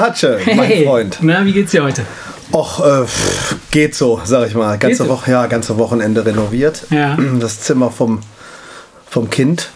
[0.00, 1.18] Marce, mein Hey, Freund.
[1.22, 2.02] na, wie geht's dir heute?
[2.52, 3.06] Och, äh,
[3.70, 4.76] geht so, sag ich mal.
[4.78, 5.08] Ganze Geht so?
[5.08, 6.86] Woche, ja, ganze Wochenende renoviert.
[6.90, 7.16] Ja.
[7.40, 8.20] Das Zimmer vom,
[9.08, 9.70] vom Kind.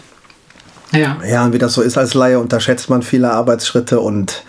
[0.91, 1.17] Ja.
[1.27, 4.43] Ja, und wie das so ist als Laie, unterschätzt man viele Arbeitsschritte und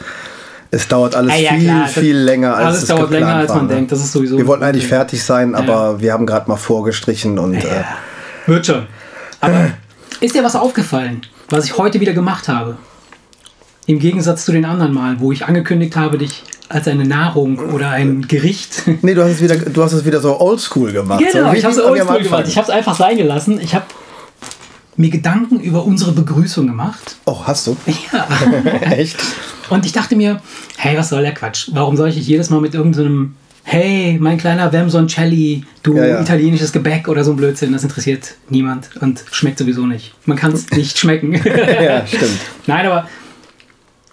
[0.70, 3.48] es dauert alles ja, viel, klar, viel länger als alles es dauert geplant länger, als
[3.48, 3.74] war, man ne?
[3.74, 3.92] denkt.
[3.92, 4.36] Das ist sowieso.
[4.36, 7.84] Wir wollten eigentlich fertig sein, aber wir haben gerade mal vorgestrichen und äh,
[8.46, 8.86] wird schon.
[9.40, 9.70] Aber
[10.20, 12.76] ist dir was aufgefallen, was ich heute wieder gemacht habe?
[13.86, 17.90] Im Gegensatz zu den anderen Malen, wo ich angekündigt habe, dich als eine Nahrung oder
[17.90, 18.82] ein Gericht.
[19.02, 21.20] nee, du hast es wieder, du hast es wieder so oldschool gemacht.
[21.32, 22.44] Genau, so ich habe es oldschool gemacht.
[22.46, 23.60] Ich habe es einfach sein gelassen.
[23.60, 23.84] Ich habe
[24.96, 27.16] mir Gedanken über unsere Begrüßung gemacht.
[27.24, 27.76] Oh, hast du?
[28.12, 28.28] Ja.
[28.92, 29.16] Echt?
[29.70, 30.40] Und ich dachte mir,
[30.76, 31.70] hey, was soll der Quatsch?
[31.72, 36.20] Warum soll ich dich jedes Mal mit irgendeinem, hey, mein kleiner Vermsoncelli, du Ja, ja.
[36.20, 40.14] italienisches Gebäck oder so ein Blödsinn, das interessiert niemand und schmeckt sowieso nicht.
[40.26, 41.32] Man kann es nicht schmecken.
[41.32, 42.38] Ja, stimmt.
[42.66, 43.08] Nein, aber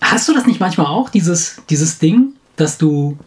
[0.01, 3.17] hast du das nicht manchmal auch, dieses, dieses Ding, dass du,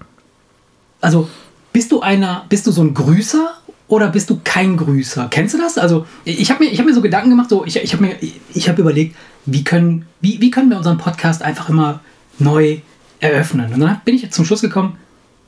[1.00, 1.28] also
[1.72, 3.54] bist du einer, bist du so ein Grüßer
[3.88, 5.28] oder bist du kein Grüßer?
[5.30, 5.78] Kennst du das?
[5.78, 8.16] Also ich habe mir, ich hab mir so Gedanken gemacht, so, ich, ich habe mir,
[8.54, 12.00] ich habe überlegt, wie können, wie, wie können wir unseren Podcast einfach immer
[12.38, 12.78] neu
[13.20, 13.72] eröffnen?
[13.72, 14.96] Und dann bin ich zum Schluss gekommen,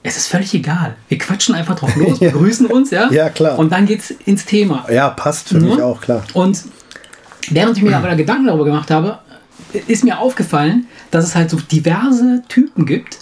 [0.03, 0.97] es ist völlig egal.
[1.09, 2.31] Wir quatschen einfach drauf los, Ja.
[2.31, 3.11] begrüßen uns, ja?
[3.11, 3.59] Ja, klar.
[3.59, 4.85] Und dann geht's ins Thema.
[4.93, 5.67] Ja, passt für Mhm.
[5.71, 6.23] mich auch, klar.
[6.35, 6.63] Und
[7.51, 9.19] während ich mir aber da Gedanken darüber gemacht habe,
[9.87, 13.19] ist mir aufgefallen, dass es halt so diverse Typen gibt,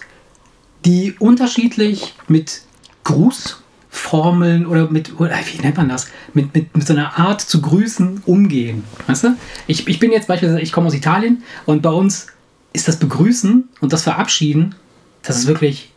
[0.84, 2.62] die unterschiedlich mit
[3.04, 7.60] Grußformeln oder mit, oder wie nennt man das, mit, mit, mit so einer Art zu
[7.60, 8.84] grüßen umgehen.
[9.06, 9.36] Weißt du?
[9.66, 12.28] Ich, ich bin jetzt beispielsweise, ich komme aus Italien und bei uns
[12.72, 14.74] ist das Begrüßen und das Verabschieden,
[15.22, 15.92] das ist wirklich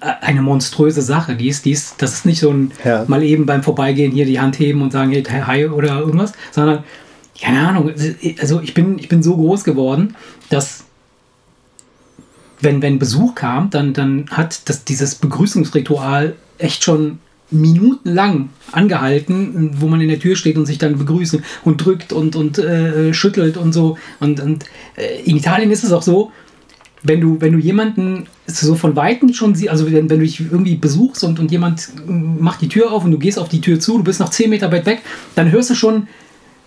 [0.00, 1.34] äh, eine monströse Sache.
[1.36, 3.04] Die ist, die ist, das ist nicht so ein Ja.
[3.08, 6.84] mal eben beim Vorbeigehen hier die Hand heben und sagen, hey, hi oder irgendwas, sondern,
[7.40, 7.92] keine Ahnung,
[8.40, 10.14] also ich bin, ich bin so groß geworden,
[10.50, 10.84] dass
[12.60, 17.18] wenn, wenn Besuch kam, dann, dann hat das, dieses Begrüßungsritual echt schon
[17.50, 22.34] minutenlang angehalten, wo man in der Tür steht und sich dann begrüßt und drückt und,
[22.34, 23.98] und äh, schüttelt und so.
[24.20, 24.64] Und, und
[24.96, 26.32] äh, in Italien ist es auch so,
[27.02, 30.40] wenn du, wenn du jemanden so von Weitem schon siehst, also wenn, wenn du dich
[30.40, 33.80] irgendwie besuchst und, und jemand macht die Tür auf und du gehst auf die Tür
[33.80, 35.02] zu, du bist noch 10 Meter weit weg,
[35.34, 36.06] dann hörst du schon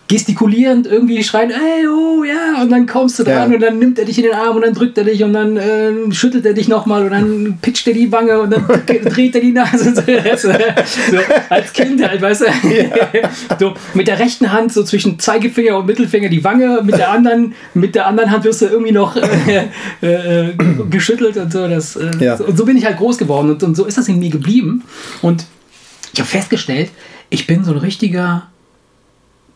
[0.07, 3.39] gestikulierend irgendwie schreien, hey, oh ja, und dann kommst du Ja.
[3.39, 5.33] dran und dann nimmt er dich in den Arm und dann drückt er dich und
[5.33, 8.65] dann äh, schüttelt er dich nochmal und dann pitcht er die Wange und dann
[9.05, 9.95] dreht er die Nase.
[9.95, 10.01] so,
[10.51, 10.53] so,
[11.49, 12.45] als Kind halt, weißt du?
[13.59, 17.53] So, mit der rechten Hand so zwischen Zeigefinger und Mittelfinger die Wange, mit der anderen,
[17.73, 19.65] mit der anderen Hand wirst du irgendwie noch äh,
[20.01, 20.53] äh,
[20.89, 21.67] geschüttelt und so.
[21.67, 22.35] Das, äh, Ja.
[22.35, 24.83] Und so bin ich halt groß geworden und, und so ist das in mir geblieben.
[25.21, 25.45] Und
[26.13, 26.89] ich habe festgestellt,
[27.29, 28.47] ich bin so ein richtiger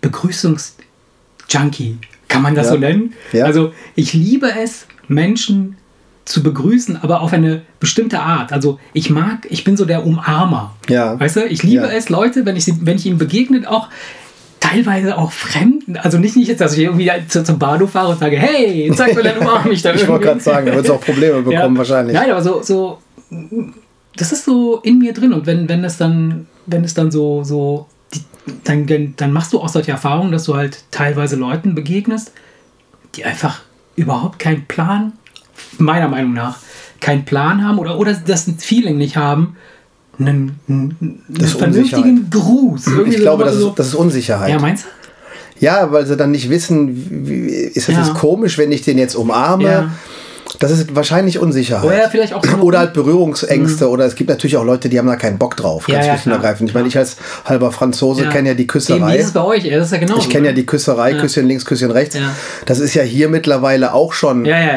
[0.01, 1.97] Begrüßungs-Junkie.
[2.27, 2.73] Kann man das Ja.
[2.73, 3.13] so nennen?
[3.33, 3.45] Ja.
[3.45, 5.77] Also ich liebe es, Menschen
[6.25, 8.53] zu begrüßen, aber auf eine bestimmte Art.
[8.53, 10.75] Also ich mag, ich bin so der Umarmer.
[10.87, 11.19] Ja.
[11.19, 11.91] Weißt du, ich liebe Ja.
[11.91, 13.89] es, Leute, wenn ich, sie, wenn ich ihnen begegne, auch
[14.59, 15.97] teilweise auch Fremden.
[15.97, 19.15] Also nicht, nicht jetzt, dass ich irgendwie zu, zum Bahnhof fahre und sage, hey, zeig
[19.15, 21.77] mir deinen Umarm mich da Ich wollte gerade sagen, da wird es auch Probleme bekommen
[21.77, 22.13] wahrscheinlich.
[22.15, 22.99] Nein, aber so, so,
[24.15, 27.43] das ist so in mir drin und wenn, wenn es dann, wenn es dann so,
[27.43, 27.87] so,
[28.63, 32.31] dann, dann- machst du auch solche Erfahrungen, dass du halt teilweise Leuten begegnest,
[33.15, 33.61] die einfach
[33.95, 35.13] überhaupt keinen Plan,
[35.77, 36.57] meiner Meinung nach,
[36.99, 39.55] keinen Plan haben oder, oder das Feeling nicht haben,
[40.19, 41.25] einen, einen,
[41.57, 42.87] vernünftigen Gruß.
[42.87, 44.49] Irgendwie Ich glaube, das so, ist, das ist Unsicherheit.
[44.49, 44.89] ja, meinst du?
[45.65, 48.01] Ja, weil sie dann nicht wissen, wie, ist das Ja.
[48.03, 49.63] jetzt komisch, wenn ich den jetzt umarme?
[49.63, 49.91] Ja.
[50.59, 51.85] Das ist wahrscheinlich Unsicherheit.
[51.85, 53.89] Oder vielleicht auch so- Oder halt Berührungsängste.
[53.89, 55.87] Oder es gibt natürlich auch Leute, die haben da keinen Bock drauf.
[55.87, 56.69] Ja, Ganz ja, schlicht und ergreifend.
[56.69, 57.15] Ich meine, ich als
[57.45, 58.29] halber Franzose Ja.
[58.29, 59.13] kenne ja die Küsserei.
[59.13, 59.63] wie ist es bei euch?
[59.63, 60.17] Ja, Das ist ja genau.
[60.17, 61.17] Ich kenne ja die Küsserei, Ja.
[61.21, 62.15] Küsschen links, Küsschen rechts.
[62.15, 62.31] Ja.
[62.65, 64.75] Das ist ja hier mittlerweile auch schon Ja, ja, ja.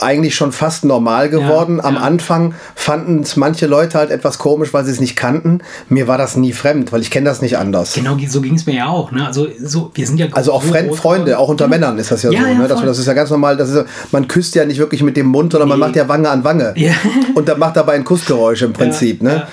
[0.00, 1.78] eigentlich schon fast normal geworden.
[1.78, 2.00] Ja, Am ja.
[2.02, 5.60] Anfang fanden es manche Leute halt etwas komisch, weil sie es nicht kannten.
[5.88, 7.94] Mir war das nie fremd, weil ich kenne das nicht anders.
[7.94, 9.10] Genau, so ging es mir ja auch.
[9.10, 9.26] Ne?
[9.26, 12.30] Also, so, wir sind ja Also auch so Freunde, auch unter Männern ist das ja,
[12.30, 12.46] Ja, so.
[12.46, 12.68] ja, ne?
[12.68, 12.86] das, voll.
[12.86, 13.56] das ist ja ganz normal.
[13.56, 16.08] Das ist, ja- man küsst ja nicht wirklich mit dem Mund, sondern man macht ja
[16.08, 16.74] Wange an Wange.
[16.76, 16.92] Ja.
[17.34, 19.22] Und dann macht dabei ein Kussgeräusch im Prinzip.
[19.22, 19.46] ja, ne?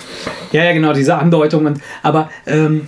[0.51, 0.63] Ja.
[0.63, 1.81] ja, genau, diese Andeutungen.
[2.01, 2.88] Aber ähm,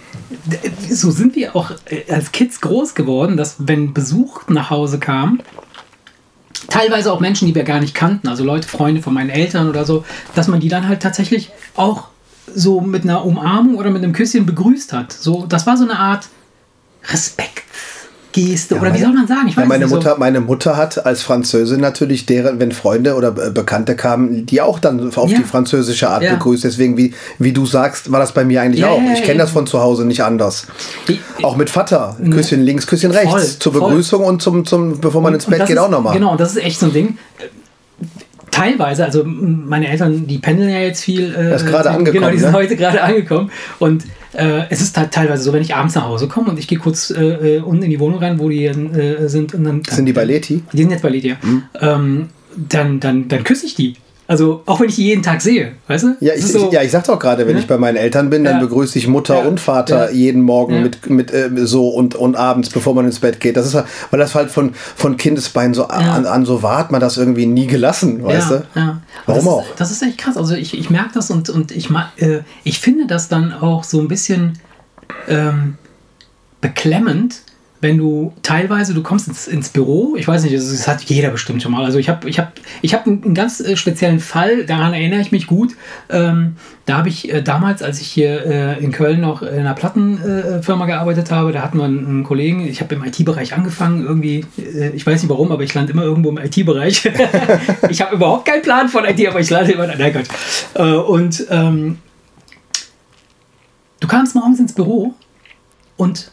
[0.89, 5.41] so sind wir auch äh, als Kids groß geworden, dass wenn Besuch nach Hause kam,
[6.67, 9.85] teilweise auch Menschen, die wir gar nicht kannten, also Leute, Freunde von meinen Eltern oder
[9.85, 12.09] so, dass man die dann halt tatsächlich auch
[12.53, 15.11] so mit einer Umarmung oder mit einem Küsschen begrüßt hat.
[15.11, 16.27] So, das war so eine Art
[18.35, 19.47] Respektgeste oder wie soll man sagen?
[19.47, 23.15] Ich Ja, weiß meine, nicht, Mutter, meine Mutter hat als Französin natürlich deren, wenn Freunde
[23.15, 25.37] oder äh, Bekannte kamen, die auch dann auf Ja.
[25.37, 26.33] die französische Art Ja.
[26.33, 26.63] begrüßt.
[26.63, 28.97] Deswegen, wie, wie du sagst, war das bei mir eigentlich Ja, auch.
[29.01, 29.43] ja, ich ja, kenne ja.
[29.45, 30.67] das von zu Hause nicht anders.
[31.07, 32.17] so, ich- Auch mit Vater.
[32.31, 33.29] Küsschen links, Küsschen rechts.
[33.31, 33.81] Voll, zur voll.
[33.89, 36.13] Begrüßung und zum, zum bevor man ins Und Bett das geht ist, auch nochmal.
[36.13, 37.17] Genau, das ist echt so ein Ding.
[38.51, 41.33] teilweise, also meine Eltern, die pendeln ja jetzt viel.
[41.35, 42.57] Äh, Er ist gerade Genau, angekommen, die sind ne?
[42.57, 43.51] heute gerade angekommen.
[43.79, 44.03] Und
[44.35, 46.77] äh, es ist halt teilweise so, wenn ich abends nach Hause komme und ich gehe
[46.77, 49.53] kurz äh, äh, unten in die Wohnung rein, wo die äh, sind.
[49.53, 50.63] Und dann, Sind die bei Leti?
[50.73, 51.37] Die sind jetzt bei Lydia.
[51.41, 51.63] Mhm.
[51.79, 53.95] Ähm, dann, dann, dann küsse ich die.
[54.27, 56.15] Also auch wenn ich die jeden Tag sehe, weißt du?
[56.19, 57.59] Ja, ich, so- ich, ja, ich sag's auch gerade, wenn Ne?
[57.59, 58.59] ich bei meinen Eltern bin, dann Ja.
[58.61, 59.47] begrüße ich Mutter Ja.
[59.47, 60.15] und Vater Ja.
[60.15, 60.81] jeden Morgen Ja.
[60.81, 63.55] mit, mit äh, so und, und abends, bevor man ins Bett geht.
[63.55, 63.75] Das ist
[64.09, 65.89] weil das halt von, von Kindesbeinen so Ja.
[65.89, 68.79] an, an so war, hat man das irgendwie nie gelassen, weißt ja, du?
[68.79, 69.01] Ja.
[69.27, 69.61] Warum das, auch?
[69.69, 70.37] Ist, das ist echt krass.
[70.37, 73.99] Also ich, ich merke das und, und ich, äh, ich finde das dann auch so
[73.99, 74.57] ein bisschen
[75.27, 75.75] ähm,
[76.61, 77.41] beklemmend,
[77.81, 81.29] wenn du teilweise, du kommst ins, ins Büro, ich weiß nicht, das, das hat jeder
[81.29, 81.83] bestimmt schon mal.
[81.83, 85.19] Also ich habe ich hab, ich hab einen, einen ganz äh, speziellen Fall, daran erinnere
[85.19, 85.73] ich mich gut.
[86.09, 86.55] Ähm,
[86.85, 90.85] da habe ich äh, damals, als ich hier äh, in Köln noch in einer Plattenfirma
[90.85, 94.45] äh, gearbeitet habe, da hatten wir einen, einen Kollegen, ich habe im IT-Bereich angefangen, irgendwie,
[94.57, 97.05] äh, ich weiß nicht warum, aber ich lande immer irgendwo im IT-Bereich.
[97.89, 100.27] ich habe überhaupt keinen Plan von IT, aber ich lande immer, nein Gott.
[100.75, 101.97] Äh, und ähm,
[103.99, 105.13] du kamst morgens ins Büro
[105.97, 106.31] und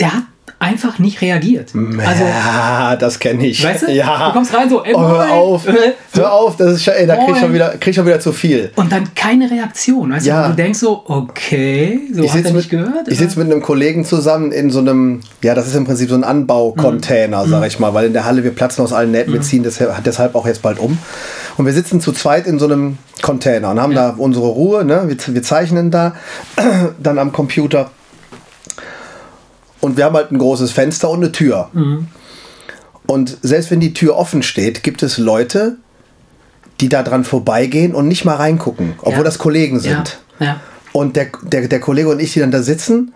[0.00, 0.22] der hat
[0.58, 1.72] einfach nicht reagiert.
[1.74, 3.64] Also, ja, das kenne ich.
[3.64, 4.26] weißt du, Ja.
[4.28, 5.62] du kommst rein so, ey, oh, hör auf,
[6.14, 8.20] hör auf, das ist schon, ey, da krieg ich schon wieder, krieg ich schon wieder
[8.20, 8.70] zu viel.
[8.76, 10.12] Und dann keine Reaktion.
[10.12, 10.42] Weißt Ja.
[10.42, 13.08] du, du denkst so, okay, so Ich hat er sitze nicht mit, gehört.
[13.08, 16.16] ich sitz mit einem Kollegen zusammen in so einem, ja, das ist im Prinzip so
[16.16, 17.50] ein Anbaucontainer, Mhm.
[17.50, 20.04] sag ich mal, weil in der Halle wir platzen aus allen Nähten, wir ziehen deshalb,
[20.04, 20.98] deshalb auch jetzt bald um.
[21.56, 25.04] Und wir sitzen zu zweit in so einem Container und haben da unsere Ruhe, ne?
[25.06, 26.14] wir, wir zeichnen da
[27.02, 27.90] dann am Computer.
[29.80, 31.70] Und wir haben halt ein großes Fenster und eine Tür.
[31.72, 32.08] Mhm.
[33.06, 35.76] Und selbst wenn die Tür offen steht, gibt es Leute,
[36.80, 39.22] die da dran vorbeigehen und nicht mal reingucken, obwohl Ja.
[39.24, 40.18] das Kollegen ja, sind.
[40.38, 40.60] ja.
[40.92, 43.12] Und der, der, der Kollege und ich, die dann da sitzen,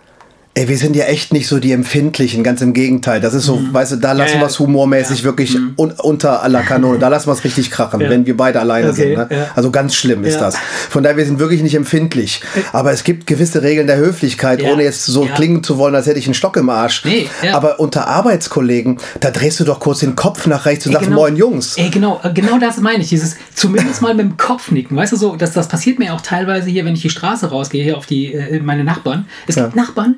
[0.57, 3.21] ey, wir sind ja echt nicht so die Empfindlichen, ganz im Gegenteil.
[3.21, 4.35] Das ist so, weißt du, da lassen Mhm.
[4.37, 4.41] ja.
[4.43, 5.25] wir es humormäßig Ja.
[5.25, 6.99] wirklich un, unter aller Kanone.
[7.01, 8.09] Da lassen wir es richtig krachen, Ja.
[8.09, 9.31] wenn wir beide alleine Okay, sind.
[9.31, 9.47] Ne?
[9.57, 10.57] Also ganz schlimm ist das.
[10.91, 12.41] Von daher, wir sind wirklich nicht empfindlich.
[12.73, 16.19] Aber es gibt gewisse Regeln der Höflichkeit, ohne jetzt so klingen zu wollen, als hätte
[16.21, 17.05] ich einen Stock im Arsch.
[17.05, 17.29] Nee.
[17.53, 21.09] Aber unter Arbeitskollegen, da drehst du doch kurz den Kopf nach rechts und Ey, sagst,
[21.09, 21.21] genau.
[21.23, 21.77] moin Jungs.
[21.77, 23.09] Ey, genau, äh, genau das meine ich.
[23.09, 24.97] Dieses zumindest mal mit dem Kopf nicken.
[24.97, 27.83] Weißt du so, das, das passiert mir auch teilweise hier, wenn ich die Straße rausgehe,
[27.83, 29.27] hier auf die äh, meine Nachbarn.
[29.49, 29.75] Es gibt.
[29.75, 30.17] Nachbarn,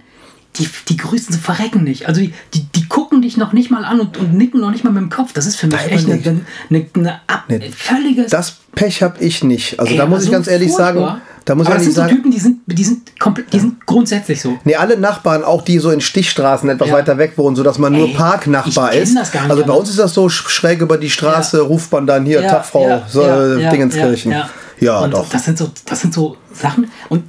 [0.59, 2.07] die, die grüßen sie verrecken nicht.
[2.09, 4.85] Also die, die, die gucken dich noch nicht mal an und, und nicken noch nicht
[4.85, 5.33] mal mit dem Kopf.
[5.33, 7.71] Das ist für mich Nein, echt eine, eine, eine, ab, Nee.
[7.77, 8.31] völliges.
[8.31, 9.79] Das Pech habe ich nicht.
[9.81, 10.95] Also Ey, da muss ich so ganz ehrlich furchtbar.
[11.09, 13.53] sagen, da muss ich Aber das ehrlich sind so Typen, die sind, die sind komplett,
[13.53, 14.59] die sind grundsätzlich so.
[14.65, 16.95] Nee, alle Nachbarn, auch die so in Stichstraßen etwas Ja.
[16.95, 19.17] weiter weg wohnen, sodass man nur Ey, Parknachbar ich kenn ist.
[19.17, 19.79] das gar nicht also bei anders.
[19.81, 21.63] uns ist das so sch- schräg über die Straße, Ja.
[21.63, 24.35] ruft man dann hier, Ja, Tag Frau ja, so, ja, äh, Dingenskirchen.
[24.81, 25.29] Ja, doch.
[25.31, 26.91] Das sind, so, das sind so Sachen.
[27.09, 27.23] Und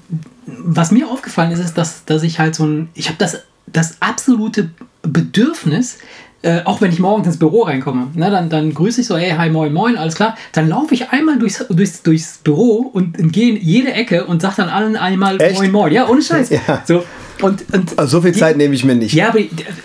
[0.69, 2.89] was mir aufgefallen ist, ist, dass, dass ich halt so ein.
[2.93, 4.69] Ich habe das, das absolute
[5.01, 5.97] Bedürfnis,
[6.41, 9.31] äh, auch wenn ich morgens ins Büro reinkomme, ne, dann, dann grüße ich so, hey,
[9.37, 10.35] hi, moin, moin, alles klar.
[10.51, 14.55] Dann laufe ich einmal durchs, durchs, durchs Büro und gehe in jede Ecke und sage
[14.57, 15.55] dann allen einmal Echt?
[15.57, 15.93] moin, moin.
[15.93, 16.49] Ja, ohne Scheiß.
[16.49, 16.83] Ja.
[16.85, 17.03] So,
[17.41, 19.13] und, und Also so viel die- Zeit nehme ich mir nicht.
[19.13, 19.39] ja, aber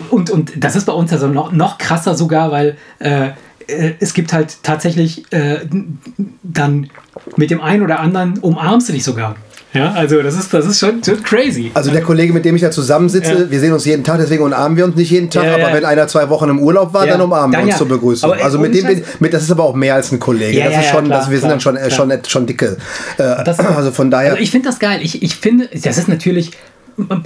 [0.09, 3.29] und, und das ist bei uns also noch, noch krasser sogar, weil äh,
[3.67, 5.59] äh, es gibt halt tatsächlich äh,
[6.43, 6.89] dann
[7.37, 9.35] mit dem einen oder anderen umarmst du dich sogar.
[9.73, 11.71] Ja, also das ist, das ist schon, schon crazy.
[11.73, 13.49] Also der Kollege, mit dem ich da zusammensitze, Ja.
[13.51, 15.65] wir sehen uns jeden Tag, deswegen umarmen wir uns nicht jeden Tag, Ja, ja.
[15.65, 17.77] aber wenn einer zwei Wochen im Urlaub war, Ja, dann umarmen dann wir uns ja.
[17.79, 18.29] zur Begrüßung.
[18.31, 20.59] Aber, ey, also mit dem bin, mit, das ist aber auch mehr als ein Kollege.
[20.59, 22.11] Ja, das ja, ist ja, schon, klar, das, wir sind klar, dann schon, äh, schon,
[22.27, 22.77] schon dicke.
[23.17, 24.31] Äh, Das- also von daher.
[24.31, 24.99] Also ich finde das geil.
[25.01, 26.51] Ich, ich finde, das ist natürlich,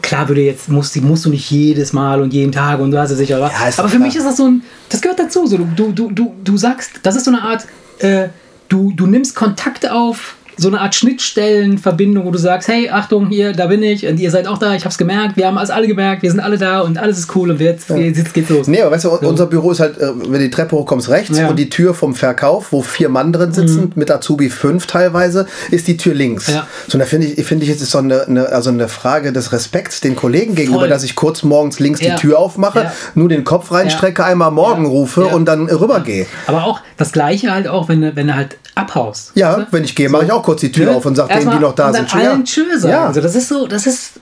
[0.01, 2.98] klar würde jetzt, musst, du- musst du nicht jedes Mal und jeden Tag und du
[2.98, 4.07] hast es sicher, aber, Ja, aber für klar.
[4.07, 5.45] mich ist das so ein, das gehört dazu.
[5.48, 7.65] So, du, du, du, du, du sagst, das ist so eine Art,
[8.00, 8.29] äh,
[8.69, 10.95] du, du nimmst Kontakt auf, so eine Art
[11.41, 14.73] Schnittstellenverbindung, wo du sagst, hey, Achtung, hier, da bin ich und ihr seid auch da,
[14.75, 17.35] ich hab's gemerkt, wir haben es alle gemerkt, wir sind alle da und alles ist
[17.35, 18.67] cool und jetzt, jetzt geht's los.
[18.67, 21.37] Nee, aber weißt du, unser Büro ist halt, äh, wenn du die Treppe hochkommst, rechts
[21.37, 21.43] Ja.
[21.45, 21.49] Mhm.
[21.51, 25.87] und die Tür vom Verkauf, wo vier Mann drin sitzen, mit Azubi fünf teilweise, ist
[25.87, 26.47] die Tür links.
[26.47, 26.67] Ja.
[26.87, 29.31] So, und da finde ich, finde ich, es ist so eine, eine, also eine Frage
[29.31, 30.89] des Respekts den Kollegen gegenüber, Voll.
[30.89, 32.15] dass ich kurz morgens links Ja.
[32.15, 32.93] die Tür aufmache, Ja.
[33.15, 34.89] nur den Kopf reinstrecke, einmal morgen Ja.
[34.89, 35.33] rufe Ja.
[35.33, 36.25] und dann rübergehe.
[36.47, 39.31] Aber auch das Gleiche halt auch, wenn du, wenn du halt abhaust.
[39.35, 40.91] Ja, wenn ich gehe, mache ich auch kurz die Tür Ne?
[40.95, 42.31] auf und sage denen, die noch da sind, ja.
[42.31, 42.91] allen Tschö sagen.
[42.93, 43.05] Ja.
[43.07, 44.13] Also das ist so, das ist,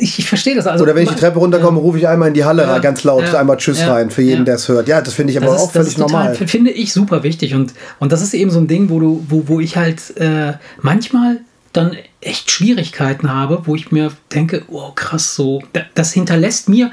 [0.00, 0.66] ich, ich verstehe das.
[0.68, 2.78] Also Oder wenn ich die Treppe runterkomme, rufe ich einmal in die Halle Ja.
[2.78, 3.40] ganz laut, Ja.
[3.40, 3.92] einmal Tschüss Ja.
[3.92, 4.44] rein, für jeden, Ja.
[4.44, 4.86] der es hört.
[4.88, 6.46] Ja, das finde ich aber das auch ist, das völlig total, normal.
[6.48, 9.42] finde ich super wichtig und, und das ist eben so ein Ding, wo du, wo,
[9.48, 11.38] wo ich halt äh, manchmal
[11.72, 16.92] dann echt Schwierigkeiten habe, wo ich mir denke, oh krass, so, da- das hinterlässt mir,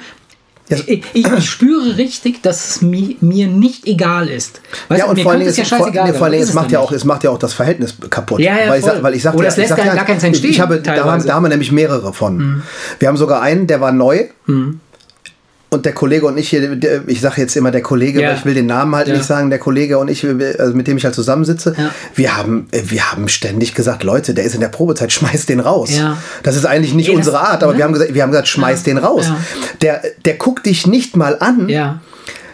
[0.71, 4.61] Ich, ich, ich spüre richtig, dass es mir, mir nicht egal ist.
[4.87, 6.49] Weißt ja, und mir vor allem, es ja vor, scheißegal nee, sein, vor allem es
[6.49, 8.39] ist macht ja auch, es macht ja auch das Verhältnis kaputt.
[8.39, 10.23] Ja, ja, weil, ich weil ich sag Oder ja, es lässt gar- ja, gar keins
[10.23, 12.63] entstehen, ich habe, da, haben, da haben wir nämlich mehrere von.
[12.99, 14.25] Wir haben sogar einen, der war neu.
[15.73, 18.29] Und der Kollege und ich hier, ich sage jetzt immer der Kollege, Ja.
[18.29, 19.13] weil ich will den Namen halt Ja.
[19.13, 20.25] nicht sagen, der Kollege und ich,
[20.59, 21.91] also mit dem ich halt zusammensitze, Ja.
[22.13, 25.91] wir, haben, wir haben ständig gesagt, Leute, der ist in der Probezeit, schmeißt den raus.
[26.43, 27.77] Das ist eigentlich nicht Ey, unsere Art, aber ne?
[27.77, 29.31] wir haben gesagt, wir haben gesagt, schmeiß den raus.
[29.81, 31.69] Der, der guckt dich nicht mal an.
[31.69, 32.01] Ja.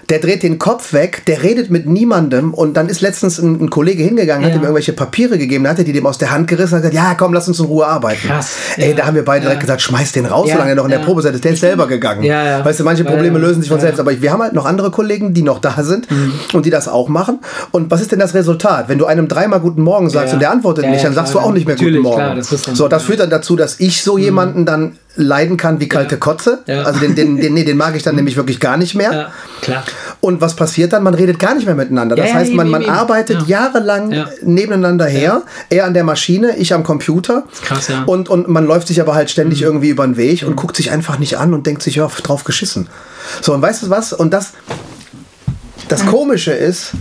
[0.09, 3.69] Der dreht den Kopf weg, der redet mit niemandem und dann ist letztens ein, ein
[3.69, 4.57] Kollege hingegangen, hat Ja.
[4.57, 6.91] ihm irgendwelche Papiere gegeben, da hat er die dem aus der Hand gerissen und hat
[6.91, 8.25] gesagt, ja komm, lass uns in Ruhe arbeiten.
[8.27, 8.51] Krass.
[8.77, 8.95] Ey, Ja.
[8.95, 9.49] da haben wir beide Ja.
[9.49, 10.99] direkt gesagt, schmeiß den raus, solange er noch in der.
[10.99, 11.43] Probezeit ist.
[11.43, 12.23] Der ist selber gegangen.
[12.23, 15.33] Weißt du, manche Probleme lösen sich von selbst, aber wir haben halt noch andere Kollegen,
[15.33, 16.31] die noch da sind Mhm.
[16.53, 17.39] und die das auch machen.
[17.71, 18.87] Und was ist denn das Resultat?
[18.89, 21.51] Wenn du einem dreimal Guten Morgen sagst und der antwortet nicht, dann sagst du auch
[21.51, 22.21] nicht mehr natürlich, Guten Morgen.
[22.21, 25.87] klar, das so, das führt dann dazu, dass ich so jemanden dann leiden kann wie
[25.89, 26.59] kalte Kotze.
[26.67, 26.83] Ja.
[26.83, 29.11] Also den, den, den, nee, den mag ich dann nämlich wirklich gar nicht mehr.
[29.11, 29.31] Ja,
[29.61, 29.83] klar.
[30.21, 31.03] Und was passiert dann?
[31.03, 32.15] Man redet gar nicht mehr miteinander.
[32.15, 33.63] Das Ja, ja, heißt, man, man arbeitet Ja.
[33.65, 34.25] jahrelang Ja.
[34.43, 35.41] nebeneinander her.
[35.69, 37.43] Er an der Maschine, ich am Computer.
[37.63, 38.01] krass, ja.
[38.01, 38.07] Mhm.
[38.07, 40.91] Und, und man läuft sich aber halt ständig irgendwie über den Weg und guckt sich
[40.91, 42.87] einfach nicht an und denkt sich, ja, drauf geschissen.
[43.41, 44.13] So, und weißt du was?
[44.13, 44.53] Und das,
[45.87, 46.91] das Komische ist,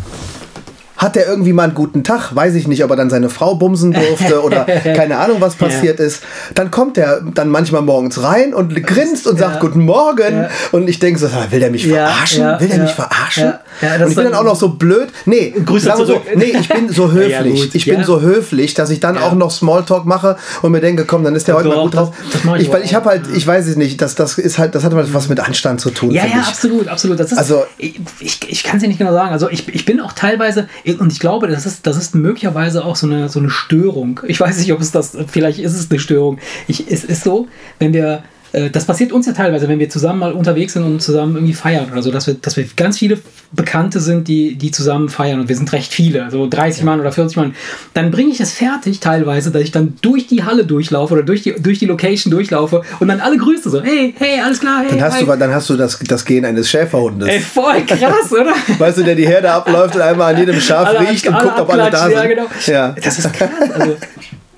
[0.96, 3.54] hat er irgendwie mal einen guten Tag, weiß ich nicht, ob er dann seine Frau
[3.54, 6.22] bumsen durfte oder keine Ahnung, was passiert ist.
[6.54, 9.60] Dann kommt er dann manchmal morgens rein und grinst und sagt Ja.
[9.60, 10.42] Guten Morgen.
[10.42, 10.48] Ja.
[10.72, 12.42] Und ich denke so, will der mich Ja, verarschen?
[12.42, 13.44] ja, will der ja, mich verarschen?
[13.44, 13.60] ja.
[13.82, 15.08] Ja, und ich bin dann- auch noch so blöd.
[15.26, 17.60] Nee, Grüße sagen so, nee, ich bin so höflich.
[17.60, 18.04] Ja, ich bin Ja.
[18.04, 19.22] so höflich, dass ich dann Ja.
[19.22, 22.14] auch noch Smalltalk mache und mir denke, komm, dann ist der heute mal gut drauf.
[22.58, 24.94] ich weil ich habe halt, ich weiß es nicht, das, das ist halt, das hat
[24.94, 26.10] halt was mit Anstand zu tun.
[26.10, 26.48] Ja, ja, ich.
[26.48, 27.20] absolut, absolut.
[27.20, 29.32] Das ist, Also- ich, ich, ich kann es dir nicht genau sagen.
[29.32, 32.96] Also ich, ich bin auch teilweise, und ich glaube, das ist, das ist möglicherweise auch
[32.96, 34.20] so eine, so eine Störung.
[34.26, 36.38] Ich weiß nicht, ob es das, vielleicht ist es eine Störung.
[36.68, 38.22] Ich, es ist so, wenn wir,
[38.56, 41.52] äh, das passiert uns ja teilweise, wenn wir zusammen mal unterwegs sind und zusammen irgendwie
[41.52, 43.18] feiern oder so, dass wir, dass wir ganz viele
[43.52, 47.12] Bekannte sind, die, die zusammen feiern und wir sind recht viele, so 30 Mann oder
[47.12, 47.54] 40 Mann,
[47.92, 51.42] dann bringe ich es fertig teilweise, dass ich dann durch die Halle durchlaufe oder durch
[51.42, 54.90] die, durch die Location durchlaufe und dann alle grüße so, hey, hey, alles klar, hey,
[54.90, 55.26] Dann hast, hi.
[55.26, 57.28] du, dann hast du das, das Gen eines Schäferhundes.
[57.28, 58.54] Ey, voll krass, oder?
[58.78, 61.60] Weißt du, der die Herde abläuft und einmal an jedem Schaf Alle riecht und guckt,
[61.60, 62.12] ob alle da sind.
[62.12, 62.46] Ja, genau.
[62.66, 62.94] Ja.
[63.02, 63.50] Das ist krass.
[63.74, 63.96] Also,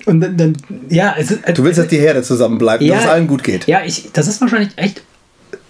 [0.05, 0.57] und dann, dann
[0.89, 3.67] ja, es ist, Du willst, dass die Herde zusammenbleibt, ja, dass es allen gut geht.
[3.67, 5.01] Ja, ich, das ist wahrscheinlich echt,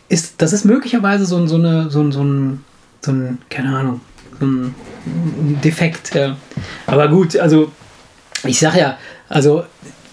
[0.08, 2.64] ist, das ist möglicherweise so ein, so eine, so ein, so ein,
[3.02, 4.02] so ein keine Ahnung,
[4.40, 4.76] so ein
[5.64, 6.14] Defekt.
[6.16, 6.38] Ja.
[6.86, 7.72] Aber gut, also
[8.46, 9.64] ich sag ja, also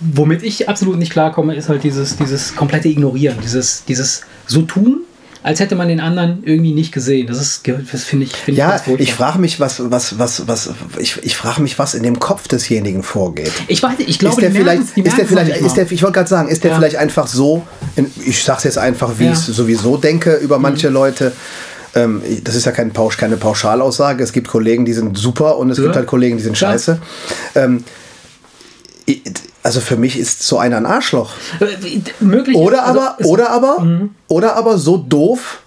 [0.00, 5.02] womit ich absolut nicht klarkomme, ist halt dieses, dieses komplette Ignorieren, dieses, dieses so tun,
[5.46, 7.28] als hätte man den anderen irgendwie nicht gesehen.
[7.28, 7.62] Das ist,
[7.92, 9.00] das finde ich, finde ich Ja, furchtbar.
[9.00, 12.48] ich frage mich, was, was, was, was, ich, ich frage mich, was in dem Kopf
[12.48, 13.52] desjenigen vorgeht.
[13.68, 16.28] Ich weiß ich glaube, ist der vielleicht, ist der vielleicht, ist der, ich wollte gerade
[16.28, 16.76] sagen, ist der Ja.
[16.76, 17.64] vielleicht einfach so,
[18.24, 19.30] ich sag's jetzt einfach, wie Ja.
[19.30, 19.36] Mhm.
[19.36, 21.32] ich sowieso denke über manche Leute.
[21.94, 24.24] Ähm, das ist ja kein Pausch, keine Pauschalaussage.
[24.24, 25.84] Es gibt Kollegen, die sind super und es Ja.
[25.84, 27.00] gibt halt Kollegen, die sind scheiße.
[27.54, 27.84] Ähm,
[29.06, 29.22] ich-
[29.66, 31.32] also für mich ist so einer ein Arschloch.
[31.60, 34.10] Äh, Möglich Oder also aber, oder aber, Mhm.
[34.28, 35.58] oder aber so doof,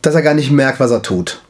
[0.00, 1.40] dass er gar nicht merkt, was er tut.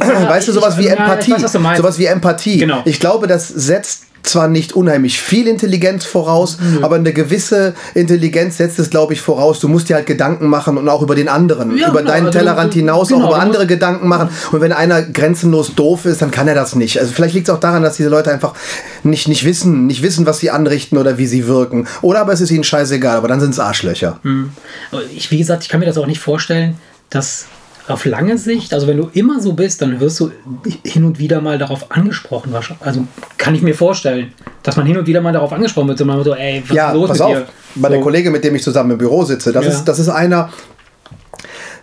[0.00, 1.32] Ja, weißt du, ich- sowas wie ja, ich Empathie.
[1.32, 2.58] weiß, sowas wie Empathie.
[2.58, 2.82] Genau.
[2.84, 8.78] Ich glaube, das setzt zwar nicht unheimlich viel Intelligenz voraus, aber eine gewisse Intelligenz setzt
[8.78, 9.60] es, glaube ich, voraus.
[9.60, 12.26] Du musst dir halt Gedanken machen und auch über den anderen, Ja, über genau, deinen
[12.26, 14.30] also Tellerrand du- hinaus genau, auch über andere Gedanken machen.
[14.52, 16.98] Und wenn einer grenzenlos doof ist, dann kann er das nicht.
[16.98, 18.54] Also vielleicht liegt es auch daran, dass diese Leute einfach
[19.02, 21.86] nicht, nicht wissen, nicht wissen, was sie anrichten oder wie sie wirken.
[22.02, 24.18] Oder aber es ist ihnen scheißegal, aber dann sind es Arschlöcher.
[24.90, 26.76] Aber Ich, wie gesagt, ich kann mir das auch nicht vorstellen,
[27.10, 27.46] dass
[27.86, 30.30] auf lange Sicht, also wenn du immer so bist, dann wirst du
[30.84, 32.54] hin und wieder mal darauf angesprochen.
[32.80, 35.98] Also kann ich mir vorstellen, dass man hin und wieder mal darauf angesprochen wird.
[35.98, 37.46] So, man so, ey, was ja, ist los pass mit auf, dir?
[37.74, 37.94] bei so.
[37.94, 39.70] der Kollege, mit dem ich zusammen im Büro sitze, das, Ja.
[39.70, 40.48] ist, das ist einer,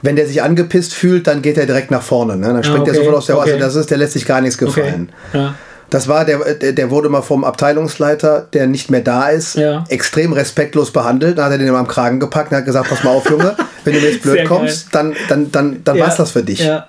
[0.02, 2.36] wenn der sich angepisst fühlt, dann geht er direkt nach vorne.
[2.36, 2.48] Ne?
[2.48, 3.52] Dann springt okay, er sofort aus der okay.
[3.54, 4.66] Also das ist, der lässt sich gar nichts Okay.
[4.74, 5.10] gefallen.
[5.34, 5.54] Ja.
[5.92, 9.84] Das war der, der, wurde mal vom Abteilungsleiter, der nicht mehr da ist, Ja.
[9.90, 11.38] extrem respektlos behandelt.
[11.38, 13.56] Dann hat er den immer am Kragen gepackt und hat gesagt, pass mal auf, Junge,
[13.84, 16.06] wenn du mir jetzt blöd Sehr kommst, dann, dann, dann, dann Ja.
[16.06, 16.60] war's das für dich.
[16.66, 16.88] Ja.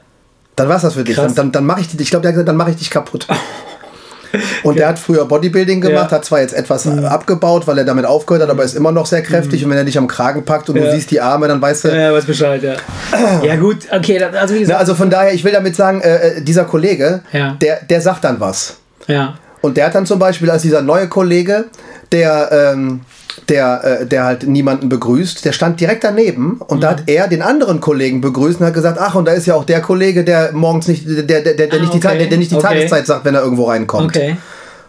[0.56, 1.16] Dann war's das für dich.
[1.16, 1.26] Krass.
[1.34, 2.90] Dann, dann, dann mache ich dich, ich glaube, der hat gesagt, dann mache ich dich
[2.90, 3.26] kaputt.
[4.62, 6.16] Und der hat früher Bodybuilding gemacht, Ja.
[6.16, 9.20] hat zwar jetzt etwas abgebaut, weil er damit aufgehört hat, aber ist immer noch sehr
[9.22, 9.62] kräftig.
[9.64, 10.84] Und wenn er dich am Kragen packt und Ja.
[10.86, 11.88] du siehst die Arme, dann weißt du.
[11.88, 12.74] Ja, weiß Bescheid, ja.
[13.42, 14.80] ja, gut, okay, also wie Na, gesagt.
[14.80, 17.56] also von daher, ich will damit sagen, äh, äh, dieser Kollege, Ja.
[17.60, 18.76] der, der sagt dann was.
[19.06, 19.34] Ja.
[19.60, 21.66] Und der hat dann zum Beispiel als dieser neue Kollege,
[22.10, 23.02] der, ähm,
[23.48, 26.80] der, äh, der halt niemanden begrüßt, der stand direkt daneben und Mhm.
[26.80, 29.54] da hat er den anderen Kollegen begrüßt und hat gesagt, ach, und da ist ja
[29.54, 32.18] auch der Kollege, der morgens nicht, der, der, der, der Ah, nicht, die, okay.
[32.18, 32.66] der, der nicht die Okay.
[32.66, 34.16] Tageszeit sagt, wenn er irgendwo reinkommt.
[34.16, 34.36] Okay.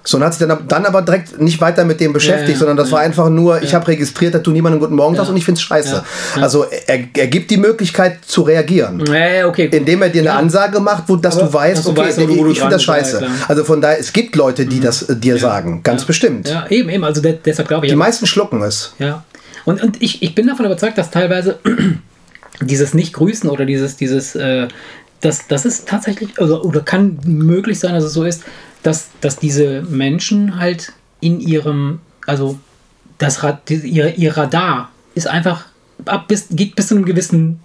[0.05, 2.59] So, und hat sich dann, dann aber direkt nicht weiter mit dem beschäftigt, Ja, ja,
[2.59, 3.05] sondern das war ja.
[3.05, 5.61] einfach nur, ich habe registriert, dass du niemanden guten Morgen sagst und ich finde es
[5.63, 6.03] scheiße.
[6.41, 9.01] Also er, er gibt die Möglichkeit zu reagieren.
[9.01, 9.69] Okay.
[9.71, 10.33] Indem er dir eine.
[10.33, 12.83] Ansage macht, wo, dass Aber du weißt, dass du okay, weißt, du- ich finde das
[12.83, 13.21] scheiße.
[13.21, 13.27] Mhm.
[13.47, 16.49] also von daher, es gibt Leute, die das äh, dir sagen, ganz bestimmt.
[16.49, 17.03] Ja, eben, eben.
[17.05, 17.91] Also de deshalb glaube ich.
[17.91, 18.93] Die meisten schlucken es.
[18.99, 19.23] Ja.
[19.63, 21.59] Und, und ich, ich bin davon überzeugt, dass teilweise
[22.61, 24.67] dieses Nicht-Grüßen oder dieses, dieses, äh,
[25.21, 28.43] das, das ist tatsächlich, also, oder kann möglich sein, dass es so ist,
[28.83, 32.59] dass, dass diese Menschen halt in ihrem, also
[33.17, 35.65] das Rad, ihr, ihr Radar ist einfach
[36.05, 37.59] ab bis, geht bis zu einem gewissen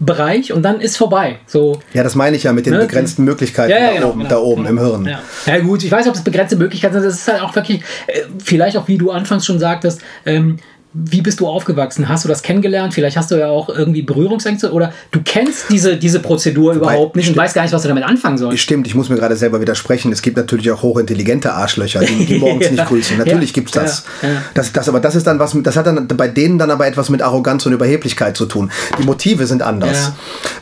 [0.00, 1.38] Bereich und dann ist vorbei.
[1.46, 2.80] So, Ja, das meine ich ja mit den Ne?
[2.80, 4.82] begrenzten Möglichkeiten Ja, ja, da, genau, oben, genau, da oben genau.
[4.82, 5.06] im Hirn.
[5.06, 5.20] Ja.
[5.46, 7.04] ja gut, ich weiß, ob es begrenzte Möglichkeiten sind.
[7.04, 10.56] Das ist halt auch wirklich, äh, vielleicht auch wie du anfangs schon sagtest, ähm,
[10.96, 12.08] wie bist du aufgewachsen?
[12.08, 12.94] Hast du das kennengelernt?
[12.94, 17.28] Vielleicht hast du ja auch irgendwie Berührungsängste oder du kennst diese, diese Prozedur überhaupt nicht
[17.28, 18.60] und weißt gar nicht, was du damit anfangen sollst.
[18.62, 20.12] Stimmt, ich muss mir gerade selber widersprechen.
[20.12, 22.70] Es gibt natürlich auch hochintelligente Arschlöcher, die, die morgens Ja.
[22.72, 23.18] nicht grüßen.
[23.18, 24.04] Natürlich Ja, gibt's das.
[24.22, 24.72] ja, das.
[24.72, 27.10] Das aber das ist dann was, mit- das hat dann bei denen dann aber etwas
[27.10, 28.70] mit Arroganz und Überheblichkeit zu tun.
[28.98, 30.12] Die Motive sind anders.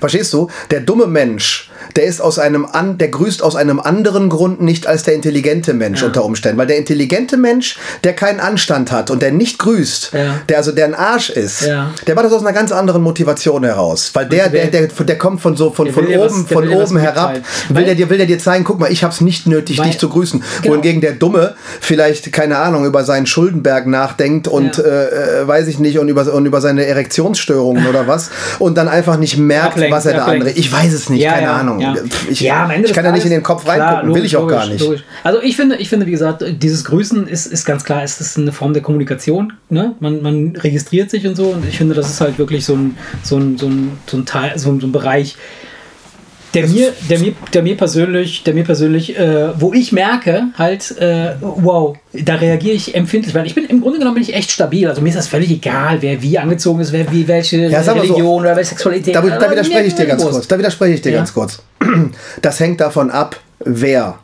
[0.01, 0.49] Verstehst du?
[0.71, 4.87] Der dumme Mensch, der ist aus einem an, der grüßt aus einem anderen Grund nicht
[4.87, 9.23] als der intelligente Mensch unter Umständen, weil der intelligente Mensch, der keinen Anstand hat und
[9.23, 10.35] der nicht grüßt, Ja.
[10.49, 11.91] der also der ein Arsch ist, Ja.
[12.07, 15.19] der macht das aus einer ganz anderen Motivation heraus, weil der der der- der, der
[15.19, 17.45] kommt von so von von was- oben der von was oben herab mitteilen.
[17.69, 19.87] will Weil- der dir will der dir zeigen, guck mal, ich hab's nicht nötig, Weil-
[19.87, 20.43] dich zu grüßen.
[20.63, 20.75] Genau.
[20.75, 24.83] Wohingegen der Dumme vielleicht keine Ahnung über seinen Schuldenberg nachdenkt und Ja.
[24.85, 28.89] äh, äh, weiß ich nicht und über und über seine Erektionsstörungen oder was und dann
[28.89, 30.51] einfach nicht merkt, Ablenkt, was er da andere.
[30.51, 31.97] Ich weiß es nicht, Ja, keine ja, Ahnung.
[31.97, 32.03] ja.
[32.31, 34.65] Ich, Ja, ich kann ja nicht in den Kopf reingucken, will logisch, ich auch gar
[34.65, 34.85] logisch, nicht.
[34.85, 35.05] logisch.
[35.25, 38.39] Also ich finde, ich finde, wie gesagt, dieses Grüßen ist, ist ganz klar, es ist
[38.39, 39.53] eine Form der Kommunikation.
[39.69, 39.95] Ne?
[40.01, 42.97] Man, man registriert sich und so und ich finde, das ist halt wirklich so ein,
[43.23, 45.37] so ein, so ein, so ein Teil, so ein, so ein Bereich,
[46.55, 50.97] der mir, der mir, der mir persönlich, der mir persönlich, äh, wo ich merke, halt,
[50.99, 54.51] äh, wow, da reagiere ich empfindlich, weil ich bin im Grunde genommen bin ich echt
[54.51, 54.87] stabil.
[54.89, 57.85] Also mir ist das völlig egal, wer wie angezogen ist, wer wie welche Ja, mal
[57.85, 59.15] so, Religion oder welche Sexualität.
[59.15, 60.35] Da, da widerspreche ich dir ganz Wurst.
[60.35, 60.49] kurz.
[60.49, 61.19] Da widerspreche ich dir Ja.
[61.19, 61.63] ganz kurz.
[62.43, 64.19] Das hängt davon ab, wer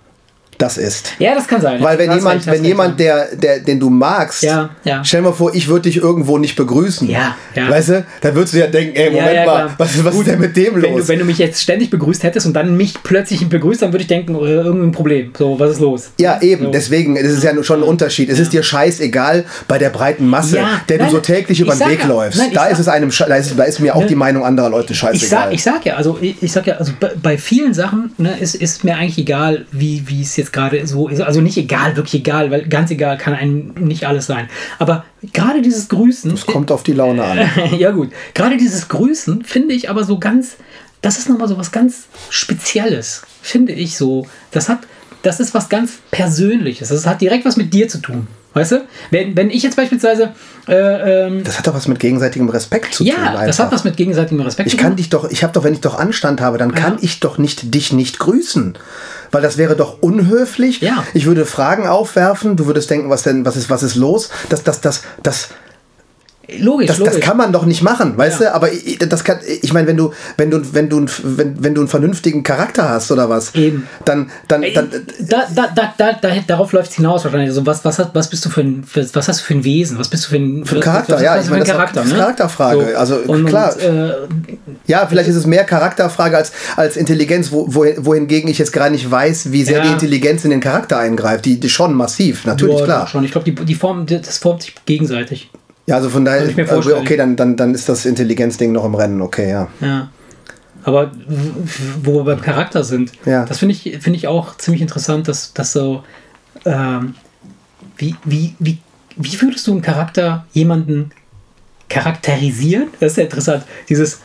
[0.58, 1.12] das ist.
[1.20, 1.80] Ja, das kann sein.
[1.82, 5.04] Weil wenn Hast jemand, wenn jemand, der, der, den du magst, Ja, ja.
[5.04, 7.08] stell mal vor, ich würde dich irgendwo nicht begrüßen.
[7.08, 7.70] Ja, ja.
[7.70, 10.40] Weißt du, dann würdest du ja denken, ey, Moment ja, mal, was, was ist denn
[10.40, 11.02] mit dem wenn los?
[11.02, 14.02] du, wenn du mich jetzt ständig begrüßt hättest und dann mich plötzlich begrüßt, dann würde
[14.02, 15.30] ich denken, äh, irgendein Problem.
[15.38, 16.10] So, was ist los?
[16.18, 16.70] ja, eben, So.
[16.72, 18.28] deswegen, das ist ja schon ein Unterschied.
[18.28, 21.74] Es ist dir scheißegal bei der breiten Masse, der nein, du so täglich ich über
[21.76, 22.38] den Weg ja, läufst.
[22.38, 24.06] nein, da ist es einem, da ist, da ist mir auch Ne?
[24.06, 25.52] die Meinung anderer Leute Ich sag, scheißegal.
[25.54, 28.54] ich sag ja, also ich, ich sag ja, also bei, bei vielen Sachen ne, ist,
[28.54, 31.20] ist mir eigentlich egal, wie, wie es jetzt gerade so ist.
[31.20, 34.48] Also nicht egal, wirklich egal, weil ganz egal kann einem nicht alles sein.
[34.78, 36.32] Aber gerade dieses Grüßen.
[36.32, 37.38] Es kommt auf die Laune an.
[37.78, 40.56] ja gut, gerade dieses Grüßen finde ich aber so ganz,
[41.02, 44.26] das ist nochmal so was ganz Spezielles, finde ich so.
[44.50, 44.80] Das hat,
[45.22, 46.88] das ist was ganz Persönliches.
[46.88, 48.26] Das hat direkt was mit dir zu tun.
[48.54, 48.84] Weißt du?
[49.10, 50.32] Wenn, wenn ich jetzt beispielsweise,
[50.66, 53.12] äh, ähm, Das hat doch was mit gegenseitigem Respekt zu tun.
[53.12, 54.96] ja, das hat was mit gegenseitigem Respekt Ich zu kann tun.
[54.96, 57.74] dich doch, ich habe doch, wenn ich doch Anstand habe, dann kann ich doch nicht
[57.74, 58.76] dich nicht grüßen.
[59.30, 60.80] Weil das wäre doch unhöflich.
[60.80, 61.04] Ja.
[61.14, 64.30] Ich würde Fragen aufwerfen, du würdest denken, was denn, was ist, was ist los?
[64.48, 65.48] Das, das, das, das,
[66.60, 67.16] Logisch, das, logisch.
[67.16, 68.48] das kann man doch nicht machen, weißt Ja.
[68.48, 68.54] du?
[68.54, 71.82] Aber ich- das kann, ich meine, wenn du, wenn du, wenn du, wenn, wenn du
[71.82, 73.86] einen vernünftigen Charakter hast oder was, Eben.
[74.06, 74.88] dann, dann, dann,
[75.28, 77.50] da, da, da, da, da, darauf läuft es hinaus wahrscheinlich.
[77.50, 79.98] Also was, was, was bist du für ein, für, was hast du für ein Wesen?
[79.98, 81.74] Was bist du für ein, Für ein Charakter, was, ja, ich meine, ein das ist
[81.74, 82.16] Charakter, eine ne?
[82.16, 82.98] Charakterfrage.
[82.98, 83.74] Also, und, klar.
[83.74, 84.12] Und, äh,
[84.88, 88.90] Ja, vielleicht ist es mehr Charakterfrage als, als Intelligenz, wo, wo, wohingegen ich jetzt gar
[88.90, 89.84] nicht weiß, wie sehr Ja.
[89.84, 91.44] die Intelligenz in den Charakter eingreift.
[91.44, 93.06] Die, die schon massiv, natürlich, ja, klar.
[93.06, 93.22] Schon.
[93.22, 95.50] Ich glaube, die, die Form, das formt sich gegenseitig.
[95.86, 96.98] Ja, also von daher, vorstellen.
[97.00, 99.68] okay, dann, dann, dann ist das Intelligenzding noch im Rennen, okay, ja.
[99.80, 100.08] Ja.
[100.84, 101.12] Aber
[102.02, 103.44] wo wir beim Charakter sind, Ja.
[103.44, 106.02] das finde ich, finde ich auch ziemlich interessant, dass, dass so,
[106.64, 107.14] ähm,
[107.98, 108.78] wie, wie, wie,
[109.16, 111.10] wie würdest du einen Charakter jemanden
[111.88, 112.88] charakterisieren?
[113.00, 113.64] Das ist ja interessant.
[113.88, 114.20] Dieses,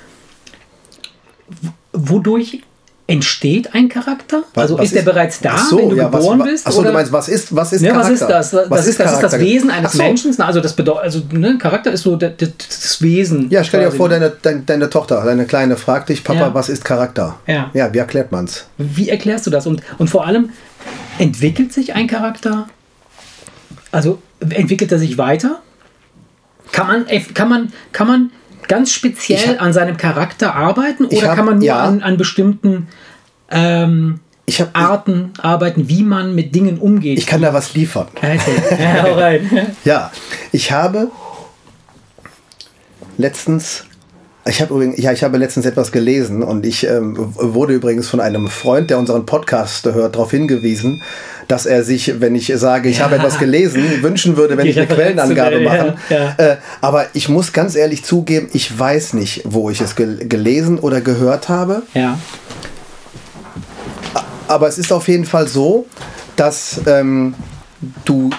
[1.93, 2.61] wodurch
[3.05, 4.43] entsteht ein Charakter?
[4.53, 6.67] Was- also was ist der bereits da, so, wenn du ja, geboren was, bist?
[6.67, 8.11] Achso, du meinst, was ist, was ist Ne, Charakter?
[8.11, 8.51] was ist das?
[8.51, 9.39] Das, was das, ist, das ist das?
[9.39, 9.97] Wesen eines so.
[9.97, 10.41] Menschen.
[10.41, 13.49] Also das bedeutet, also ne, Charakter ist so das, das Wesen.
[13.49, 16.53] Ja, stell dir vor, deine, deine, deine Tochter, deine Kleine fragt dich, Papa, Ja.
[16.53, 17.39] was ist Charakter?
[17.45, 17.69] Ja.
[17.73, 18.67] Ja, wie erklärt man's?
[18.77, 19.67] Wie erklärst du das?
[19.67, 20.49] Und, und vor allem,
[21.19, 22.67] entwickelt sich ein Charakter?
[23.91, 25.61] Also entwickelt er sich weiter?
[26.71, 28.31] Kann man, kann man, kann man
[28.67, 31.79] ganz speziell Ich hab- an seinem Charakter arbeiten Ich oder hab- kann man nur ja.
[31.83, 32.87] an, an bestimmten
[33.49, 37.17] ähm, Ich, hab, Arten arbeiten, wie man mit Dingen umgeht?
[37.17, 38.07] ich kann da was liefern.
[38.15, 38.39] Okay.
[39.85, 40.11] Ja,
[40.51, 41.09] ich habe
[43.17, 43.85] letztens,
[44.45, 48.19] ich habe übrigens, ja, ich habe letztens etwas gelesen und ich ähm, wurde übrigens von
[48.19, 51.01] einem Freund, der unseren Podcast hört, darauf hingewiesen,
[51.47, 54.77] dass er sich, wenn ich sage, ich habe etwas gelesen, wünschen würde, wenn Die ich
[54.77, 55.95] eine Quellenangabe mache.
[56.09, 60.27] ja, Äh, aber ich muss ganz ehrlich zugeben, ich weiß nicht, wo ich es gel
[60.27, 61.83] gelesen oder gehört habe.
[61.93, 62.19] Ja.
[64.49, 65.85] Aber es ist auf jeden Fall so,
[66.35, 67.33] dass ähm,
[68.03, 68.29] du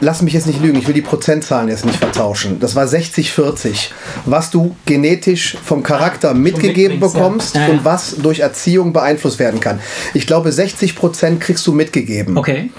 [0.00, 2.58] lass mich jetzt nicht lügen, ich will die Prozentzahlen jetzt nicht vertauschen.
[2.60, 3.90] Das war 60-40,
[4.26, 7.68] was du genetisch vom Charakter mitgegeben bekommst Ja, ja.
[7.68, 9.80] und was durch Erziehung beeinflusst werden kann.
[10.14, 12.36] Ich glaube, 60 Prozent kriegst du mitgegeben.
[12.36, 12.70] Okay.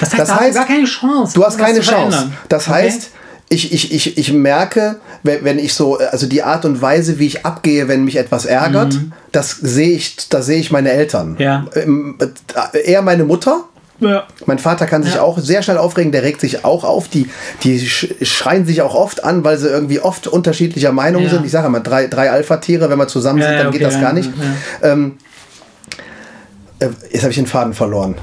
[0.00, 1.34] Das heißt, Das da hast heißt, du gar keine Chance.
[1.34, 2.32] Du hast keine Chance.
[2.48, 2.74] Das Okay.
[2.82, 3.10] heißt,
[3.50, 7.26] ich, ich, ich, ich merke, wenn, wenn ich so, also die Art und Weise, wie
[7.26, 8.98] ich abgehe, wenn mich etwas ärgert,
[9.32, 11.32] das sehe ich, da sehe ich meine Eltern.
[11.32, 11.38] Mhm.
[11.40, 11.64] Ja.
[11.74, 12.18] Ähm,
[12.72, 13.64] äh, Eher meine Mutter.
[14.00, 14.26] Ja.
[14.46, 15.22] Mein Vater kann sich Ja.
[15.22, 17.08] auch sehr schnell aufregen, der regt sich auch auf.
[17.08, 17.30] Die,
[17.62, 21.30] die sch- schreien sich auch oft an, weil sie irgendwie oft unterschiedlicher Meinung Ja.
[21.30, 21.44] sind.
[21.46, 24.00] Ich sage immer, drei, drei Alpha-Tiere, wenn wir zusammen Ja, sind, dann geht okay, das
[24.00, 24.30] gar nicht.
[24.82, 24.92] ja.
[24.92, 25.18] Ähm,
[26.80, 28.16] äh, jetzt habe ich den Faden verloren.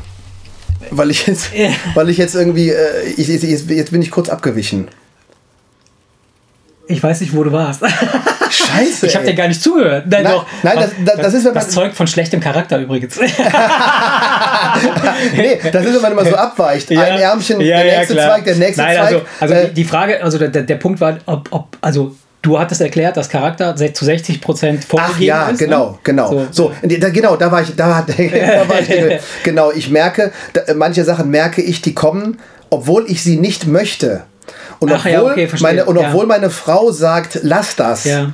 [0.90, 1.70] Weil ich jetzt, Ja.
[1.94, 4.90] weil ich jetzt irgendwie, äh, ich, ich, jetzt bin ich kurz abgewichen.
[6.88, 7.82] Ich weiß nicht, wo du warst.
[8.52, 9.08] Scheiße.
[9.08, 10.06] Ich habe dir gar nicht zugehört.
[10.08, 10.46] Nein, Nein, doch.
[10.64, 13.20] nein, das- das- das ist, wenn das man- zeugt von schlechtem Charakter übrigens.
[15.36, 16.90] nee, das ist, wenn man immer so abweicht.
[16.92, 18.28] Ein Ärmchen, der nächste klar.
[18.30, 19.06] Zweig, der nächste Nein, Zweig.
[19.08, 22.82] Also, also äh, die, Frage, also der, der Punkt war, ob, ob, also du hattest
[22.82, 25.60] erklärt, dass Charakter zu 60 Prozent vorgegeben Ach ja, ist.
[25.60, 25.98] genau, ne?
[26.04, 26.30] genau.
[26.30, 26.48] So.
[26.52, 28.90] So, da, genau, da war ich, da, da war ich,
[29.44, 29.72] genau.
[29.72, 34.24] Ich merke, da, manche Sachen merke ich, die kommen, obwohl ich sie nicht möchte.
[34.80, 36.08] Und Ach obwohl, ja, okay, meine, und Ja.
[36.08, 38.04] obwohl meine Frau sagt, lass das.
[38.06, 38.32] Ja.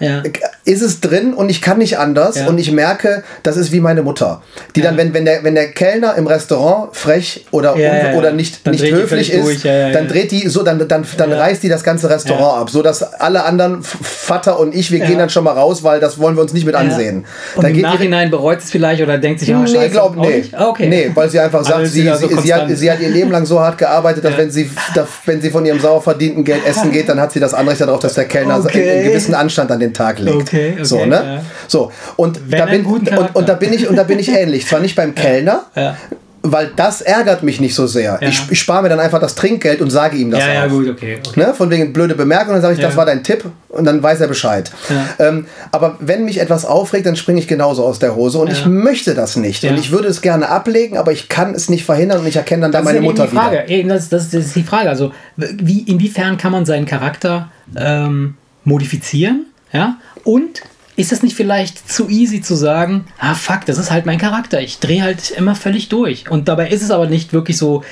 [0.00, 0.22] Ja.
[0.64, 2.46] ist es drin und ich kann nicht anders Ja.
[2.48, 4.42] und ich merke, das ist wie meine Mutter,
[4.74, 8.18] die dann, wenn, wenn, der, wenn der Kellner im Restaurant frech oder, Ja, ja, ja.
[8.18, 9.64] oder nicht, Dann nicht höflich ist.
[9.64, 10.10] Ja, ja, dann ja.
[10.12, 11.38] dreht die so, dann, dann, dann Ja.
[11.38, 15.06] reißt die das ganze Restaurant ab, so dass alle anderen, Vater und ich, wir Ja.
[15.06, 17.24] gehen dann schon mal raus, weil das wollen wir uns nicht mit ansehen.
[17.56, 20.38] Und Dann im Nachhinein bereut es vielleicht oder denkt sich, ah, Nee, scheiße, glaub, nee.
[20.38, 20.54] nicht?
[20.54, 20.88] Ah, okay.
[20.88, 23.44] nee, weil sie einfach sagt, sie, so sie, sie, hat, sie hat ihr Leben lang
[23.44, 24.38] so hart gearbeitet, dass Ja.
[24.38, 27.40] wenn, sie, dass, wenn sie von ihrem sauer verdienten Geld essen geht, dann hat sie
[27.40, 28.90] das Anrecht darauf, dass der Kellner Okay.
[28.90, 30.36] einen gewissen Anstand an den Tag legt.
[30.36, 31.14] Okay, okay, so, ne?
[31.36, 31.42] ja.
[31.68, 34.66] So, und Wenn da, bin, und, und, da bin ich, und da bin ich ähnlich.
[34.66, 35.96] Zwar nicht beim Kellner, Ja.
[36.42, 38.18] weil das ärgert mich nicht so sehr.
[38.22, 38.28] Ja.
[38.28, 40.70] Ich, ich spare mir dann einfach das Trinkgeld und sage ihm das Ja, ja, auch.
[40.70, 41.18] gut, okay.
[41.26, 41.38] okay.
[41.40, 41.52] Ne?
[41.54, 42.96] Von wegen blöde Bemerkung, dann sage ich, das Ja.
[42.96, 44.70] war dein Tipp und dann weiß er Bescheid.
[44.88, 45.26] Ja.
[45.28, 48.54] Ähm, aber wenn mich etwas aufregt, dann springe ich genauso aus der Hose und Ja.
[48.54, 49.62] ich möchte das nicht.
[49.64, 49.70] Ja.
[49.72, 52.62] Und ich würde es gerne ablegen, aber ich kann es nicht verhindern und ich erkenne
[52.62, 53.64] dann da meine Mutter die Frage.
[53.66, 53.94] wieder.
[53.94, 54.88] Das, das, das ist die Frage.
[54.88, 59.44] Also, wie, inwiefern kann man seinen Charakter ähm, modifizieren?
[59.72, 59.96] Ja?
[60.24, 60.62] Und
[60.96, 64.60] ist es nicht vielleicht zu easy zu sagen, ah fuck, das ist halt mein Charakter.
[64.60, 66.30] Ich drehe halt immer völlig durch.
[66.30, 67.82] Und dabei ist es aber nicht wirklich so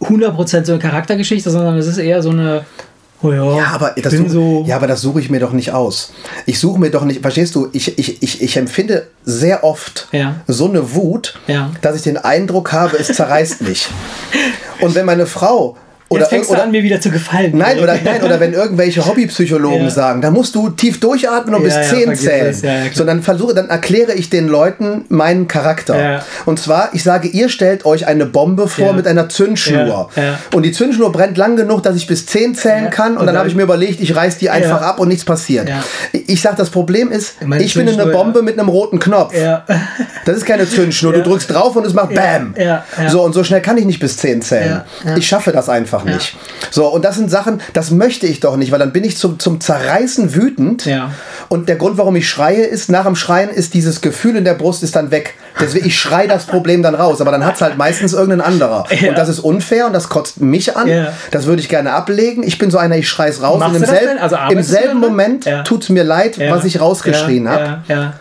[0.00, 2.64] 100% so eine Charaktergeschichte, sondern es ist eher so eine,
[3.22, 4.64] oh ja, Ja, aber das, such, so.
[4.66, 6.12] ja, aber das suche ich mir doch nicht aus.
[6.46, 10.36] Ich suche mir doch nicht, verstehst du, ich, ich, ich, ich empfinde sehr oft Ja.
[10.46, 11.70] so eine Wut, Ja.
[11.82, 13.88] dass ich den Eindruck habe, es zerreißt mich.
[14.80, 15.76] Und wenn meine Frau
[16.10, 17.52] oder, Jetzt fängst oder, du an, mir wieder zu gefallen.
[17.56, 19.90] Nein, oder, nein, oder wenn irgendwelche Hobbypsychologen Ja.
[19.90, 22.46] sagen, da musst du tief durchatmen und Ja, bis ja, 10 vergiss zählen.
[22.46, 22.92] es, ja, ja, klar.
[22.94, 26.22] so, dann versuche, dann erkläre ich den Leuten meinen Charakter.
[26.44, 30.10] Und zwar, ich sage, ihr stellt euch eine Bombe vor mit einer Zündschnur.
[30.52, 33.12] Und die Zündschnur brennt lang genug, dass ich bis 10 zählen kann.
[33.12, 35.24] Und, Und dann dann- habe ich mir überlegt, ich reiß die einfach ab und nichts
[35.24, 35.68] passiert.
[36.12, 39.34] Ich sage, das Problem ist, Meine ich bin eine Zündschnur, Bombe mit einem roten Knopf.
[39.36, 39.64] Ja.
[40.26, 41.12] Das ist keine Zündschnur.
[41.12, 42.54] Du drückst drauf und es macht BAM.
[43.08, 44.80] So, und so schnell kann ich nicht bis 10 zählen.
[45.16, 46.34] Ich schaffe das einfach nicht.
[46.72, 49.38] So, und das sind Sachen, das möchte ich doch nicht, weil dann bin ich zum,
[49.38, 50.86] zum Zerreißen wütend.
[50.86, 51.12] Ja.
[51.48, 54.54] Und der Grund, warum ich schreie, ist, nach dem Schreien ist dieses Gefühl in der
[54.54, 55.34] Brust ist dann weg.
[55.60, 58.84] Deswegen, ich schreie das Problem dann raus, aber dann hat es halt meistens irgendein anderer.
[59.04, 59.10] Ja.
[59.10, 60.88] Und das ist unfair und das kotzt mich an.
[60.88, 61.12] Ja.
[61.30, 62.42] Das würde ich gerne ablegen.
[62.42, 63.60] Ich bin so einer, ich schreie es raus.
[63.60, 64.18] Machst und im, denn?
[64.18, 64.98] Also im selben?
[65.00, 65.62] Moment Ja.
[65.62, 66.50] tut es mir leid, Ja.
[66.50, 67.64] was ich rausgeschrien ja, habe.
[67.88, 68.12] Ja, ja.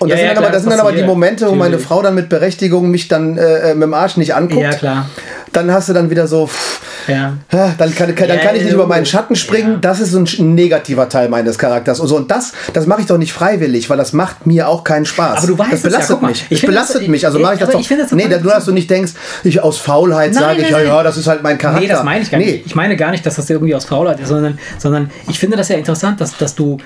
[0.00, 1.02] Und das Ja, sind, ja, dann, aber, das sind dann aber die.
[1.02, 1.78] Momente, wo meine.
[1.78, 4.62] Frau dann mit Berechtigung mich dann äh, mit dem Arsch nicht anguckt.
[4.62, 5.06] Ja, klar.
[5.52, 7.32] Dann hast du dann wieder so, pff, Ja.
[7.52, 9.40] ja, dann kann, kann, dann Ja, kann ich nicht ja, über meinen Schatten ja.
[9.40, 9.80] springen.
[9.80, 11.98] Das ist so ein negativer Teil meines Charakters.
[11.98, 14.84] Und, so, und das, das mache ich doch nicht freiwillig, weil das macht mir auch
[14.84, 15.38] keinen Spaß.
[15.38, 16.28] Aber du weißt das es ja, belastet guck mal.
[16.28, 16.42] mich.
[16.42, 17.26] Ich Das finde das- belastet mich.
[17.26, 17.80] Also ich- mache ich das doch.
[17.80, 21.02] ich das nee, total dass du nicht denkst, ich aus Faulheit sage ich, ja, ja,
[21.02, 21.80] das ist halt mein Charakter.
[21.80, 22.52] Nee, das meine ich gar Nee.
[22.52, 22.66] nicht.
[22.66, 25.68] Ich meine gar nicht, dass das irgendwie aus Faulheit ist, sondern, sondern ich finde das
[25.68, 26.78] ja interessant, dass, dass du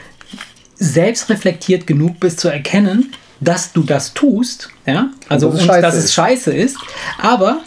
[0.77, 5.68] selbst reflektiert genug bist zu erkennen, dass du das tust, ja, also Und dass es
[5.68, 6.77] und dass es scheiße ist,
[7.20, 7.59] aber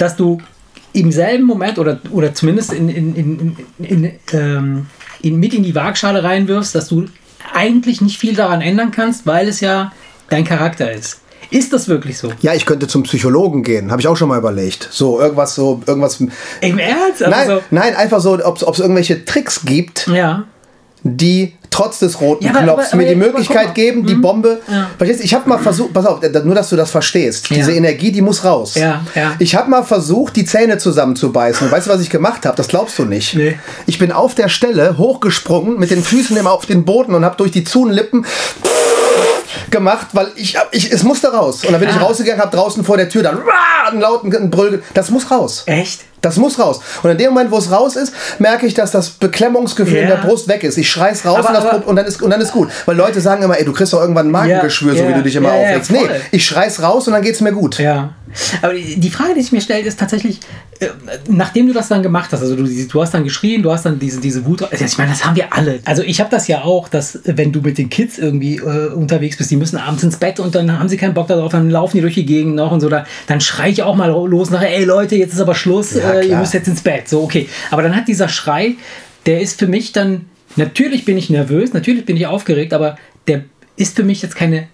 [0.00, 0.38] dass du
[0.92, 4.86] im selben Moment oder, oder zumindest in, in, in, in, ähm,
[5.22, 7.06] in, mit in die Waagschale reinwirfst, dass du
[7.52, 9.92] eigentlich nicht viel daran ändern kannst, weil es ja
[10.28, 11.20] dein Charakter ist.
[11.50, 12.32] Ist das wirklich so?
[12.42, 14.88] Ja, ich könnte zum Psychologen gehen, habe ich auch schon mal überlegt.
[14.90, 16.20] So, irgendwas, so, irgendwas.
[16.20, 17.22] Im Ernst?
[17.22, 20.44] Also Nein, nein, einfach so, ob es irgendwelche Tricks gibt, ja.
[21.02, 24.16] Die trotz des roten Ja, aber- Knopfs aber- mir die aber- aber Möglichkeit geben, die
[24.16, 24.60] Bombe.
[24.68, 24.90] Ja.
[25.20, 27.48] Ich habe mal versucht, pass auf, nur dass du das verstehst.
[27.48, 27.56] Ja.
[27.56, 28.74] Diese Energie, die muss raus.
[28.74, 29.34] Ja, ja.
[29.38, 31.70] Ich habe mal versucht, die Zähne zusammenzubeißen.
[31.70, 32.56] Weißt du, was ich gemacht habe?
[32.56, 33.34] Das glaubst du nicht.
[33.36, 33.56] Nee.
[33.86, 37.36] Ich bin auf der Stelle hochgesprungen, mit den Füßen immer auf den Boden und habe
[37.36, 38.26] durch die zunen Lippen
[39.70, 41.64] gemacht, weil ich, ich es musste raus.
[41.64, 42.00] Und dann bin ich Ah.
[42.04, 43.38] rausgegangen, habe draußen vor der Tür dann
[43.88, 44.82] einen lauten Brüll.
[44.94, 45.62] Das muss raus.
[45.66, 46.02] Echt?
[46.20, 46.80] Das muss raus.
[47.02, 50.16] Und in dem Moment, wo es raus ist, merke ich, dass das Beklemmungsgefühl in Ja.
[50.16, 50.76] der Brust weg ist.
[50.76, 52.68] Ich schrei's raus Aber- und, das, aber- und, dann ist, und dann ist gut.
[52.84, 55.22] Weil Leute sagen immer, ey, du kriegst doch irgendwann ein Magengeschwür, so Ja, wie du
[55.22, 55.90] dich immer aufregst.
[55.90, 57.78] nee, ich schrei's raus und dann geht's mir gut.
[57.78, 58.10] Ja.
[58.62, 60.40] Aber die Frage, die sich mir stellt, ist tatsächlich,
[60.78, 60.88] äh,
[61.28, 63.98] nachdem du das dann gemacht hast, also du, du hast dann geschrien, du hast dann
[63.98, 65.80] diese, diese Wut, also ich meine, das haben wir alle.
[65.84, 69.36] Also ich habe das ja auch, dass wenn du mit den Kids irgendwie äh, unterwegs
[69.36, 71.96] bist, die müssen abends ins Bett und dann haben sie keinen Bock darauf, dann laufen
[71.96, 74.76] die durch die Gegend noch und so, da, dann schreie ich auch mal los nachher,
[74.76, 77.08] ey Leute, jetzt ist aber Schluss, Ja, äh, ihr müsst jetzt ins Bett.
[77.08, 77.48] So, okay.
[77.70, 78.74] Aber dann hat dieser Schrei,
[79.26, 83.44] der ist für mich dann, natürlich bin ich nervös, natürlich bin ich aufgeregt, aber der
[83.76, 84.68] ist für mich jetzt keine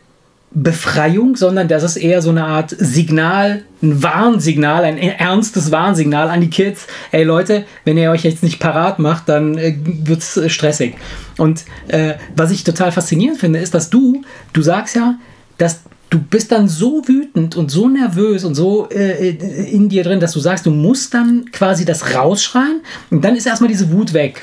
[0.59, 6.41] Befreiung, sondern das ist eher so eine Art Signal, ein Warnsignal, ein ernstes Warnsignal an
[6.41, 6.87] die Kids.
[7.13, 10.95] Ey Leute, wenn ihr euch jetzt nicht parat macht, dann äh, wird es äh, stressig.
[11.37, 14.23] Und äh, was ich total faszinierend finde, ist, dass du,
[14.55, 15.17] du sagst ja,
[15.59, 20.21] dass du bist dann so wütend und so nervös und so äh, in dir drin,
[20.21, 24.15] dass du sagst, du musst dann quasi das rausschreien und dann ist erstmal diese Wut
[24.15, 24.41] weg.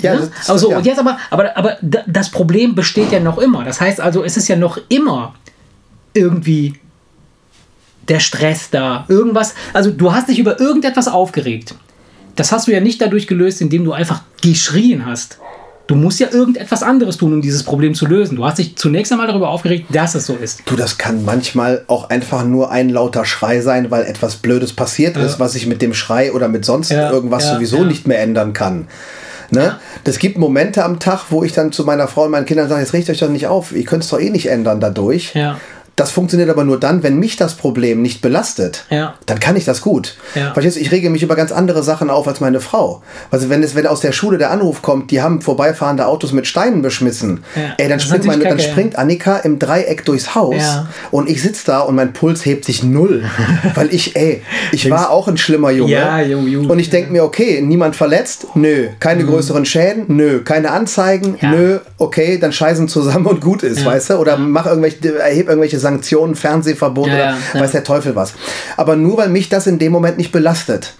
[0.00, 0.30] Ja, Ne?
[0.38, 0.78] das- also, ja.
[0.78, 3.64] und jetzt aber, aber, aber das Problem besteht ja noch immer.
[3.64, 5.34] Das heißt also, es ist ja noch immer
[6.14, 6.74] irgendwie
[8.08, 9.04] der Stress da.
[9.08, 11.74] Irgendwas, also du hast dich über irgendetwas aufgeregt.
[12.36, 15.38] Das hast du ja nicht dadurch gelöst, indem du einfach geschrien hast.
[15.88, 18.34] Du musst ja irgendetwas anderes tun, um dieses Problem zu lösen.
[18.36, 20.62] Du hast dich zunächst einmal darüber aufgeregt, dass es so ist.
[20.66, 25.16] Du, das kann manchmal auch einfach nur ein lauter Schrei sein, weil etwas Blödes passiert
[25.16, 27.84] ist, was ich mit dem Schrei oder mit sonst Ja, irgendwas ja, sowieso ja.
[27.84, 28.88] nicht mehr ändern kann.
[29.50, 29.78] Ne?
[30.04, 32.80] Das gibt Momente am Tag, wo ich dann zu meiner Frau und meinen Kindern sage,
[32.80, 35.34] jetzt regt euch doch nicht auf, ihr könnt es doch eh nicht ändern dadurch.
[35.34, 35.58] Ja.
[35.96, 38.84] Das funktioniert aber nur dann, wenn mich das Problem nicht belastet.
[38.90, 39.14] Ja.
[39.24, 40.16] Dann kann ich das gut.
[40.34, 40.52] Ja.
[40.52, 43.02] Verstehst du, ich rege mich über ganz andere Sachen auf als meine Frau.
[43.30, 46.46] Also wenn es, wenn aus der Schule der Anruf kommt, die haben vorbeifahrende Autos mit
[46.46, 47.62] Steinen beschmissen, Ja.
[47.78, 50.62] ey, dann springt, meine, dann springt Annika im Dreieck durchs Haus
[51.12, 53.24] und ich sitze da und mein Puls hebt sich null.
[53.74, 55.92] weil ich, ey, ich war auch ein schlimmer Junge.
[55.92, 56.68] Ja, Junge, Junge.
[56.68, 58.48] Und ich denke mir, okay, niemand verletzt?
[58.54, 58.88] Nö.
[59.00, 60.04] Keine größeren Schäden?
[60.08, 60.42] Nö.
[60.42, 61.38] Keine Anzeigen?
[61.40, 61.50] Mhm.
[61.50, 61.78] Nö.
[61.96, 64.14] Okay, dann scheißen zusammen und gut ist, weißt du?
[64.16, 68.34] Oder mach irgendwelche, erheb irgendwelche Sanktionen, Fernsehverbot Ja, oder ja, weiß der Teufel was.
[68.76, 70.94] Aber nur weil mich das in dem Moment nicht belastet.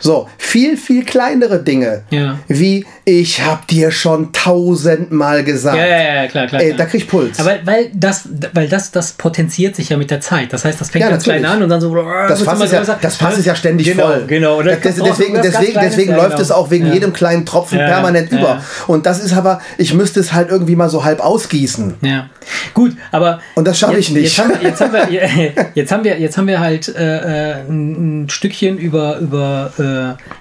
[0.00, 2.02] So, viel, viel kleinere Dinge.
[2.10, 2.38] Hm.
[2.48, 5.76] Wie, ich hab dir schon tausendmal gesagt.
[5.76, 6.60] Ja, ja, ja, klar, klar.
[6.60, 6.78] Ey, klar.
[6.78, 7.40] da krieg ich Puls.
[7.40, 10.52] Aber weil das, weil das, das potenziert sich ja mit der Zeit.
[10.52, 11.92] Das heißt, das fängt Ja, ganz klein an und dann so.
[11.94, 12.98] Das wird Fass, ist ja, größer.
[13.00, 14.24] das Fass ist ja ständig genau, voll.
[14.28, 16.42] Genau, dann Das, kommt deswegen deswegen, deswegen ja, läuft genau.
[16.42, 16.94] es auch wegen Ja.
[16.94, 18.38] jedem kleinen Tropfen Ja, permanent ja.
[18.38, 18.62] über.
[18.86, 21.94] Und das ist aber, ich müsste es halt irgendwie mal so halb ausgießen.
[22.02, 22.26] Ja,
[22.72, 24.24] gut, aber Und das schaffe ich nicht.
[24.24, 25.08] Jetzt haben wir, jetzt haben wir,
[25.74, 29.72] jetzt haben wir, jetzt haben wir halt äh, äh, ein ein Stückchen über über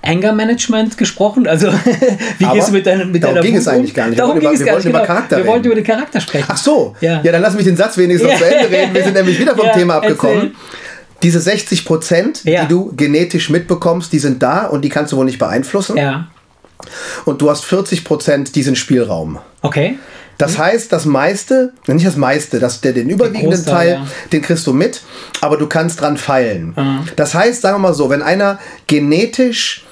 [0.04, 1.48] äh, Anger Management gesprochen.
[1.48, 1.68] Also
[2.38, 4.18] wie Aber gehst du mit deiner mit darum deiner ging Wut es eigentlich gar nicht.
[4.18, 4.86] Wir Darum wollten ging über- es gar nicht.
[4.86, 5.08] über Genau.
[5.14, 6.46] Charakter wir wollten über den Charakter sprechen.
[6.50, 7.22] Ach so, Ja.
[7.24, 7.32] ja.
[7.32, 8.94] dann lass mich den Satz wenigstens noch zu Ende reden.
[8.94, 10.36] Wir sind nämlich wieder vom Thema abgekommen.
[10.36, 10.52] erzähl.
[11.24, 15.26] Diese 60 Prozent, die du genetisch mitbekommst, die sind da und die kannst du wohl
[15.26, 15.96] nicht beeinflussen.
[15.98, 16.28] Ja,
[17.26, 19.40] Und du hast 40 Prozent diesen Spielraum.
[19.62, 19.98] okay.
[20.38, 24.08] Das heißt, das meiste, nicht das meiste, das, der, den überwiegenden Großteil, Teil, ja.
[24.34, 25.02] den kriegst du mit,
[25.42, 26.74] aber du kannst dran feilen.
[26.76, 27.02] Mhm.
[27.16, 29.86] Das heißt, sagen wir mal so, wenn einer genetisch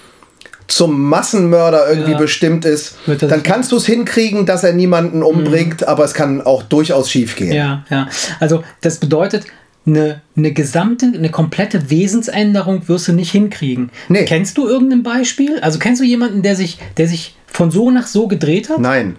[0.69, 2.17] zum Massenmörder irgendwie Ja.
[2.17, 6.63] bestimmt ist, dann kannst du es hinkriegen, dass er niemanden umbringt, aber es kann auch
[6.63, 7.51] durchaus schief gehen.
[7.51, 8.07] Ja, ja.
[8.39, 9.45] Also das bedeutet,
[9.85, 13.89] eine, eine gesamte, eine komplette Wesensänderung wirst du nicht hinkriegen.
[14.07, 14.25] Nee.
[14.25, 15.59] Kennst du irgendein Beispiel?
[15.61, 18.79] Also kennst du jemanden, der sich, der sich von so nach so gedreht hat?
[18.79, 19.15] Nein.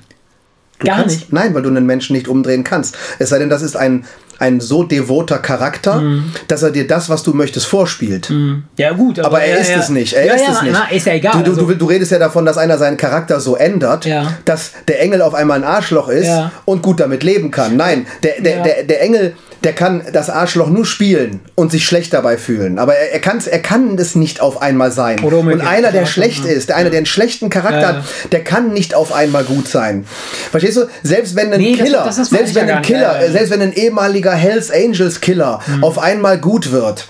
[0.80, 1.32] Du Gar kannst, nicht.
[1.32, 2.96] Nein, weil du einen Menschen nicht umdrehen kannst.
[3.18, 4.04] Es sei denn, das ist ein,
[4.38, 6.32] ein so devoter Charakter, Mhm.
[6.48, 8.32] dass er dir das, was du möchtest, vorspielt.
[8.78, 9.78] Ja, gut, Aber er ja, ist ja.
[9.78, 10.14] es nicht.
[10.14, 10.72] Er ja, ist es nicht.
[10.72, 11.32] Na, ist ja egal.
[11.34, 14.06] Du, du, also, du, du redest ja davon, dass einer seinen Charakter so ändert,
[14.46, 16.30] dass der Engel auf einmal ein Arschloch ist
[16.64, 17.76] und gut damit leben kann.
[17.76, 22.12] Nein, der, der, der, der Engel, der kann das Arschloch nur spielen und sich schlecht
[22.14, 22.78] dabei fühlen.
[22.78, 25.20] Aber er, er, kann's, er kann es nicht auf einmal sein.
[25.20, 26.50] Oder und einer, der Ja, schlecht ja.
[26.52, 27.88] ist, der einer, der einen schlechten Charakter Ja.
[27.96, 30.06] hat, der kann nicht auf einmal gut sein.
[30.50, 30.86] Verstehst du?
[31.02, 32.82] Selbst wenn ein Nee, Killer, das- das selbst ja wenn ein.
[32.82, 33.30] Killer, Ja, ja.
[33.32, 35.84] selbst wenn ein ehemaliger Hells Angels Killer Hm.
[35.84, 37.08] auf einmal gut wird,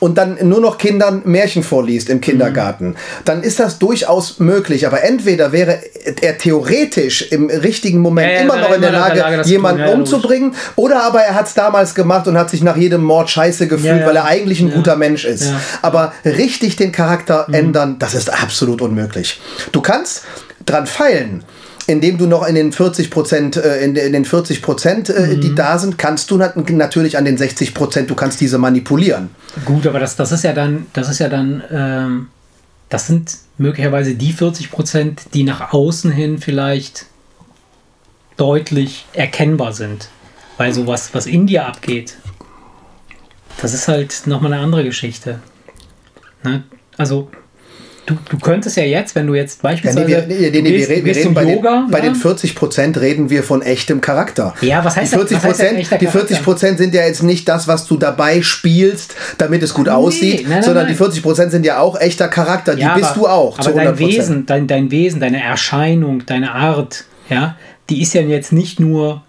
[0.00, 4.86] und dann nur noch Kindern Märchen vorliest im Kindergarten, dann ist das durchaus möglich.
[4.86, 5.78] Aber entweder wäre
[6.20, 9.20] er theoretisch im richtigen Moment Ja, ja, immer ja, noch in der in der Lage,
[9.20, 13.02] Lage, jemanden umzubringen, oder aber er hat es damals gemacht und hat sich nach jedem
[13.02, 15.50] Mord scheiße gefühlt, weil er eigentlich ein guter Mensch ist.
[15.50, 15.56] Mhm.
[15.82, 19.40] Aber richtig den Charakter ändern, das ist absolut unmöglich.
[19.72, 20.24] Du kannst
[20.64, 21.44] dran feilen.
[21.88, 25.40] Indem du noch in den 40 Prozent, äh, in, in den 40 Prozent, äh, Mhm.
[25.40, 29.30] die da sind, kannst du nat natürlich an den 60 Prozent, du kannst diese manipulieren.
[29.64, 32.26] Gut, aber das, das ist ja dann, das ist ja dann, ähm,
[32.90, 37.06] das sind möglicherweise die 40 Prozent, die nach außen hin vielleicht
[38.36, 40.08] deutlich erkennbar sind.
[40.58, 42.16] Weil sowas, was in dir abgeht,
[43.62, 45.40] das ist halt nochmal eine andere Geschichte.
[46.44, 46.64] Ne?
[46.98, 47.30] Also,
[48.08, 50.10] du, du könntest ja jetzt, wenn du jetzt beispielsweise.
[50.10, 51.90] Ja, nee, wir, nee, nee, gehst, wir, reden, wir gehst reden zum bei, Yoga, den,
[51.90, 54.54] bei den 40 Prozent reden wir von echtem Charakter.
[54.60, 56.44] Ja, was heißt die das- 40 was heißt denn Prozent, die 40 Charakter?
[56.44, 60.50] Prozent sind ja jetzt nicht das, was du dabei spielst, damit es gut aussieht, nein,
[60.50, 60.92] nein, sondern nein.
[60.94, 62.74] die 40 Prozent sind ja auch echter Charakter.
[62.74, 65.42] Die Ja, bist aber, du auch Aber zu dein 100 Wesen, dein, dein Wesen, deine
[65.42, 67.56] Erscheinung, deine Art, ja,
[67.90, 69.22] die ist ja jetzt nicht nur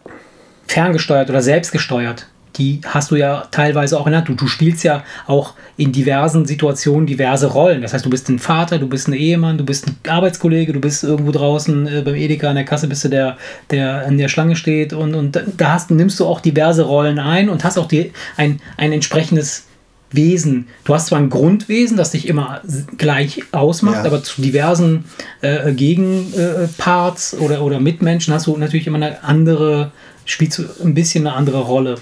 [0.67, 2.27] ferngesteuert oder selbstgesteuert.
[2.60, 4.30] Die hast du ja teilweise auch in der Hand.
[4.30, 7.82] Du, du spielst ja auch in diversen Situationen diverse Rollen.
[7.82, 10.82] Das heißt, du bist ein Vater, du bist ein Ehemann, du bist ein Arbeitskollege, du
[10.82, 13.38] bist irgendwo draußen äh, beim Edeka an der Kasse, bist du der,
[13.72, 17.50] der an der Schlange steht und, und da- hast, nimmst du auch diverse Rollen ein
[17.50, 19.63] und hast auch die, ein, ein entsprechendes
[20.12, 20.67] Wesen.
[20.86, 22.62] Du hast zwar ein Grundwesen, das dich immer
[22.98, 24.06] gleich ausmacht, Ja.
[24.06, 25.06] aber zu diversen
[25.41, 29.91] äh, Gegenparts oder, oder Mitmenschen hast du natürlich immer eine andere,
[30.26, 31.95] spielst du ein bisschen eine andere Rolle.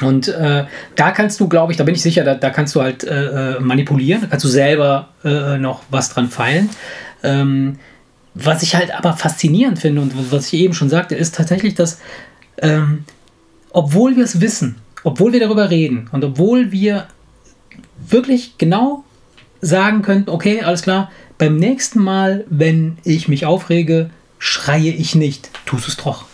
[0.00, 0.64] Und äh,
[0.96, 3.56] da kannst du, glaube ich, da bin ich sicher, da, da kannst du halt äh,
[3.56, 6.70] äh, manipulieren, da kannst du selber äh, noch was dran feilen.
[7.22, 7.78] Ähm,
[8.34, 12.00] was ich halt aber faszinierend finde und was ich eben schon sagte, ist tatsächlich, dass
[12.58, 13.04] ähm,
[13.70, 17.06] obwohl wir es wissen, obwohl wir darüber reden und obwohl wir
[18.08, 19.04] wirklich genau
[19.60, 25.50] sagen könnten, okay, alles klar, beim nächsten Mal, wenn ich mich aufrege, schreie ich nicht.
[25.66, 26.24] Tust es doch.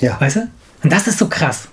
[0.00, 0.20] Ja.
[0.20, 0.48] Weißt du?
[0.82, 1.68] Und das ist so krass.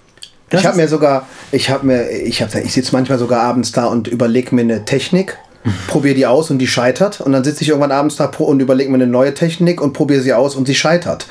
[0.49, 3.71] Das Ich habe mir sogar, ich habe mir, ich habe, ich sitze manchmal sogar abends
[3.71, 5.37] da und überlege mir eine Technik,
[5.87, 8.89] probiere die aus und die scheitert und dann sitze ich irgendwann abends da und überlege
[8.91, 11.25] mir eine neue Technik und probiere sie aus und sie scheitert.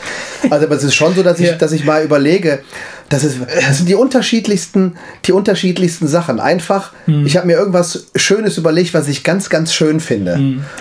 [0.51, 1.55] Also aber es ist schon so, dass ich, Ja.
[1.55, 2.59] dass ich mal überlege,
[3.11, 4.97] das, ist, das sind die unterschiedlichsten,
[5.27, 6.41] die unterschiedlichsten Sachen.
[6.41, 7.25] Einfach, Hm.
[7.27, 10.41] ich habe mir irgendwas Schönes überlegt, was ich ganz, ganz schön finde.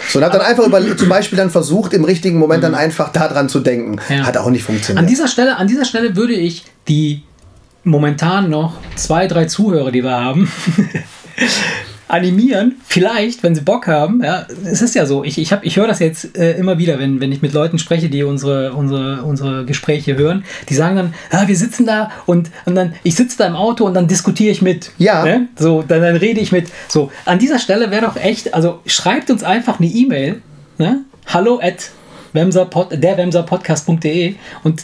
[0.10, 3.12] So und habe dann einfach über, zum Beispiel dann versucht, im richtigen Moment dann einfach
[3.12, 4.00] daran zu denken.
[4.08, 4.17] Hm.
[4.17, 4.24] Ja.
[4.26, 4.98] Hat auch nicht funktioniert.
[5.04, 7.22] An dieser Stelle, an dieser Stelle würde ich die
[7.84, 10.52] momentan noch zwei, drei Zuhörer, die wir haben,
[12.08, 14.22] animieren, vielleicht, wenn sie Bock haben.
[14.24, 17.00] Ja, es ist ja so, ich, ich, hab- ich höre das jetzt äh, immer wieder,
[17.00, 20.43] wenn, wenn ich mit Leuten spreche, die unsere, unsere, unsere Gespräche hören.
[20.69, 23.86] Die sagen dann, ah, wir sitzen da und, und dann, ich sitze da im Auto
[23.86, 24.91] und dann diskutiere ich mit.
[25.00, 25.24] Ja.
[25.26, 25.48] Ne?
[25.58, 26.67] So, dann, dann rede ich mit.
[26.88, 30.41] So, an dieser Stelle wäre doch echt, also schreibt uns einfach eine E-Mail,
[30.78, 31.02] ne?
[31.26, 31.89] hallo at
[32.34, 34.84] wemserpod, derwemserpodcast.de und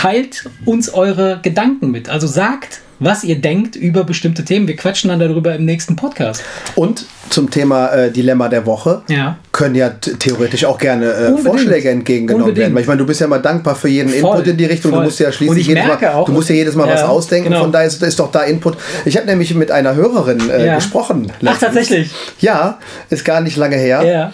[0.00, 2.08] teilt uns eure Gedanken mit.
[2.08, 4.68] Also sagt, was ihr denkt über bestimmte Themen.
[4.68, 6.42] Wir quatschen dann darüber im nächsten Podcast.
[6.74, 9.38] Und zum Thema äh, Dilemma der Woche Ja.
[9.52, 11.38] können ja theoretisch auch gerne äh.
[11.38, 12.64] Vorschläge entgegengenommen Unbedingt.
[12.66, 12.74] werden.
[12.74, 14.90] Weil ich meine, du bist ja mal dankbar für jeden Voll, Input in die Richtung.
[14.90, 15.00] voll.
[15.00, 17.02] Du musst ja schließlich ich jedes Mal, auch- du musst ja jedes Mal Ja, was
[17.04, 17.48] ausdenken.
[17.50, 17.62] genau.
[17.62, 18.76] Von daher ist, ist doch da Input.
[19.06, 20.74] Ich habe nämlich mit einer Hörerin äh, Ja.
[20.74, 21.30] gesprochen.
[21.30, 21.60] Ach, letztens.
[21.60, 22.10] tatsächlich.
[22.40, 24.02] Ja, ist gar nicht lange her.
[24.04, 24.32] Ja.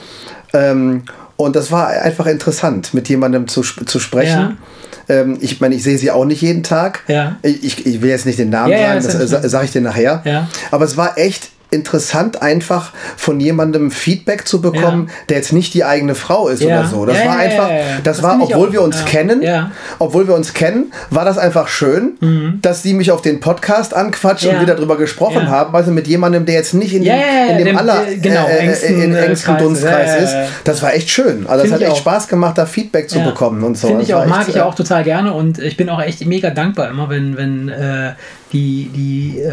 [0.61, 1.03] Ähm,
[1.37, 4.57] und das war einfach interessant, mit jemandem zu, zu sprechen.
[5.09, 7.03] Ähm, ich meine, ich sehe sie auch nicht jeden Tag.
[7.09, 7.37] Ja.
[7.43, 9.49] Ich, ich will jetzt nicht den Namen Ja, sagen, ja das schlimm.
[9.49, 10.23] sage ich dir nachher.
[10.25, 10.49] Ja.
[10.71, 15.13] Aber es war echt interessant, einfach von jemandem Feedback zu bekommen, Ja.
[15.29, 16.81] der jetzt nicht die eigene Frau ist Ja.
[16.81, 17.07] oder so.
[17.07, 17.69] Das Ja, war einfach,
[18.03, 19.43] das, Das war, obwohl wir uns kennen,
[19.99, 24.47] obwohl wir uns kennen, war das einfach schön, dass sie mich auf den Podcast anquatscht
[24.47, 27.15] und wieder drüber gesprochen haben, also mit jemandem, der jetzt nicht in dem,
[27.51, 29.63] in dem, dem, aller äh, genau, äh, äh, engsten, in engsten Kreis.
[29.63, 30.35] Dunstkreis ist.
[30.65, 31.47] Das war echt schön.
[31.47, 31.97] Also Find hat echt auch.
[31.99, 33.89] Spaß gemacht, da Feedback zu bekommen und so.
[33.89, 36.01] Finde Das ich auch, mag echt, ich äh, auch total gerne und ich bin auch
[36.01, 38.13] echt mega dankbar immer, wenn, wenn äh,
[38.53, 39.51] die, die äh,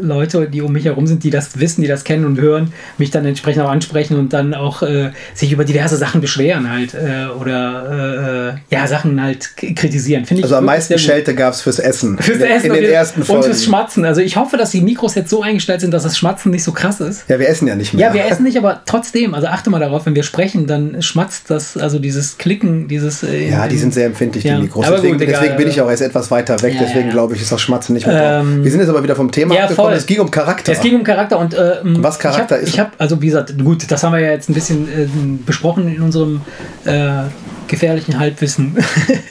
[0.00, 3.10] Leute, die um mich herum sind, die das wissen, die das kennen und hören, mich
[3.10, 7.26] dann entsprechend auch ansprechen und dann auch äh, sich über diverse Sachen beschweren halt äh,
[7.38, 10.24] oder äh, ja, Sachen halt kritisieren.
[10.24, 10.98] Finde ich Also am meisten.
[10.98, 12.18] Schelte gab es fürs Essen.
[12.18, 13.44] Fürs in, Essen in den ersten und Folgen.
[13.44, 14.04] fürs Schmatzen.
[14.04, 16.72] Also ich hoffe, dass die Mikros jetzt so eingestellt sind, dass das Schmatzen nicht so
[16.72, 17.28] krass ist.
[17.28, 18.08] ja, wir essen ja nicht mehr.
[18.08, 21.50] Ja, wir essen nicht, aber trotzdem, also achte mal darauf, wenn wir sprechen, dann schmatzt
[21.50, 23.22] das, also dieses Klicken, dieses.
[23.22, 24.86] Äh, Ja, die sind sehr empfindlich, Ja, die Mikros.
[24.86, 26.74] aber Deswegen, gut, egal, deswegen bin ich also- auch erst etwas weiter weg.
[26.74, 27.12] Ja, deswegen ja.
[27.12, 28.46] glaube ich, ist das Schmatzen nicht mehr drauf.
[28.46, 29.92] Ähm, Wir sind jetzt aber wieder vom Thema ja, voll.
[29.94, 30.72] Es ging um Charakter.
[30.72, 32.68] Es ging um Charakter und ähm, Was Charakter ich hab, ist.
[32.74, 35.06] Ich habe, also wie gesagt, gut, das haben wir ja jetzt ein bisschen äh,
[35.44, 36.40] besprochen in unserem
[36.84, 37.24] äh,
[37.68, 38.76] gefährlichen Halbwissen.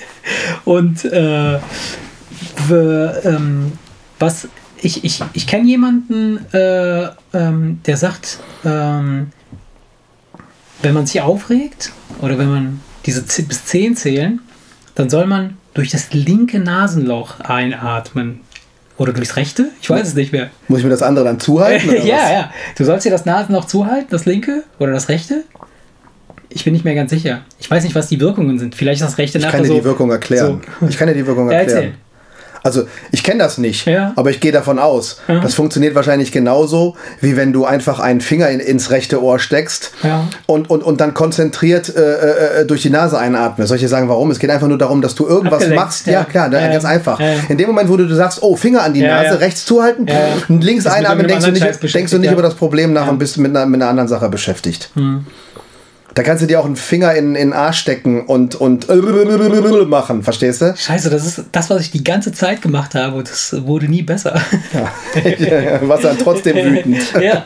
[0.66, 1.60] und äh,
[2.68, 3.74] wir, ähm,
[4.20, 4.48] was
[4.82, 9.28] ich, ich, ich kenne jemanden, äh, ähm, der sagt, ähm,
[10.82, 11.92] wenn man sich aufregt
[12.22, 14.42] oder wenn man diese Z- bis 10 zählen,
[14.96, 18.42] dann soll man durch das linke Nasenloch einatmen.
[19.02, 19.70] Oder durchs rechte?
[19.82, 20.50] Ich weiß es nicht mehr.
[20.68, 21.90] Muss ich mir das andere dann zuhalten?
[22.06, 22.32] ja, was?
[22.32, 22.52] ja.
[22.78, 25.44] Du sollst dir das Nasenloch zuhalten, das linke oder das rechte?
[26.50, 27.42] Ich bin nicht mehr ganz sicher.
[27.60, 28.76] Ich weiß nicht, was die Wirkungen sind.
[28.76, 29.76] Vielleicht ist das rechte Ich nachher kann dir so.
[29.80, 30.62] die Wirkung erklären.
[30.82, 30.88] so.
[30.88, 31.78] Ich kann dir die Wirkung Ja, erklären.
[31.84, 31.94] erzähl.
[32.64, 34.14] Also ich kenne das nicht, Ja.
[34.16, 35.18] aber ich gehe davon aus.
[35.28, 39.92] Das funktioniert wahrscheinlich genauso, wie wenn du einfach einen Finger in, ins rechte Ohr steckst
[40.04, 40.28] Ja.
[40.46, 43.70] und, und, und dann konzentriert äh, äh, durch die Nase einatmest.
[43.70, 44.30] Soll ich dir sagen, warum?
[44.32, 46.06] Es geht einfach nur darum, dass du irgendwas Abgelenkt, machst.
[46.08, 46.24] Ja, ja.
[46.24, 46.72] klar, ne, Ja, ja.
[46.74, 47.20] ganz einfach.
[47.20, 47.40] Ja, ja.
[47.50, 49.36] In dem Moment, wo du sagst, oh, Finger an die Ja, Nase, ja.
[49.36, 50.20] rechts zuhalten, Ja, ja.
[50.50, 52.34] und links einatmen, denkst du nicht, denkst du nicht ja.
[52.34, 54.90] über das Problem nach und bist mit einer, mit einer anderen Sache beschäftigt.
[54.96, 55.26] Hm.
[56.14, 58.90] Da kannst du dir auch einen Finger in, in den Arsch stecken und, und
[59.88, 60.76] machen, verstehst du?
[60.76, 64.02] Scheiße, das ist das, was ich die ganze Zeit gemacht habe und das wurde nie
[64.02, 64.40] besser.
[65.82, 66.98] Was dann trotzdem wütend.
[67.22, 67.46] ja.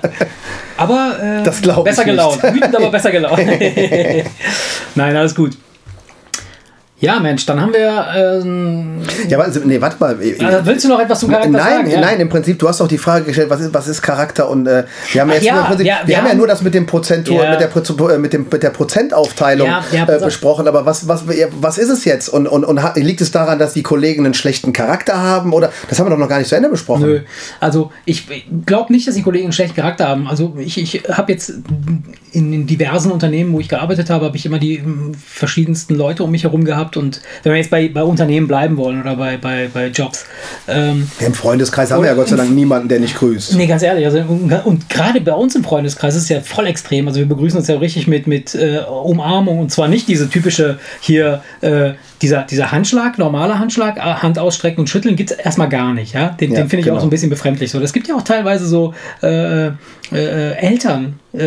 [0.78, 2.42] Aber äh, Das besser gelaunt.
[2.42, 3.40] Wütend, aber besser gelaunt.
[4.96, 5.58] Nein, alles gut.
[6.98, 8.06] Ja, Mensch, dann haben wir.
[8.16, 10.16] Ähm, Ja, aber, nee, warte mal.
[10.18, 11.90] also willst du noch etwas zum Charakter Nein, sagen?
[11.90, 12.00] Ja.
[12.00, 14.66] nein, im Prinzip, du hast doch die Frage gestellt, was ist, was ist Charakter und
[14.66, 16.62] äh, wir haben Ach jetzt ja, Prinzip, ja, wir, wir haben ja haben- nur das
[16.62, 17.52] mit dem Prozentual, Ja.
[17.52, 21.26] mit, der, äh, mit, dem, mit der Prozentaufteilung Ja, ja, äh, besprochen, aber was, was,
[21.60, 22.30] was ist es jetzt?
[22.30, 25.52] Und, und, und liegt es daran, dass die Kollegen einen schlechten Charakter haben?
[25.52, 27.04] Oder das haben wir doch noch gar nicht zu Ende besprochen.
[27.04, 27.20] Nö.
[27.60, 28.26] Also ich
[28.66, 30.28] glaube nicht, dass die Kollegen einen schlechten Charakter haben.
[30.30, 31.50] Also ich, ich habe jetzt
[32.32, 36.24] in, in diversen Unternehmen, wo ich gearbeitet habe, habe ich immer die mm, verschiedensten Leute
[36.24, 36.85] um mich herum gehabt.
[36.94, 40.26] Und wenn wir jetzt bei, bei Unternehmen bleiben wollen oder bei, bei, bei Jobs,
[40.68, 43.56] ähm, Im Freundeskreis haben wir ja Gott sei Dank niemanden, der nicht grüßt.
[43.56, 46.68] Nee, ganz ehrlich, also und, und gerade bei uns im Freundeskreis ist es ja voll
[46.68, 47.08] extrem.
[47.08, 50.80] Also wir begrüßen uns ja richtig mit, mit äh, Umarmung und zwar nicht diese typische
[51.02, 51.92] hier, äh,
[52.22, 56.14] dieser, dieser Handschlag, normaler Handschlag, äh, Hand ausstrecken und schütteln gibt es erstmal gar nicht.
[56.14, 56.30] Ja?
[56.30, 56.98] Den, Ja, den finde ich genau.
[56.98, 57.72] auch so ein bisschen befremdlich.
[57.72, 58.94] So, das gibt ja auch teilweise so
[59.24, 59.72] äh, äh,
[60.12, 61.40] Eltern, äh,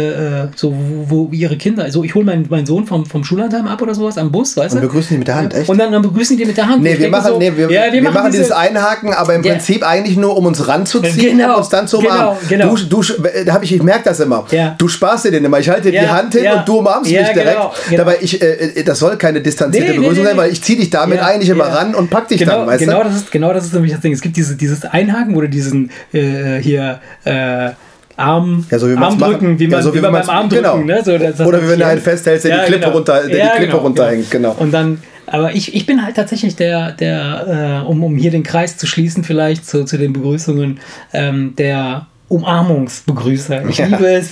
[0.42, 0.74] äh, so,
[1.06, 3.94] wo, wo ihre Kinder, also ich hole meinen, meinen Sohn vom, vom Schullandheim ab oder
[3.94, 4.86] sowas am Bus, weißt Und du?
[4.88, 5.68] begrüßen die mit der Hand, echt?
[5.68, 6.82] Und dann, dann begrüßen die mit der Hand.
[6.82, 9.52] Nee, wir machen, so, nee, wir, ja, wir, machen, diese- dieses Einhaken, aber im Ja.
[9.52, 12.36] Prinzip eigentlich nur, um uns ranzuziehen Genau, und uns dann zu umarmen.
[12.48, 12.76] genau, genau.
[12.88, 14.44] Du, du, hab ich, ich merke das immer.
[14.50, 14.74] Ja.
[14.76, 15.58] Du sparst dir den immer.
[15.60, 17.34] Ich halte dir die Hand hin und du umarmst mich direkt.
[17.38, 17.96] genau, genau.
[17.96, 21.18] Dabei, ich, äh, das soll keine distanzierte Nee, Begrüßung sein, weil ich ziehe dich damit
[21.18, 21.74] Ja, eigentlich immer ja.
[21.74, 23.08] ran und pack dich genau, dann, weißt genau du?
[23.08, 24.12] Das ist, genau das ist nämlich das Ding.
[24.12, 27.70] Es gibt diese, dieses Einhaken, du diesen äh, hier äh,
[28.16, 30.78] Arm, Ja, so wie Armdrücken, wie man, Ja, so wie wie man beim Armdrücken, genau.
[30.78, 31.02] ne?
[31.04, 33.58] So, das, das Oder wie wenn du einen festhältst, der die Klippe runter- der die
[33.58, 34.56] Klippe runterhängt, genau.
[34.58, 38.42] Und dann, aber ich, ich bin halt tatsächlich der, der äh, um, um hier den
[38.42, 40.80] Kreis zu schließen, vielleicht zu, zu den Begrüßungen,
[41.12, 43.66] ähm, der Umarmungsbegrüßer.
[43.68, 43.86] Ich Ja.
[43.86, 44.30] liebe es,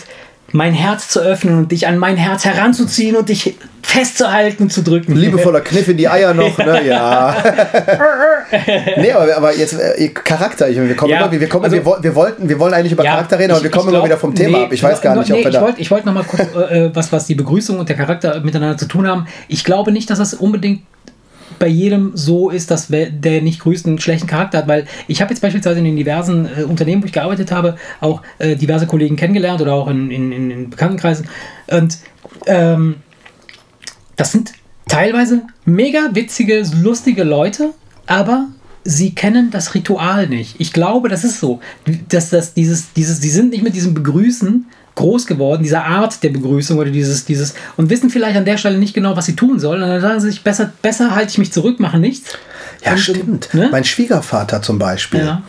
[0.53, 4.83] mein Herz zu öffnen und dich an mein Herz heranzuziehen und dich festzuhalten und zu
[4.83, 5.15] drücken.
[5.17, 6.87] Liebevoller Kniff in die Eier noch, ne?
[6.87, 7.37] Ja.
[8.97, 11.85] nee, aber, aber jetzt äh, Charakter, ich, wir kommen Ja, immer, wir, kommen, also- wir,
[12.03, 14.05] wir, wollten, wir wollen eigentlich über Ja, Charakter reden, aber ich- wir kommen glaub- immer
[14.07, 14.73] wieder vom Thema nee, ab.
[14.73, 15.75] Ich weiß gar nicht, nee, ob wir ich da.
[15.77, 18.87] ich wollte noch mal kurz, äh, was, was die Begrüßung und der Charakter miteinander zu
[18.87, 19.27] tun haben.
[19.49, 20.83] Ich glaube nicht, dass das unbedingt
[21.59, 25.33] bei jedem so ist, dass der nicht grüßt einen schlechten Charakter hat, weil ich habe
[25.33, 29.17] jetzt beispielsweise in den diversen äh, Unternehmen, wo ich gearbeitet habe, auch äh, diverse Kollegen
[29.17, 31.29] kennengelernt oder auch in, in, in, in Bekanntenkreisen
[31.69, 31.99] und
[32.47, 32.97] ähm,
[34.17, 34.53] das sind
[34.89, 37.75] teilweise mega witzige, lustige Leute,
[38.07, 38.49] aber
[38.85, 40.57] sie kennen das Ritual nicht.
[40.59, 41.61] Ich glaube, das ist so,
[42.09, 44.67] dass das dieses, dieses, sie sind nicht mit diesem Begrüßen
[44.97, 48.79] groß geworden, dieser Art der Begrüßung oder dieses, dieses und wissen vielleicht an der Stelle
[48.79, 49.83] nicht genau, was sie tun sollen.
[49.83, 52.31] Und dann sagen sie sich, besser, besser halte ich mich zurück, mache nichts.
[52.85, 53.55] Ja, Und, stimmt.
[53.55, 53.69] ne?
[53.71, 55.21] Mein Schwiegervater zum Beispiel.
[55.21, 55.43] Ja.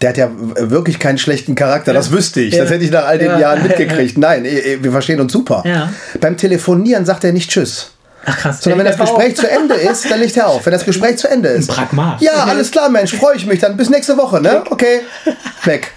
[0.00, 2.54] Der hat ja wirklich keinen schlechten Charakter, das wüsste ich.
[2.54, 2.62] Ja.
[2.62, 3.38] Das hätte ich nach all den Ja.
[3.38, 4.16] Jahren mitgekriegt.
[4.18, 5.62] Nein, eh, eh, wir verstehen uns super.
[5.66, 5.92] Ja.
[6.20, 7.90] Beim Telefonieren sagt er nicht Tschüss.
[8.24, 8.62] Ach krass.
[8.62, 10.64] Sondern wenn das Gespräch zu Ende ist, dann legt er auf.
[10.64, 11.68] Wenn das Gespräch zu Ende ist.
[11.68, 12.20] Pragmat.
[12.22, 13.60] Ja, alles klar, Mensch, freue ich mich.
[13.60, 14.62] Dann bis nächste Woche, ne?
[14.70, 15.00] Okay.
[15.64, 15.88] Weg.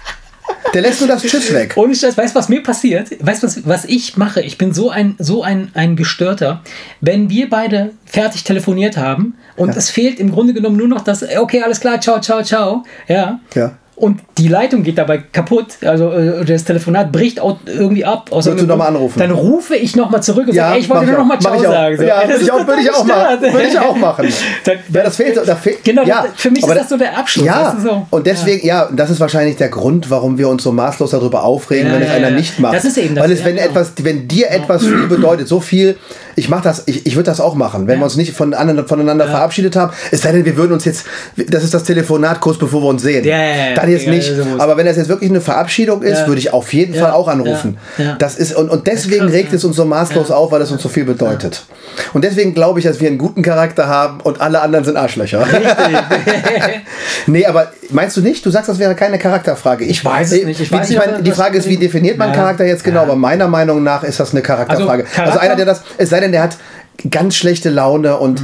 [0.74, 1.74] Der lässt nur das Tschüss weg.
[1.76, 3.10] Ohne Scheiß, weißt du, was mir passiert?
[3.24, 4.40] Weißt du, was, was ich mache?
[4.40, 6.62] Ich bin so ein, so ein, ein Gestörter.
[7.00, 11.22] Wenn wir beide fertig telefoniert haben und es fehlt im Grunde genommen nur noch das,
[11.22, 12.82] okay, alles klar, ciao, ciao, ciao.
[13.06, 13.40] Ja.
[13.54, 13.76] Ja.
[13.96, 18.30] Und die Leitung geht dabei kaputt, also äh, das Telefonat bricht auch irgendwie ab.
[18.32, 18.96] Aus Würdest du irgendeinem noch mal Grund.
[18.96, 19.18] anrufen?
[19.20, 21.26] Dann rufe ich nochmal zurück und Ja, sage, ey, ich wollte mach nur ich noch
[21.26, 21.42] mal auch.
[21.54, 21.96] Mach Ciao sagen.
[21.96, 22.02] So.
[22.02, 23.40] Ja, Ey, würde ich auch- würde ich auch machen.
[23.40, 24.28] Würde ich auch machen.
[24.64, 27.16] Dann, Ja, das fehlt, da fehlt, Genau, ja, das- für mich ist das so der
[27.16, 27.46] Abschluss.
[27.46, 28.06] Ja, weißt du, so.
[28.10, 28.88] und deswegen, ja.
[28.92, 32.08] das ist wahrscheinlich der Grund, warum wir uns so maßlos darüber aufregen, Ja, wenn es
[32.08, 32.36] ja, einer ja.
[32.36, 32.74] nicht macht.
[32.74, 33.68] Das ist eben das, Weil es, ja, wenn genau.
[33.68, 35.96] etwas, wenn dir etwas viel bedeutet, so viel,
[36.34, 38.52] ich mache das, ich, ich würde das auch machen, wenn wir uns nicht von
[38.86, 39.92] voneinander verabschiedet haben.
[40.10, 43.02] Es sei denn, wir würden uns jetzt, das ist das Telefonat kurz bevor wir uns
[43.02, 43.24] sehen.
[43.24, 43.74] Ja, ja, ja.
[43.84, 44.34] Dann jetzt Ja, nicht.
[44.36, 44.60] so muss.
[44.60, 46.26] Aber wenn das jetzt wirklich eine Verabschiedung ist, Ja.
[46.26, 47.78] würde ich auf jeden Fall auch anrufen.
[48.18, 50.88] Das ist und, und deswegen regt es uns so maßlos auf, weil es uns so
[50.88, 51.64] viel bedeutet.
[52.12, 55.46] Und deswegen glaube ich, dass wir einen guten Charakter haben und alle anderen sind Arschlöcher.
[57.26, 58.44] nee, aber meinst du nicht?
[58.44, 59.84] Du sagst, das wäre keine Charakterfrage.
[59.84, 60.60] Ich, weiß es nicht.
[60.60, 62.32] Ich weiß ich meine, die Frage ist, wie definiert man.
[62.32, 63.02] Charakter jetzt genau?
[63.02, 65.04] Aber meiner Meinung nach ist das eine Charakterfrage.
[65.04, 66.56] Also, Also, Charakter- einer, der das, es sei denn, der hat
[67.10, 68.42] ganz schlechte Laune und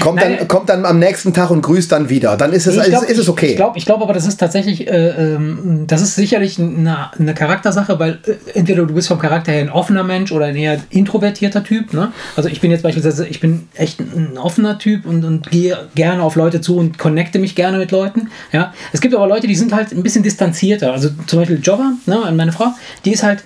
[0.00, 2.36] Kommt Nein, dann, kommt dann am nächsten Tag und grüßt dann wieder.
[2.36, 3.50] Dann ist es, Ich glaub, ist, ist es okay.
[3.50, 7.34] Ich glaube ich glaub aber, das ist tatsächlich, äh, ähm, das ist sicherlich eine, eine
[7.34, 10.78] Charaktersache, weil äh, entweder du bist vom Charakter her ein offener Mensch oder ein eher
[10.90, 11.92] introvertierter Typ.
[11.92, 12.12] Ne?
[12.36, 16.22] Also ich bin jetzt beispielsweise, ich bin echt ein, offener Typ und, und gehe gerne
[16.22, 18.30] auf Leute zu und connecte mich gerne mit Leuten.
[18.52, 18.72] Ja?
[18.92, 20.92] Es gibt aber Leute, die sind halt ein bisschen distanzierter.
[20.92, 22.66] Also zum Beispiel Jova, ne, meine Frau,
[23.04, 23.44] die ist halt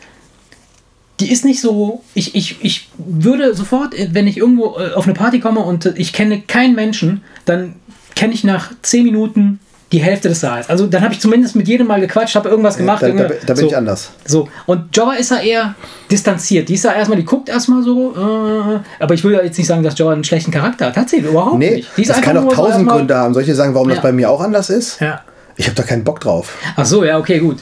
[1.20, 2.02] die ist nicht so.
[2.14, 5.86] Ich, ich, ich würde sofort, äh, wenn ich irgendwo äh, auf eine Party komme und
[5.86, 7.76] äh, ich kenne keinen Menschen, dann
[8.14, 9.60] kenne ich nach 10 Minuten
[9.92, 10.68] die Hälfte des Saals.
[10.68, 13.02] Also dann habe ich zumindest mit jedem mal gequatscht, habe irgendwas gemacht.
[13.02, 13.66] da, da, da bin so.
[13.68, 14.10] ich anders.
[14.24, 15.74] So, und Java ist ja eher
[16.10, 16.68] distanziert.
[16.68, 19.68] Die ist ja erstmal, die guckt erstmal so, äh, aber ich will ja jetzt nicht
[19.68, 20.96] sagen, dass Java einen schlechten Charakter hat.
[20.96, 21.88] Hat sie überhaupt Nee, nicht.
[21.96, 23.32] Die ist das kann auch so tausend erstmal- Gründe haben.
[23.32, 24.02] Soll ich dir sagen, warum das Ja.
[24.02, 25.00] bei mir auch anders ist?
[25.00, 25.20] Ja.
[25.56, 26.54] Ich habe da keinen Bock drauf.
[26.74, 27.58] Ach so, ja, okay, gut.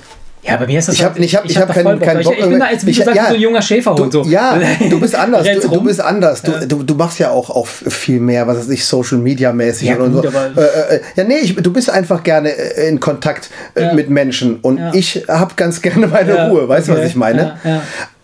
[0.47, 2.01] Ja, bei mir ist das Ich hab- halt- ich hab- ich hab hab da keinen-
[2.01, 4.12] keinen ich, Bock, ich bin da jetzt, wie ich- gesagt, ja, so ein junger Schäferhund.
[4.12, 4.30] Du, so.
[4.30, 4.59] ja,
[4.90, 5.47] du bist anders.
[5.62, 6.42] Du, du bist anders.
[6.42, 9.88] Du, du, du machst ja auch, auch viel mehr, was weiß ich, Social Media mäßig
[9.88, 10.18] Ja, gut, so.
[10.28, 10.51] aber-
[10.90, 13.95] Äh, äh, ja, nee, ich, du bist einfach gerne äh, in Kontakt äh, Ja.
[13.95, 14.90] mit Menschen und Ja.
[14.92, 16.68] ich habe ganz gerne meine Ja, Ruhe.
[16.68, 17.09] Weißt du, was okay.
[17.09, 17.57] ich meine?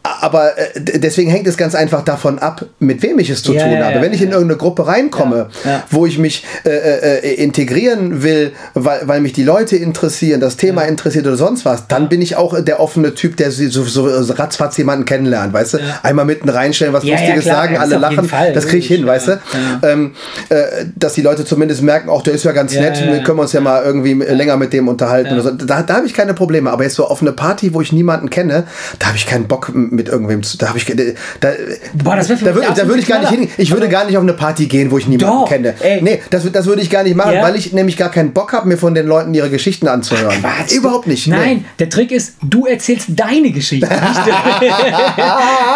[0.03, 3.65] Aber äh, deswegen hängt es ganz einfach davon ab, mit wem ich es zu Ja,
[3.65, 4.01] tun ja, habe.
[4.01, 9.01] Wenn ich in irgendeine Gruppe reinkomme, Ja, wo ich mich äh, äh, integrieren will, weil,
[9.05, 12.59] weil mich die Leute interessieren, das Thema interessiert oder sonst was, dann bin ich auch
[12.63, 15.79] der offene Typ, der so, so, so ratzfatz jemanden kennenlernt, weißt du?
[16.03, 19.41] Einmal mitten reinstellen, was Lustiges sagen, alle lachen, Fall, das kriege ich hin, weißt du?
[19.83, 20.13] Ähm,
[20.49, 23.23] äh, dass die Leute zumindest merken, auch der ist ja ganz nett, ja.
[23.23, 25.33] können wir uns ja mal irgendwie länger mit dem unterhalten.
[25.33, 25.51] Oder so.
[25.51, 26.71] Da, da habe ich keine Probleme.
[26.71, 28.65] Aber jetzt so auf eine Party, wo ich niemanden kenne,
[28.99, 30.57] da habe ich keinen Bock mit irgendwem zu.
[30.59, 31.49] Da habe ich da,
[31.95, 33.49] Boah, das da, mich würd, da würde ich gar nicht hin.
[33.59, 35.75] Ich würde gar nicht auf eine Party gehen, wo ich niemanden Doch, kenne.
[35.81, 36.01] ey.
[36.03, 37.43] Nee, das, das würde ich gar nicht machen, Ja.
[37.43, 40.35] weil ich nämlich gar keinen Bock habe, mir von den Leuten ihre Geschichten anzuhören.
[40.41, 40.73] Quatsch.
[40.73, 41.27] Überhaupt nicht.
[41.27, 41.35] nee.
[41.37, 43.89] Nein, der Trick ist, du erzählst deine Geschichte.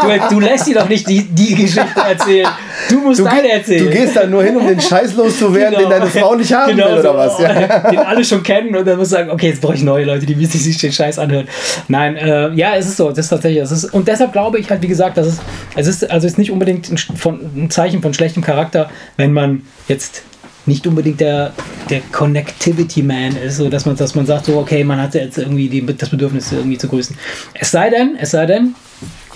[0.03, 2.49] Du, du lässt dir doch nicht die, die Geschichte erzählen.
[2.89, 3.85] Du musst Du, deine erzählen.
[3.85, 6.87] du gehst da nur hin, um den Scheiß loszuwerden, den deine Frau nicht haben Genau
[6.91, 7.17] will, oder so.
[7.17, 7.39] was?
[7.41, 7.79] Ja.
[7.91, 10.27] Den alle schon kennen und dann musst du sagen, okay, jetzt brauche ich neue Leute,
[10.27, 11.47] die wissen, sich den Scheiß anhören.
[11.89, 14.71] Nein, äh, ja, es ist so, das ist tatsächlich, es ist, und deshalb glaube ich
[14.71, 15.41] halt, wie gesagt, dass es,
[15.77, 19.63] es ist, also ist nicht unbedingt ein, von, ein Zeichen von schlechtem Charakter, wenn man
[19.89, 20.23] jetzt
[20.67, 21.53] nicht unbedingt der,
[21.91, 25.39] der Connectivity Man ist, so dass man, dass man sagt, so, okay, man hatte jetzt
[25.39, 27.17] irgendwie die, das Bedürfnis, irgendwie zu grüßen.
[27.55, 28.75] Es sei denn, es sei denn,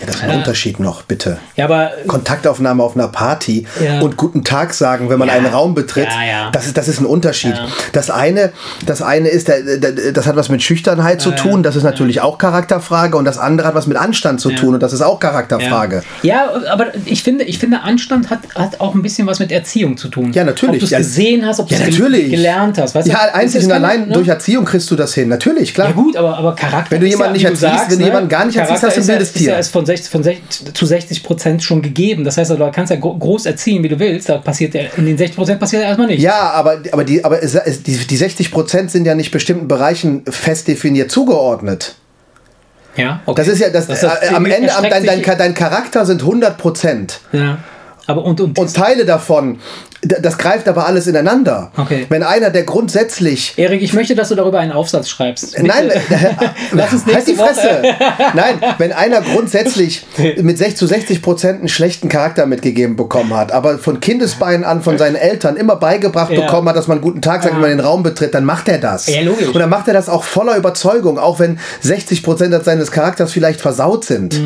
[0.01, 1.38] Ja, das ist ein Unterschied noch, bitte.
[1.57, 4.01] ja, aber Kontaktaufnahme auf einer Party Ja.
[4.01, 5.34] und guten Tag sagen, wenn man Ja.
[5.34, 6.51] einen Raum betritt, Ja, ja.
[6.53, 7.55] Das, ist, das ist ein Unterschied.
[7.57, 7.66] Ja.
[7.92, 8.53] Das, eine,
[8.86, 12.38] das eine ist, das hat was mit Schüchternheit zu Ja, tun, das ist natürlich auch
[12.38, 16.03] Charakterfrage und das andere hat was mit Anstand zu tun und das ist auch Charakterfrage.
[16.22, 19.96] Ja, aber ich finde, ich finde Anstand hat, hat auch ein bisschen was mit Erziehung
[19.96, 20.32] zu tun.
[20.32, 20.74] Ja, natürlich.
[20.74, 22.94] Ob du es Ja, gesehen hast, ob du Ja, es gel- gelernt hast.
[22.94, 23.34] Weißt Ja, du?
[23.34, 24.14] einzig Es und allein ne?
[24.14, 25.28] durch Erziehung kriegst du das hin.
[25.28, 25.88] Natürlich, klar.
[25.88, 28.28] Ja gut, aber, aber Charakter Wenn du ist jemanden ja, nicht erziehst, wenn du jemanden
[28.28, 29.59] gar nicht erziehst, Charakter hast du ein wildes ja, Tier.
[29.59, 32.22] Ist ja von, 60, von 60, zu 60 Prozent schon gegeben.
[32.24, 34.28] Das heißt, du kannst ja gro- groß erziehen, wie du willst.
[34.28, 36.22] Da passiert ja, in den 60 Prozent passiert ja erstmal nichts.
[36.22, 39.66] Ja, aber, aber, die, aber es, es, die, die 60 Prozent sind ja nicht bestimmten
[39.66, 41.97] Bereichen fest definiert zugeordnet.
[42.97, 43.41] ja okay.
[43.43, 46.07] Das ist ja, das, Das- äh, das am Ende, am, erstreckt dein, dein, dein Charakter
[46.07, 47.20] sind 100 Prozent.
[47.32, 47.59] Ja.
[48.09, 49.59] Aber und, und, Und Teile davon,
[50.00, 51.70] das greift aber alles ineinander.
[51.76, 52.06] Okay.
[52.09, 53.52] Wenn einer, der grundsätzlich.
[53.59, 55.62] Erik, ich möchte, dass du darüber einen Aufsatz schreibst.
[55.62, 56.00] Nein, äh,
[56.72, 57.82] Lass uns halt die Fresse.
[58.34, 60.06] Nein, wenn einer grundsätzlich
[60.40, 64.80] mit 6 zu 60 Prozent einen schlechten Charakter mitgegeben bekommen hat, aber von Kindesbeinen an
[64.80, 66.40] von seinen Eltern immer beigebracht Ja.
[66.40, 68.68] bekommen hat, dass man einen guten Tag sagt, wenn man den Raum betritt, dann macht
[68.70, 69.06] er das.
[69.06, 69.48] Ja, logisch.
[69.48, 73.61] Und dann macht er das auch voller Überzeugung, auch wenn 60 Prozent seines Charakters vielleicht
[73.61, 74.40] versaut sind.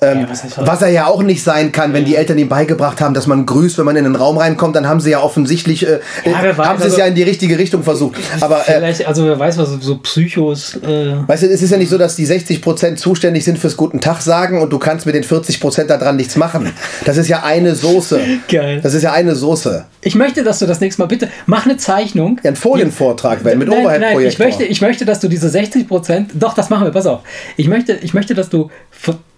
[0.00, 3.14] Ähm, Ja, was er ja auch nicht sein kann, wenn die Eltern ihm beigebracht haben,
[3.14, 6.00] dass man grüßt, wenn man in den Raum reinkommt, dann haben sie ja offensichtlich, äh,
[6.24, 8.16] Ja, weiß, haben sie es also- ja in die richtige Richtung versucht.
[8.40, 10.76] Aber äh, Vielleicht, also wer weiß, was so Psychos.
[10.76, 14.00] Äh, Weißt du, es ist ja nicht so, dass die 60% zuständig sind fürs Guten
[14.00, 16.72] Tag sagen und du kannst mit den 40% daran nichts machen.
[17.04, 18.20] Das ist ja eine Soße.
[18.48, 18.80] Geil.
[18.82, 19.84] Das ist ja eine Soße.
[20.02, 22.40] Ich möchte, dass du das nächste Mal bitte mach eine Zeichnung.
[22.42, 24.46] Ja, ein Folienvortrag werden mit nein, ich Overhead-Projektor.
[24.46, 27.20] möchte, ich möchte, dass du diese 60 Prozent, doch, das machen wir, pass auf.
[27.56, 28.70] Ich möchte, ich möchte, dass du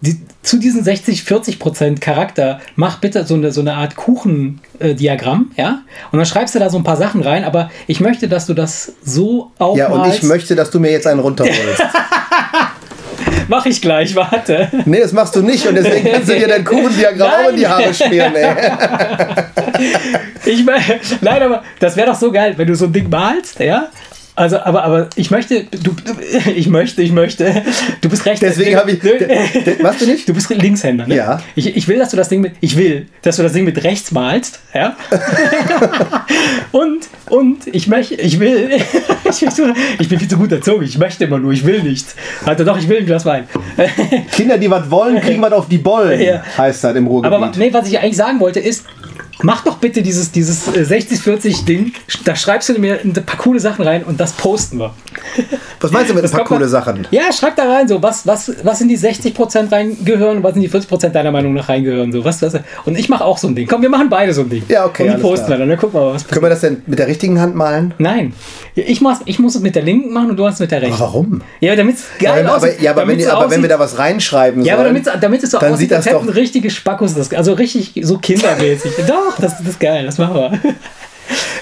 [0.00, 5.50] die, zu diesen 60, 40 Prozent Charakter, mach bitte so eine, so eine Art Kuchendiagramm,
[5.56, 5.82] ja?
[6.12, 8.54] Und dann schreibst du da so ein paar Sachen rein, aber ich möchte, dass du
[8.54, 9.78] das so aufmalst.
[9.78, 11.82] ja, und ich möchte, dass du mir jetzt einen runterholst.
[13.48, 14.68] Mach ich gleich, warte.
[14.84, 17.66] nee, das machst du nicht und deswegen kannst du dir dein Kuchendiagramm auch in die
[17.66, 18.54] Haare schmieren, ey.
[20.44, 23.58] Ich meine, nein, aber das wäre doch so geil, wenn du so ein Ding malst,
[23.60, 23.88] ja?
[24.38, 25.94] Also, aber, aber ich möchte, du,
[26.54, 27.62] ich möchte, ich möchte,
[28.00, 28.40] du bist rechts.
[28.40, 29.02] Deswegen habe ich.
[29.02, 29.18] Nö.
[29.18, 29.26] de-
[29.64, 30.28] de- Was du nicht?
[30.28, 31.16] Du bist Linkshänder, ne?
[31.16, 31.42] Ja.
[31.56, 33.82] Ich, ich will, dass du das Ding mit, ich will, dass du das Ding mit
[33.82, 34.96] rechts malst, ja?
[36.72, 38.70] und, und ich möchte, ich will,
[39.28, 39.42] ich,
[39.98, 42.14] ich bin viel zu gut erzogen, ich möchte immer nur, ich will nichts.
[42.44, 43.44] Also doch, ich will ein Glas Wein.
[44.32, 46.42] Kinder, die was wollen, kriegen was auf die Bollen, Ja.
[46.56, 47.34] heißt das im Ruhrgebiet.
[47.36, 48.84] Aber nee, was ich eigentlich sagen wollte ist,
[49.42, 51.92] mach doch bitte dieses, dieses äh, 60-40-Ding.
[52.24, 54.92] Da schreibst du mir ein paar coole Sachen rein und das posten wir.
[55.80, 57.06] Was meinst du mit ein Das paar kommt mal- coole Sachen?
[57.10, 60.62] Ja, schreib da rein, so, was, was, was in die 60% reingehören und was in
[60.62, 62.12] die 40% deiner Meinung nach reingehören.
[62.12, 63.66] So, was, was, und ich mache auch so ein Ding.
[63.68, 64.62] Komm, wir machen beide so ein Ding.
[64.68, 65.58] Ja, okay, Und die posten klar.
[65.58, 67.54] wir dann, dann gucken wir mal, was Können wir das denn mit der richtigen Hand
[67.54, 67.94] malen?
[67.98, 68.32] Nein.
[68.86, 70.82] Ich, mach's, ich muss es mit der linken machen und du hast es mit der
[70.82, 70.98] rechten.
[71.00, 71.42] Warum?
[71.60, 72.80] Ja, damit es Ja, geil aber, aussieht.
[72.80, 75.42] ja, aber, wenn, so aber wenn wir aussieht- da was reinschreiben Ja, aber damit, damit
[75.42, 77.32] es so dann aussieht, sieht als hätten richtige Spackos das.
[77.32, 78.92] Also richtig so kindermäßig.
[79.06, 80.60] doch, das, das ist geil, das machen wir.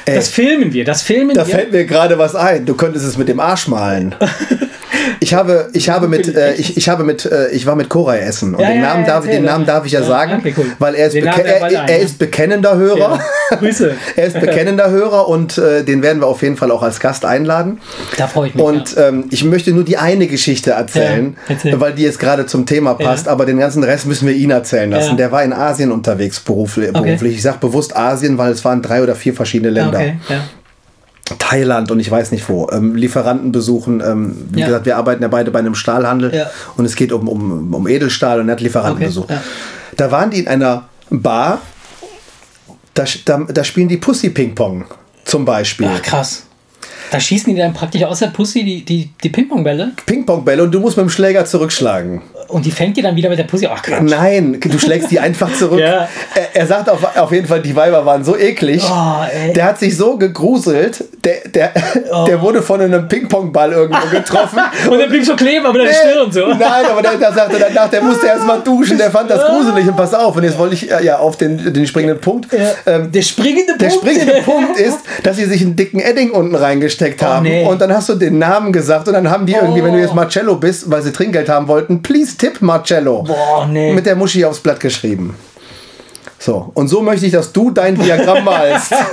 [0.04, 1.54] Das filmen wir, das filmen Da wir.
[1.54, 2.64] fällt mir gerade was ein.
[2.64, 4.14] Du könntest es mit dem Arsch malen.
[5.20, 8.20] Ich habe, ich habe mit, äh, ich, ich habe mit, äh, ich war mit Koray
[8.20, 10.66] essen und Ja, den Namen ja, darf, den Namen darf ich ja sagen, okay, cool.
[10.78, 13.18] weil er ist, er, er ist bekennender Hörer.
[13.50, 13.56] Ja.
[13.56, 13.94] Grüße.
[14.16, 17.24] Er ist bekennender Hörer und äh, den werden wir auf jeden Fall auch als Gast
[17.24, 17.80] einladen.
[18.16, 18.64] Da freue ich mich.
[18.64, 21.78] Und ähm, ich möchte nur die eine Geschichte erzählen, erzähl.
[21.80, 24.90] weil die jetzt gerade zum Thema passt, aber den ganzen Rest müssen wir ihn erzählen
[24.90, 25.16] lassen.
[25.16, 26.92] Der war in Asien unterwegs beruflich.
[26.92, 27.36] beruflich.
[27.36, 29.70] Ich sage bewusst Asien, weil es waren drei oder vier verschiedene ja.
[29.70, 29.98] Länder.
[29.98, 30.40] Okay, ja.
[31.40, 32.68] Thailand und ich weiß nicht wo.
[32.70, 34.00] Ähm, Lieferanten besuchen.
[34.00, 34.66] Ähm, wie Ja.
[34.66, 36.50] gesagt, wir arbeiten ja beide bei einem Stahlhandel Ja.
[36.76, 39.30] und es geht um, um, um Edelstahl und er hat Lieferanten Okay, besucht.
[39.30, 39.42] ja.
[39.96, 41.60] Da waren die in einer Bar,
[42.94, 44.84] da, da, da spielen die Pussy Ping-Pong
[45.24, 45.88] zum Beispiel.
[45.92, 46.44] Ach, krass.
[47.10, 50.80] Da schießen die dann praktisch aus der Pussy die, die, die Ping-Pong-Bälle Ping-Pong-Bälle und du
[50.80, 52.22] musst mit dem Schläger zurückschlagen.
[52.48, 53.66] Und die fängt die dann wieder mit der Pussy.
[53.66, 54.02] Ach, Quatsch.
[54.02, 55.80] Nein, du schlägst die einfach zurück.
[55.86, 56.08] Ja.
[56.34, 58.82] er, er sagt auf, auf jeden Fall, die Weiber waren so eklig.
[58.90, 59.24] Oh,
[59.54, 61.72] der hat sich so gegruselt, der, der,
[62.26, 64.58] der wurde von einem Ping-Pong-Ball irgendwo getroffen.
[64.90, 66.46] Und der blieb so kleben, aber der Stirn so.
[66.48, 69.86] Nein, aber der, der sagte danach, der musste erst mal duschen, der fand das gruselig
[69.86, 70.34] und pass auf.
[70.36, 72.52] Und jetzt wollte ich äh, ja auf den, den springenden Punkt.
[72.52, 72.72] Ja.
[72.86, 73.82] Ähm, der springende Punkt.
[73.82, 77.44] der springende Punkt ist, dass sie sich einen dicken Edding unten reingesteckt haben.
[77.44, 77.64] nee.
[77.66, 80.14] Und dann hast du den Namen gesagt und dann haben die irgendwie, wenn du jetzt
[80.14, 83.22] Marcello bist, weil sie Trinkgeld haben wollten, please tip Marcello.
[83.22, 83.92] Boah, nee.
[83.92, 85.36] Mit der Muschi aufs Blatt geschrieben.
[86.46, 88.94] So, und so möchte ich, dass du dein Diagramm malst.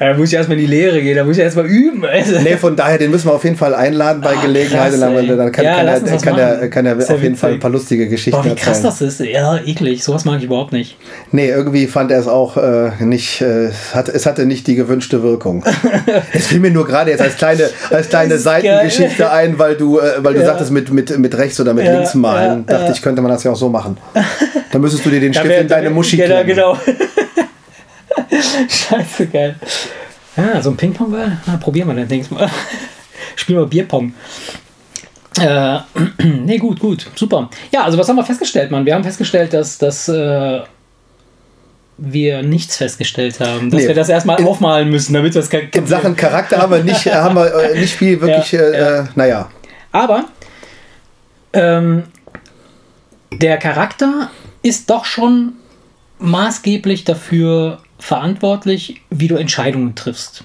[0.00, 2.04] Da muss ich erstmal in die Lehre gehen, da muss ich erstmal üben.
[2.04, 2.40] Also.
[2.40, 4.90] nee, von daher, den müssen wir auf jeden Fall einladen bei Gelegenheit.
[4.90, 7.52] krass, dann, dann kann, Ja, kann, er, kann, er, kann er auf jeden Fall ein
[7.54, 7.60] witzig.
[7.60, 9.08] paar lustige Geschichten Boah, wie krass erzählen.
[9.10, 9.26] das ist.
[9.30, 10.02] Ja, eklig.
[10.02, 10.96] Sowas mag ich überhaupt nicht.
[11.30, 14.74] Nee, irgendwie fand er es auch äh, nicht, äh, es hat, es hatte nicht die
[14.74, 15.62] gewünschte Wirkung.
[16.32, 20.14] es fiel mir nur gerade jetzt als kleine, als kleine Seitengeschichte ein, weil du, äh,
[20.18, 20.46] weil du Ja.
[20.46, 22.66] sagtest, mit, mit, mit rechts oder mit Ja, links malen.
[22.66, 23.96] Dachte ich, könnte man das ja auch so machen.
[24.72, 26.46] Dann müsstest du dir den Da Stift wär- in deine Muschi Genau, klemmen.
[26.48, 26.76] genau.
[28.68, 29.54] Scheiße, geil.
[30.36, 31.38] Ja, so ein Ping-Pong-Ball?
[31.46, 32.50] Na, probieren wir dann nächstes Mal.
[33.36, 34.14] Spielen wir Bierpong.
[35.40, 35.78] Äh,
[36.24, 37.48] nee, gut, gut, super.
[37.70, 38.84] Ja, also was haben wir festgestellt, Mann?
[38.86, 40.60] Wir haben festgestellt, dass, dass äh,
[41.98, 43.70] wir nichts festgestellt haben.
[43.70, 43.88] Dass Nee.
[43.88, 46.82] wir das erstmal In- aufmalen müssen, damit wir es kein In Sachen Charakter haben wir
[46.84, 49.00] nicht, haben wir äh, nicht viel wirklich, Ja, äh, ja.
[49.00, 49.50] Äh, naja.
[49.92, 50.24] Aber
[51.52, 52.04] ähm,
[53.30, 54.30] der Charakter
[54.62, 55.54] ist doch schon
[56.18, 60.44] maßgeblich dafür verantwortlich, wie du Entscheidungen triffst.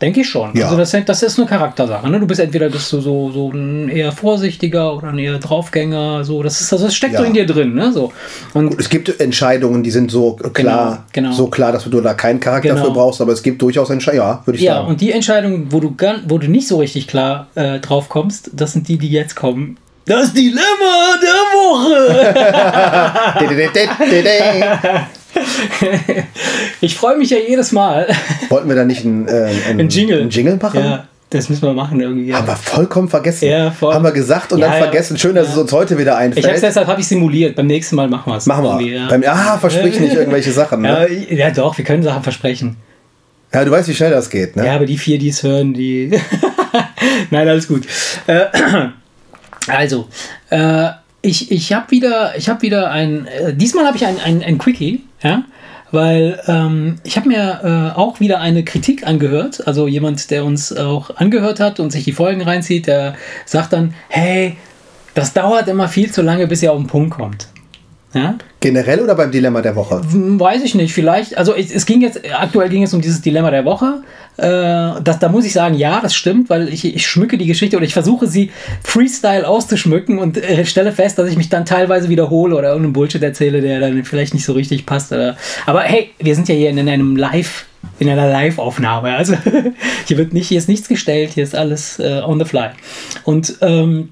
[0.00, 0.50] Denke ich schon.
[0.56, 0.64] Ja.
[0.64, 2.10] Also das, das ist eine Charaktersache.
[2.10, 2.18] Ne?
[2.18, 6.24] Du bist entweder bist du so, so ein eher vorsichtiger oder ein eher Draufgänger.
[6.24, 6.42] So.
[6.42, 7.20] Das, ist, also das steckt Ja.
[7.20, 7.74] so in dir drin.
[7.74, 7.92] Ne?
[7.92, 8.12] So.
[8.52, 11.30] Und Es gibt Entscheidungen, die sind so klar, genau.
[11.30, 12.86] so klar, dass du da keinen Charakter Genau.
[12.86, 14.88] für brauchst, aber es gibt durchaus Entscheidungen, ja, würde ich ja, sagen.
[14.88, 15.94] und die Entscheidungen, wo du,
[16.26, 19.76] wo du nicht so richtig klar äh, drauf kommst, das sind die, die jetzt kommen.
[20.04, 22.34] Das Dilemma der Woche.
[26.82, 28.06] Ich freue mich ja jedes Mal.
[28.50, 30.20] Wollten wir da nicht einen, äh, einen, Ein Jingle.
[30.20, 30.80] einen Jingle machen?
[30.84, 32.34] Ja, das müssen wir machen irgendwie.
[32.34, 33.48] Haben wir vollkommen vergessen.
[33.48, 33.94] Ja, voll.
[33.94, 34.82] Haben wir gesagt und Ja, dann ja.
[34.84, 35.16] vergessen.
[35.16, 35.52] Schön, dass Ja.
[35.54, 36.62] es uns heute wieder Ich hab's, einfällt.
[36.62, 37.56] deshalb habe ich simuliert.
[37.56, 38.46] Beim nächsten Mal machen wir es.
[38.46, 38.86] Machen wir.
[38.86, 39.06] Ja.
[39.08, 40.84] Beim, ah, versprich nicht irgendwelche Sachen.
[40.84, 41.34] Ja, Ne?
[41.34, 42.76] ja, doch, wir können Sachen versprechen.
[43.54, 44.56] Ja, du weißt, wie schnell das geht.
[44.56, 44.66] Ne?
[44.66, 46.10] Ja, aber die vier, die es hören, die.
[47.30, 47.84] Nein, alles gut.
[48.26, 48.46] Äh,
[49.68, 50.08] also,
[50.50, 50.90] äh,
[51.22, 53.26] ich, ich habe wieder, ich habe wieder ein.
[53.26, 55.44] Äh, diesmal habe ich ein, ein, ein Quickie, ja.
[55.92, 59.66] Weil ähm, ich habe mir äh, auch wieder eine Kritik angehört.
[59.66, 63.94] Also jemand, der uns auch angehört hat und sich die Folgen reinzieht, der sagt dann,
[64.08, 64.56] hey,
[65.12, 67.48] das dauert immer viel zu lange, bis ihr auf den Punkt kommt.
[68.14, 68.36] Ja?
[68.60, 70.02] Generell oder beim Dilemma der Woche?
[70.04, 73.50] Weiß ich nicht, vielleicht, also es, es ging jetzt, aktuell ging es um dieses Dilemma
[73.50, 74.02] der Woche.
[74.36, 77.76] Äh, das, da muss ich sagen, ja, das stimmt, weil ich, ich schmücke die Geschichte
[77.76, 78.50] oder ich versuche sie
[78.84, 83.22] Freestyle auszuschmücken und äh, stelle fest, dass ich mich dann teilweise wiederhole oder irgendeinen Bullshit
[83.22, 85.12] erzähle, der dann vielleicht nicht so richtig passt.
[85.12, 85.36] Oder,
[85.66, 87.66] aber hey, wir sind ja hier in, in einem Live,
[87.98, 89.14] in einer Live-Aufnahme.
[89.14, 89.36] Also
[90.06, 92.70] hier wird nicht, hier ist nichts gestellt, hier ist alles äh, on the fly.
[93.24, 94.10] Und ähm,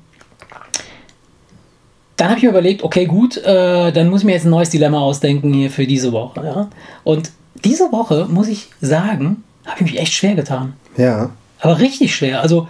[2.21, 4.69] dann habe ich mir überlegt, okay, gut, äh, dann muss ich mir jetzt ein neues
[4.69, 6.45] Dilemma ausdenken hier für diese Woche.
[6.45, 6.69] Ja?
[7.03, 7.33] Und
[7.65, 10.75] diese Woche, muss ich sagen, habe ich mich echt schwer getan.
[10.99, 11.31] Ja.
[11.61, 12.43] Aber richtig schwer.
[12.43, 12.69] Also,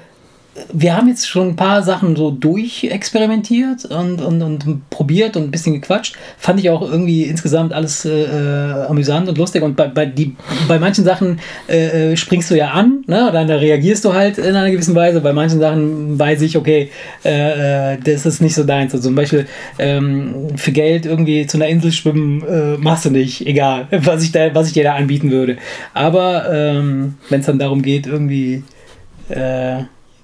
[0.72, 5.50] wir haben jetzt schon ein paar Sachen so durchexperimentiert und, und, und probiert und ein
[5.50, 6.16] bisschen gequatscht.
[6.38, 9.62] Fand ich auch irgendwie insgesamt alles äh, äh amüsant und lustig.
[9.62, 10.36] Und bei, bei, die,
[10.68, 13.30] bei manchen Sachen äh, äh, springst du ja an, ne?
[13.32, 15.20] dann reagierst du halt in einer gewissen Weise.
[15.20, 16.90] Bei manchen Sachen weiß ich, okay,
[17.24, 18.92] äh, äh das ist nicht so deins.
[18.92, 19.46] Also zum Beispiel
[19.78, 24.32] ähm, für Geld irgendwie zu einer Insel schwimmen, äh, machst du nicht, egal, was ich,
[24.32, 25.58] da, was ich dir da anbieten würde.
[25.94, 28.62] Aber ähm, wenn es dann darum geht, irgendwie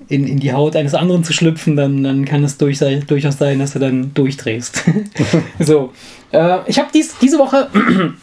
[0.09, 3.59] in, in die Haut eines anderen zu schlüpfen, dann, dann kann es durch, durchaus sein,
[3.59, 4.84] dass du dann durchdrehst.
[5.59, 5.92] so,
[6.32, 7.68] äh, ich habe dies, diese Woche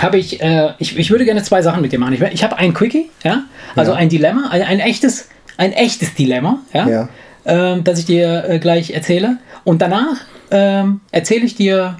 [0.00, 2.14] habe ich, äh, ich, ich würde gerne zwei Sachen mit dir machen.
[2.14, 3.44] Ich, ich habe ein Quickie, ja,
[3.76, 3.98] also ja.
[3.98, 7.08] ein Dilemma, ein, ein, echtes, ein echtes Dilemma, ja, ja.
[7.44, 9.38] Ähm, das ich dir äh, gleich erzähle.
[9.64, 10.16] Und danach
[10.50, 11.96] ähm, erzähle ich dir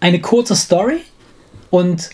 [0.00, 1.00] eine kurze Story
[1.70, 2.10] und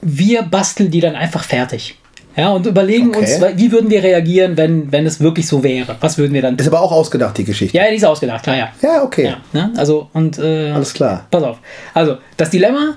[0.00, 1.98] wir basteln die dann einfach fertig.
[2.38, 3.18] Ja, und überlegen okay.
[3.18, 5.96] uns, wie würden wir reagieren, wenn, wenn es wirklich so wäre?
[6.00, 6.60] Was würden wir dann tun?
[6.60, 7.76] Ist aber auch ausgedacht, die Geschichte.
[7.76, 8.68] Ja, die ist ausgedacht, klar, ja.
[8.80, 9.24] Ja, okay.
[9.24, 9.72] Ja, ne?
[9.76, 10.38] Also, und.
[10.38, 11.26] Äh, Alles klar.
[11.32, 11.58] Pass auf.
[11.94, 12.94] Also, das Dilemma,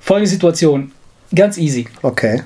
[0.00, 0.92] folgende Situation.
[1.34, 1.86] Ganz easy.
[2.02, 2.42] Okay.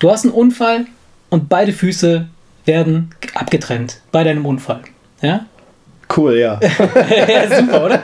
[0.00, 0.86] Du hast einen Unfall
[1.30, 2.26] und beide Füße
[2.64, 4.80] werden abgetrennt bei deinem Unfall.
[5.22, 5.46] Ja?
[6.16, 6.58] Cool, ja.
[7.28, 8.02] ja, super, oder?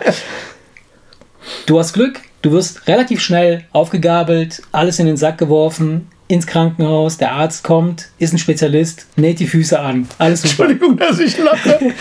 [1.67, 7.19] Du hast Glück, du wirst relativ schnell aufgegabelt, alles in den Sack geworfen, ins Krankenhaus,
[7.19, 10.09] der Arzt kommt, ist ein Spezialist, näht die Füße an.
[10.17, 10.65] Alles super.
[10.71, 11.79] Entschuldigung, dass ich lache.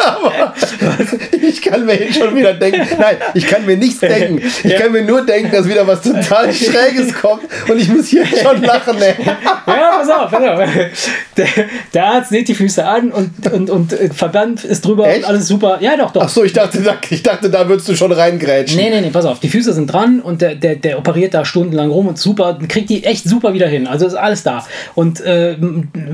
[0.00, 0.54] Aber
[1.40, 4.42] ich kann mir jetzt schon wieder denken, nein, ich kann mir nichts denken.
[4.64, 8.26] Ich kann mir nur denken, dass wieder was total Schräges kommt und ich muss hier
[8.26, 9.00] schon lachen.
[9.00, 9.14] Ey.
[9.66, 10.68] Ja, pass auf, pass auf.
[11.36, 11.46] Der,
[11.94, 15.18] der Arzt näht die Füße an und, und, und äh, Verband ist drüber Echt?
[15.18, 15.78] und alles super.
[15.80, 16.22] Ja, doch, doch.
[16.24, 18.76] Ach so, ich dachte, ich dachte, da würdest du schon reingrätschen.
[18.76, 19.38] Nee, nee, nee, pass auf.
[19.38, 22.90] Die Füße sind dran und der, der, der operiert da stundenlang rum und super, kriegt
[22.90, 23.86] die echt super wieder hin.
[23.86, 24.64] Also ist alles da.
[24.94, 25.56] Und äh,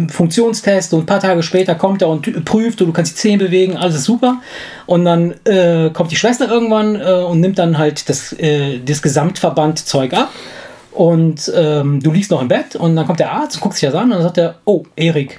[0.09, 3.39] Funktionstest und ein paar Tage später kommt er und prüft und du kannst die Zehen
[3.39, 4.41] bewegen, alles ist super.
[4.87, 9.03] Und dann äh, kommt die Schwester irgendwann äh, und nimmt dann halt das, äh, das
[9.03, 10.31] Gesamtverbandzeug ab.
[10.93, 13.87] Und ähm, du liegst noch im Bett und dann kommt der Arzt und guckt sich
[13.87, 15.39] das an und dann sagt er, oh, Erik,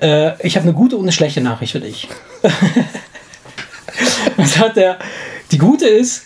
[0.00, 2.06] äh, ich habe eine gute und eine schlechte Nachricht für dich.
[4.36, 4.98] dann sagt er,
[5.52, 6.24] die gute ist,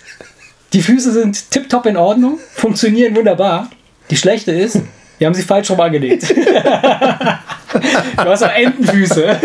[0.72, 3.70] die Füße sind tiptop in Ordnung, funktionieren wunderbar.
[4.10, 4.80] Die schlechte ist,
[5.18, 6.30] wir haben sie falsch rum angelegt.
[6.36, 9.36] du hast auch Entenfüße.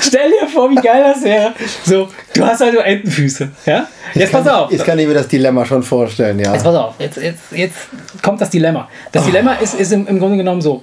[0.00, 1.52] Stell dir vor, wie geil das wäre.
[1.84, 3.50] So, du hast halt nur Entenfüße.
[3.66, 3.88] Ja?
[4.14, 4.70] Jetzt, pass auf.
[4.70, 6.52] Jetzt kann ich mir das Dilemma schon vorstellen, ja.
[6.52, 6.94] Jetzt pass auf.
[6.98, 7.76] Jetzt, jetzt, jetzt
[8.22, 8.88] kommt das Dilemma.
[9.12, 9.26] Das oh.
[9.26, 10.82] Dilemma ist, ist im, im Grunde genommen so.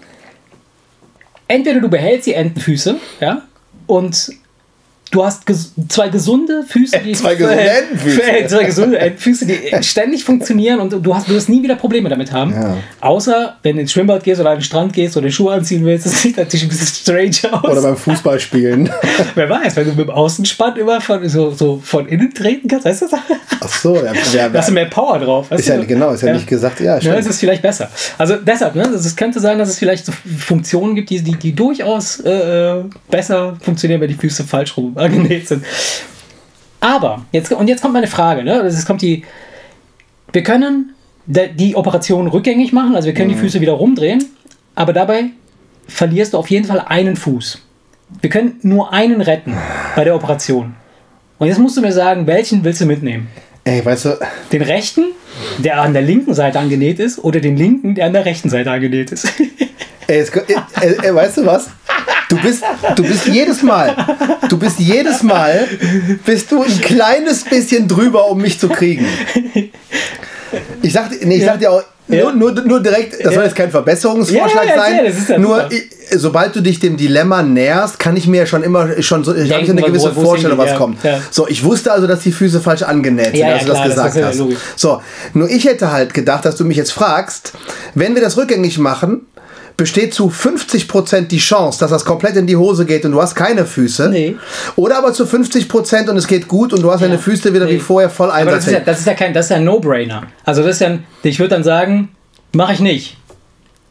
[1.47, 3.43] Entweder du behältst die Entenfüße, ja,
[3.85, 4.31] und
[5.11, 8.21] du hast ges zwei gesunde Füße, die zwei gesunde Entenfüße.
[8.47, 12.31] zwei gesunde Entenfüße, die ständig funktionieren und du hast du wirst nie wieder Probleme damit
[12.31, 12.53] haben.
[12.53, 12.77] Ja.
[13.01, 16.05] Außer wenn du ins Schwimmbad gehst oder an den Strand gehst oder Schuhe anziehen willst,
[16.05, 17.71] das sieht natürlich ein bisschen strange aus.
[17.71, 18.89] Oder beim Fußballspielen.
[19.35, 22.85] Wer weiß, wenn du mit dem Außenspann immer von, so, so von innen treten kannst,
[22.85, 23.19] weißt du das?
[23.61, 24.13] Ach so, ja.
[24.33, 25.51] ja da hast du mehr Power drauf.
[25.51, 27.15] Ist ja, genau, ist ja, ja, nicht gesagt, ja, stimmt.
[27.15, 27.89] Ja, es ist vielleicht besser.
[28.17, 31.53] Also deshalb, ne, es könnte sein, dass es vielleicht so Funktionen gibt, die, die, die
[31.53, 35.65] durchaus äh, äh besser funktionieren, wenn die Füße falsch rum angenäht sind.
[36.79, 38.59] Aber, jetzt, und jetzt kommt meine Frage, ne?
[38.61, 39.23] Es kommt die.
[40.31, 40.93] Wir können
[41.25, 43.35] die Operation rückgängig machen, also wir können mhm.
[43.35, 44.23] die Füße wieder rumdrehen,
[44.75, 45.25] aber dabei
[45.87, 47.61] verlierst du auf jeden Fall einen Fuß.
[48.21, 49.55] Wir können nur einen retten
[49.95, 50.75] bei der Operation.
[51.39, 53.27] Und jetzt musst du mir sagen, welchen willst du mitnehmen?
[53.63, 54.19] Ey, weißt du.
[54.51, 55.05] Den rechten,
[55.57, 58.69] der an der linken Seite angenäht ist, oder den linken, der an der rechten Seite
[58.71, 59.27] angenäht ist?
[60.07, 61.69] Ey, es, ey, ey, weißt du was?
[62.29, 62.63] Du bist,
[62.95, 63.95] du bist jedes Mal,
[64.49, 65.67] du bist jedes Mal,
[66.25, 69.05] bist du ein kleines bisschen drüber, um mich zu kriegen.
[70.81, 71.51] Ich sag, nee, ich ja.
[71.51, 72.31] sag dir auch, ja.
[72.31, 73.31] Nur, nur, nur direkt, das ja.
[73.31, 75.41] soll jetzt kein Verbesserungsvorschlag ja, sein.
[75.41, 75.89] nur ich,
[76.19, 79.63] sobald du dich dem Dilemma näherst, kann ich mir schon immer schon so, ich habe
[79.63, 80.99] eine gewisse wo, wo Vorstellung, was kommt.
[81.31, 84.17] So, ich wusste also, dass die Füße falsch angenäht sind, als du klar, das gesagt
[84.17, 84.43] das hast.
[84.75, 85.01] So,
[85.33, 87.53] nur ich hätte halt gedacht, dass du mich jetzt fragst,
[87.95, 89.25] wenn wir das rückgängig machen,
[89.77, 93.35] besteht zu 50% die Chance, dass das komplett in die Hose geht und du hast
[93.35, 94.09] keine Füße.
[94.09, 94.35] Nee.
[94.75, 97.07] Oder aber zu 50% und es geht gut und du hast ja.
[97.07, 97.73] deine Füße wieder nee.
[97.73, 98.55] wie vorher voll einsatzfähig.
[98.55, 100.23] Das ist ja, das ist ja kein, das ist ja ein No-Brainer.
[100.43, 102.09] Also das ist ja, ich würde dann sagen,
[102.53, 103.17] mache ich nicht.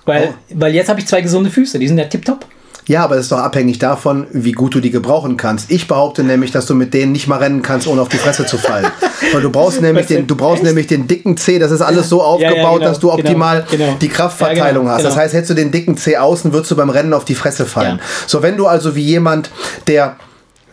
[0.07, 0.35] Weil, oh.
[0.55, 2.47] weil jetzt habe ich zwei gesunde Füße, die sind ja tipptopp.
[2.87, 5.71] Ja, aber es ist doch abhängig davon, wie gut du die gebrauchen kannst.
[5.71, 8.45] Ich behaupte nämlich, dass du mit denen nicht mal rennen kannst, ohne auf die Fresse
[8.45, 8.87] zu fallen.
[9.33, 11.59] Weil du brauchst nämlich den, du brauchst nämlich den dicken C.
[11.59, 14.59] Das ist alles so aufgebaut, ja, ja, genau, dass du genau, optimal genau, die Kraftverteilung
[14.59, 15.05] ja, genau, hast.
[15.05, 15.23] Das genau.
[15.23, 18.01] heißt, hättest du den dicken C außen, würdest du beim Rennen auf die Fresse fallen.
[18.27, 19.51] So, wenn du also wie jemand,
[19.87, 20.17] der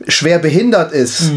[0.07, 1.32] schwer behindert ist,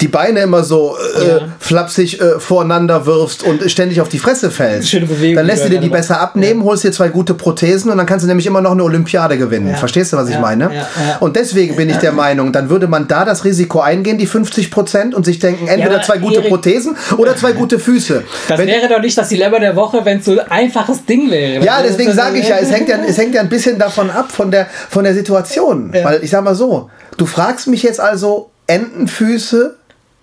[0.00, 1.38] die Beine immer so äh, Ja.
[1.58, 5.68] flapsig äh, voreinander wirfst und ständig auf die Fresse fällst, Schöne Bewegung, dann lässt du
[5.70, 8.60] dir die besser abnehmen, holst dir zwei gute Prothesen und dann kannst du nämlich immer
[8.60, 9.68] noch eine Olympiade gewinnen.
[9.70, 9.76] Ja.
[9.76, 10.64] Verstehst du, was ich Ja, meine?
[10.64, 10.86] ja, ja.
[11.20, 14.70] Und deswegen bin ich der Meinung, dann würde man da das Risiko eingehen, die 50
[14.70, 18.22] Prozent, und sich denken, entweder zwei gute Erik- Prothesen oder zwei gute Füße.
[18.48, 21.30] Das Wenn- wäre doch nicht das Dilemma der Woche, wenn es so ein einfaches Ding
[21.30, 21.64] wäre.
[21.64, 24.10] ja, Das- deswegen sage ich ja, es hängt ja, es hängt ja ein bisschen davon
[24.10, 25.92] ab, von der, von der Situation.
[25.94, 26.04] Ja.
[26.04, 29.76] Weil ich sag mal so, du fragst mich jetzt also Entenfüße,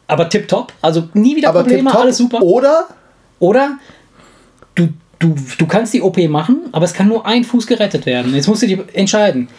[0.07, 0.73] Aber tipptopp.
[0.81, 2.41] Also nie wieder aber Probleme, alles super.
[2.41, 2.87] oder
[3.39, 3.77] Oder
[4.75, 4.89] du,
[5.19, 8.33] du, du kannst die OP machen, aber es kann nur ein Fuß gerettet werden.
[8.33, 9.49] Jetzt musst du dich entscheiden.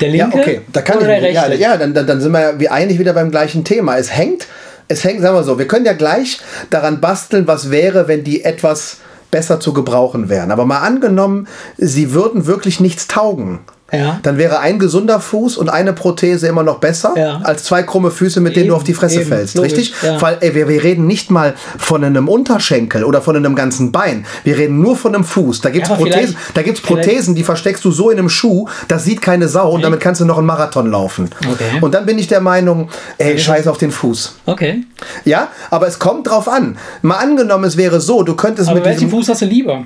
[0.00, 1.60] Der Ja, linke okay, da kann oder ich der ja, rechte.
[1.60, 3.96] ja, dann, dann, dann sind wir ja wie eigentlich wieder beim gleichen Thema.
[3.98, 4.46] Es hängt,
[4.86, 6.38] es hängt, sagen wir so, wir können ja gleich
[6.70, 8.98] daran basteln, was wäre, wenn die etwas
[9.32, 10.52] besser zu gebrauchen wären.
[10.52, 13.58] Aber mal angenommen, sie würden wirklich nichts taugen.
[13.92, 14.18] Ja.
[14.22, 17.40] Dann wäre ein gesunder Fuß und eine Prothese immer noch besser Ja.
[17.44, 19.54] als zwei krumme Füße, mit denen du auf die Fresse eben, fällst.
[19.56, 19.94] logisch, richtig?
[20.02, 20.20] ja.
[20.20, 24.24] Weil ey, wir, wir reden nicht mal von einem Unterschenkel oder von einem ganzen Bein.
[24.42, 25.60] Wir reden nur von einem Fuß.
[25.60, 29.04] Da gibt es Prothesen, da gibt's Prothesen, die versteckst du so in einem Schuh, das
[29.04, 31.30] sieht keine Sau und damit kannst du noch einen Marathon laufen.
[31.52, 31.78] Okay.
[31.80, 34.36] Und dann bin ich der Meinung, ey, scheiß auf den Fuß.
[34.46, 34.84] Okay.
[35.24, 36.78] Ja, aber es kommt drauf an.
[37.02, 39.84] Mal angenommen, es wäre so, du könntest Aber mit welchen Fuß hast du lieber?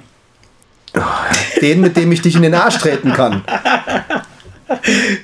[1.61, 3.42] Den, mit dem ich dich in den Arsch treten kann.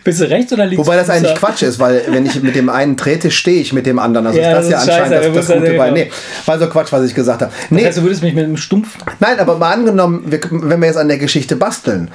[0.03, 0.79] Bist du rechts oder links?
[0.85, 1.35] Wobei das eigentlich?
[1.35, 4.27] Quatsch ist, weil wenn ich mit dem einen trete, stehe ich mit dem anderen.
[4.27, 5.91] Also Ja, ist das das ja anscheinend scheiße, das, das gute genau.
[5.91, 6.11] Nee,
[6.47, 7.53] war so Quatsch, was ich gesagt habe.
[7.61, 8.97] Das Nee, heißt, du würdest mich mit einem Stumpf.
[9.21, 12.11] nein, aber mal angenommen, wenn wir jetzt an der Geschichte basteln,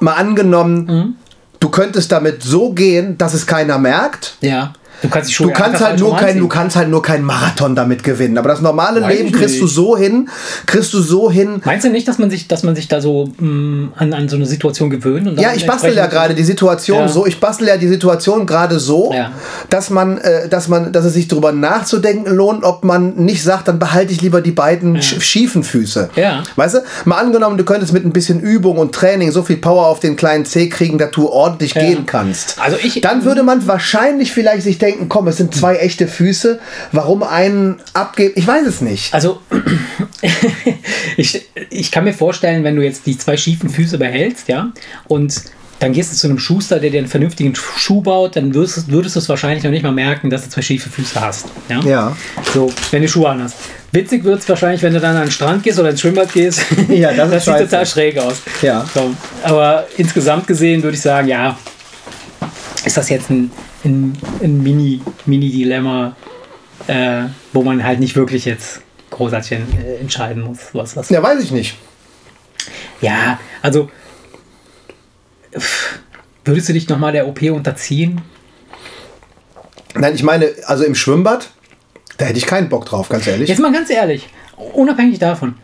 [0.00, 1.14] mal angenommen, Mhm.
[1.60, 4.36] du könntest damit so gehen, dass es keiner merkt.
[4.42, 4.74] Ja.
[5.02, 8.38] Du kannst Du kannst halt nur kein, du kannst halt nur keinen Marathon damit gewinnen.
[8.38, 10.28] Aber das normale Weiß Leben kriegst du so hin,
[10.66, 11.60] kriegst du so hin.
[11.64, 14.36] Meinst du nicht, dass man sich, dass man sich da so mh, an, an so
[14.36, 15.28] eine Situation gewöhnt?
[15.28, 17.08] Und Ja, ich bastel ja gerade die Situation Ja.
[17.08, 19.32] so, ich bastel ja die Situation gerade so, Ja.
[19.68, 23.68] dass man, äh, dass man, dass es sich darüber nachzudenken lohnt, ob man nicht sagt,
[23.68, 26.10] dann behalte ich lieber die beiden sch- schiefen Füße.
[26.16, 26.42] Ja.
[26.56, 26.78] Weißt du?
[27.04, 30.16] Mal angenommen, du könntest mit ein bisschen Übung und Training so viel Power auf den
[30.16, 31.82] kleinen Zeh kriegen, dass du ordentlich Ja.
[31.82, 32.58] gehen kannst.
[32.60, 36.58] Also ich- dann würde man wahrscheinlich vielleicht sich denken, komm, es sind zwei echte Füße,
[36.92, 38.34] warum einen abgeben?
[38.36, 39.14] Ich weiß es nicht.
[39.14, 39.40] Also,
[41.16, 44.72] ich, ich kann mir vorstellen, wenn du jetzt die zwei schiefen Füße behältst, ja,
[45.08, 45.42] und
[45.78, 49.16] dann gehst du zu einem Schuster, der dir einen vernünftigen Schuh baut, dann würdest, würdest
[49.16, 51.46] du es wahrscheinlich noch nicht mal merken, dass du zwei schiefe Füße hast.
[51.68, 51.80] Ja.
[51.80, 52.16] Ja.
[52.54, 53.56] So, wenn du Schuhe an hast.
[53.92, 56.60] Witzig wird es wahrscheinlich, wenn du dann an den Strand gehst oder ins Schwimmbad gehst.
[56.88, 58.36] Ja, das ist sieht total schräg aus.
[58.62, 58.86] Ja.
[58.92, 61.58] So, aber insgesamt gesehen würde ich sagen, ja,
[62.84, 63.50] ist das jetzt ein,
[63.86, 64.12] ein,
[64.42, 66.14] ein Mini, Mini-Dilemma,
[66.86, 67.22] äh,
[67.52, 70.58] wo man halt nicht wirklich jetzt großartig äh, entscheiden muss.
[70.72, 71.08] Was, was.
[71.08, 71.76] Ja, weiß ich nicht.
[73.00, 73.90] Ja, also
[75.56, 75.98] pff,
[76.44, 78.20] würdest du dich nochmal der OP unterziehen?
[79.94, 81.50] Nein, ich meine, also im Schwimmbad,
[82.18, 83.48] da hätte ich keinen Bock drauf, ganz ehrlich.
[83.48, 84.28] Jetzt mal ganz ehrlich,
[84.74, 85.54] unabhängig davon.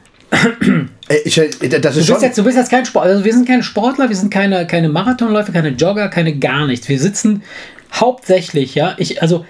[1.09, 2.15] Ey, Ich, äh, das Du ist schon.
[2.15, 4.67] bist, jetzt, du bist jetzt kein Sport, also wir sind keine Sportler, wir sind keine,
[4.67, 6.89] keine Marathonläufer, keine Jogger, keine gar nichts.
[6.89, 7.43] Wir sitzen
[7.93, 9.45] hauptsächlich, ja, ich, also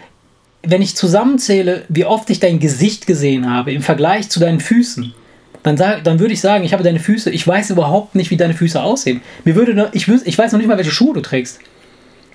[0.63, 5.15] wenn ich zusammenzähle, wie oft ich dein Gesicht gesehen habe im Vergleich zu deinen Füßen,
[5.63, 8.37] dann, sag, dann würde ich sagen, ich habe deine Füße, ich weiß überhaupt nicht, wie
[8.37, 9.23] deine Füße aussehen.
[9.45, 11.61] Mir würde ich, ich weiß noch nicht mal, welche Schuhe du trägst.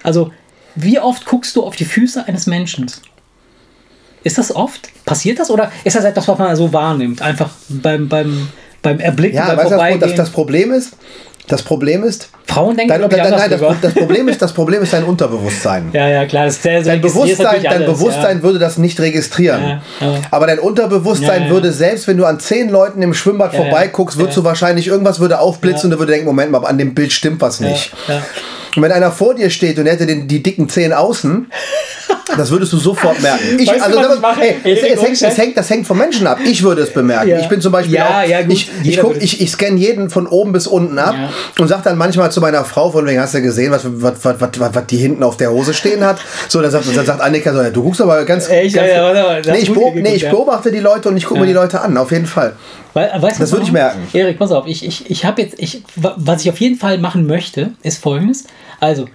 [0.03, 0.31] Also,
[0.75, 2.85] wie oft guckst du auf die Füße eines Menschen?
[4.23, 4.89] Ist das oft?
[5.05, 5.49] Passiert das?
[5.49, 7.21] Oder ist das etwas, was man so wahrnimmt?
[7.21, 8.47] Einfach beim, beim,
[8.81, 9.99] beim Erblicken, ja, beim weißt Vorbeigehen?
[10.01, 10.95] das, das Problem ist,
[11.47, 14.91] das Problem ist, Frauen denken, dein, dein, nein, das, das Problem ist, das Problem ist
[14.93, 15.89] dein Unterbewusstsein.
[15.93, 16.45] Ja, ja, klar.
[16.45, 19.61] Das, das Dein Bewusstsein, dein alles, Bewusstsein würde das nicht registrieren.
[19.61, 20.21] Ja, ja.
[20.31, 21.53] Aber dein Unterbewusstsein Ja, ja.
[21.53, 23.65] würde, selbst wenn du an zehn Leuten im Schwimmbad Ja, ja.
[23.65, 24.41] vorbeiguckst, würdest Ja.
[24.41, 25.83] du wahrscheinlich irgendwas würde aufblitzen Ja.
[25.85, 27.91] und du würdest denken, Moment mal, an dem Bild stimmt was Ja, nicht.
[28.07, 28.21] ja.
[28.75, 31.51] Und wenn einer vor dir steht und er hätte den, die dicken Zehen außen,
[32.37, 33.43] das würdest du sofort merken.
[33.59, 35.87] Ich, Weißt du, also, was das, ich ey, es, es, hängt, es, hängt, das hängt
[35.87, 36.37] vom Menschen ab.
[36.43, 37.29] Ich würde es bemerken.
[37.29, 37.39] Ja.
[37.39, 38.53] Ich bin zum Beispiel Ja, auch, ja, gut.
[38.53, 41.29] ich, ich, guck, ich, ich scanne jeden von oben bis unten ab Ja.
[41.59, 44.35] und sage dann manchmal zu meiner Frau, von wegen, hast du gesehen, was, was, was,
[44.39, 46.19] was, was, die hinten auf der Hose stehen hat?
[46.47, 48.47] So, dann sagt, dann sagt Annika so, ja, du guckst aber ganz...
[48.49, 50.29] Ja, ganz ja, das nee, ich, beob, nee, ich ja.
[50.31, 52.53] beobachte die Leute und ich gucke mir die Leute an, auf jeden Fall.
[52.93, 53.99] Weil, weißt du, Das würde ich merken.
[54.13, 56.97] Erik, pass auf, ich, ich, ich habe jetzt, ich, wa- was ich auf jeden Fall
[56.97, 58.45] machen möchte, ist folgendes.
[58.79, 59.07] Also,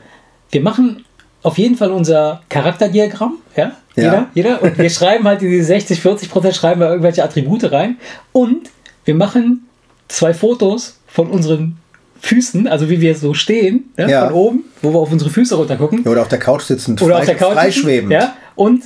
[0.51, 1.05] wir machen
[1.43, 3.73] auf jeden Fall unser Charakterdiagramm, ja?
[3.95, 4.03] Ja.
[4.05, 4.63] Jeder, jeder.
[4.63, 7.99] Und wir schreiben halt diese 60, 40 Prozent, schreiben wir irgendwelche Attribute rein.
[8.33, 8.71] Und
[9.05, 9.67] wir machen
[10.09, 11.77] zwei Fotos von unseren
[12.21, 14.25] Füßen, also wie wir so stehen, ja, Ja.
[14.27, 16.07] von oben, wo wir auf unsere Füße runtergucken.
[16.07, 17.49] Oder auf der Couch sitzen, Oder frei, auf der Couch.
[17.49, 18.13] sitzen, freischwebend.
[18.13, 18.85] Ja, und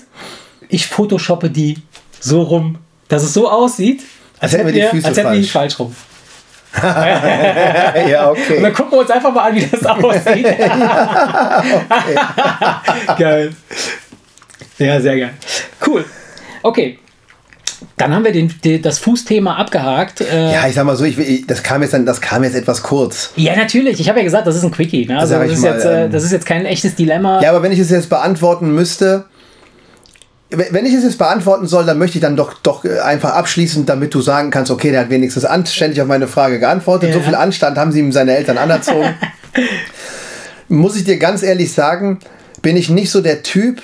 [0.69, 1.77] ich photoshoppe die
[2.19, 2.79] so rum,
[3.09, 4.03] dass es so aussieht,
[4.41, 5.95] als, hätten wir die Füße als hätten die falsch rum.
[8.11, 8.59] ja, okay.
[8.59, 10.47] Und dann gucken wir uns einfach mal an, wie das aussieht.
[13.19, 13.51] Geil.
[14.79, 15.31] Ja, sehr geil.
[15.87, 16.05] Cool.
[16.63, 16.99] Okay.
[17.97, 20.21] Dann haben wir den, den, das Fußthema abgehakt.
[20.21, 22.55] Äh, Ja, ich sag mal so, ich, ich, das, kam jetzt dann, das kam jetzt
[22.55, 23.33] etwas kurz.
[23.37, 24.01] ja, natürlich.
[24.01, 25.07] Ich habe ja gesagt, das ist ein Quickie.
[25.07, 25.19] Ne?
[25.19, 27.41] Also, das, ist mal, jetzt, äh, ähm, das ist jetzt kein echtes Dilemma.
[27.43, 29.25] Ja, aber wenn ich es jetzt beantworten müsste,
[30.57, 33.89] wenn ich es jetzt beantworten soll, dann möchte ich dann doch, doch äh, einfach abschließend,
[33.89, 37.11] damit du sagen kannst, okay, der hat wenigstens anständig auf meine Frage geantwortet.
[37.11, 37.15] Ja.
[37.17, 39.15] So viel Anstand haben sie ihm seine Eltern anerzogen.
[40.69, 42.19] Muss ich dir ganz ehrlich sagen,
[42.63, 43.83] bin ich nicht so der Typ.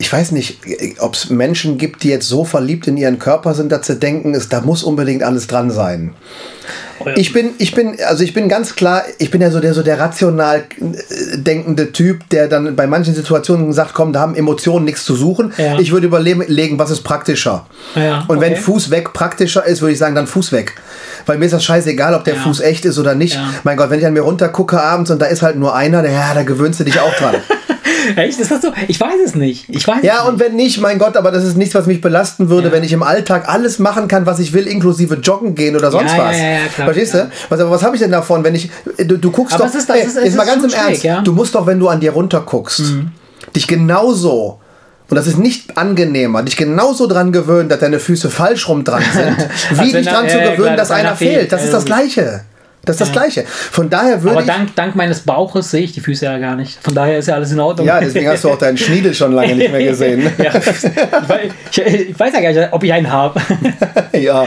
[0.00, 0.60] Ich weiß nicht,
[1.00, 4.32] ob es Menschen gibt, die jetzt so verliebt in ihren Körper sind, dass sie denken,
[4.32, 6.14] es, da muss unbedingt alles dran sein.
[7.00, 7.16] Oh ja.
[7.16, 9.82] Ich bin, ich bin, also ich bin ganz klar, ich bin ja so der, so
[9.82, 14.84] der rational äh, denkende Typ, der dann bei manchen Situationen sagt, komm, da haben Emotionen
[14.84, 15.52] nichts zu suchen.
[15.58, 15.80] Ja.
[15.80, 17.66] Ich würde überlegen, was ist praktischer.
[17.96, 18.56] Ja, Und wenn.
[18.56, 20.74] Fuß weg praktischer ist, würde ich sagen, dann Fuß weg.
[21.26, 22.36] Weil mir ist das scheißegal, ob der.
[22.36, 23.38] Fuß echt ist oder nicht.
[23.64, 26.12] Mein Gott, wenn ich an mir runtergucke abends und da ist halt nur einer, der,
[26.12, 27.34] ja, da gewöhnst du dich auch dran.
[28.16, 28.38] Echt?
[28.40, 28.68] Ist das so?
[28.88, 29.66] Ich weiß es nicht.
[29.68, 32.00] Ich weiß Ja, es und wenn nicht, mein Gott, aber das ist nichts, was mich
[32.00, 32.72] belasten würde, Ja.
[32.72, 36.12] wenn ich im Alltag alles machen kann, was ich will, inklusive joggen gehen oder sonst
[36.16, 36.36] Ja, was.
[36.38, 37.30] ja, ja, klar, Verstehst du?
[37.48, 38.70] Was, aber was habe ich denn davon, wenn ich.
[38.98, 39.74] Du, du guckst Aber doch.
[39.74, 41.02] ist- das ey, ist- jetzt mal ist ganz im schräg, Ernst.
[41.04, 41.20] ja.
[41.20, 41.24] Mhm.
[41.24, 42.82] Du musst doch, wenn du an dir runter guckst,
[43.54, 44.60] dich genauso.
[45.10, 49.02] Und das ist nicht angenehmer, dich genauso dran gewöhnen, dass deine Füße falsch rum dran
[49.14, 49.36] sind,
[49.82, 51.50] wie dich dran zu gewöhnen, dass einer fehlt.
[51.50, 51.86] Das ist das.
[51.86, 52.42] Gleiche.
[52.88, 53.44] Das ist das Gleiche.
[53.46, 56.82] Von daher würde Aber dank, dank meines Bauches sehe ich die Füße ja gar nicht.
[56.82, 57.86] Von daher ist ja alles in Ordnung.
[57.86, 60.22] Ja, deswegen hast du auch deinen Schniedel schon lange nicht mehr gesehen.
[60.38, 61.78] ja, ich, weiß, ich,
[62.08, 63.40] ich weiß ja gar nicht, ob ich einen habe.
[64.18, 64.46] Ja,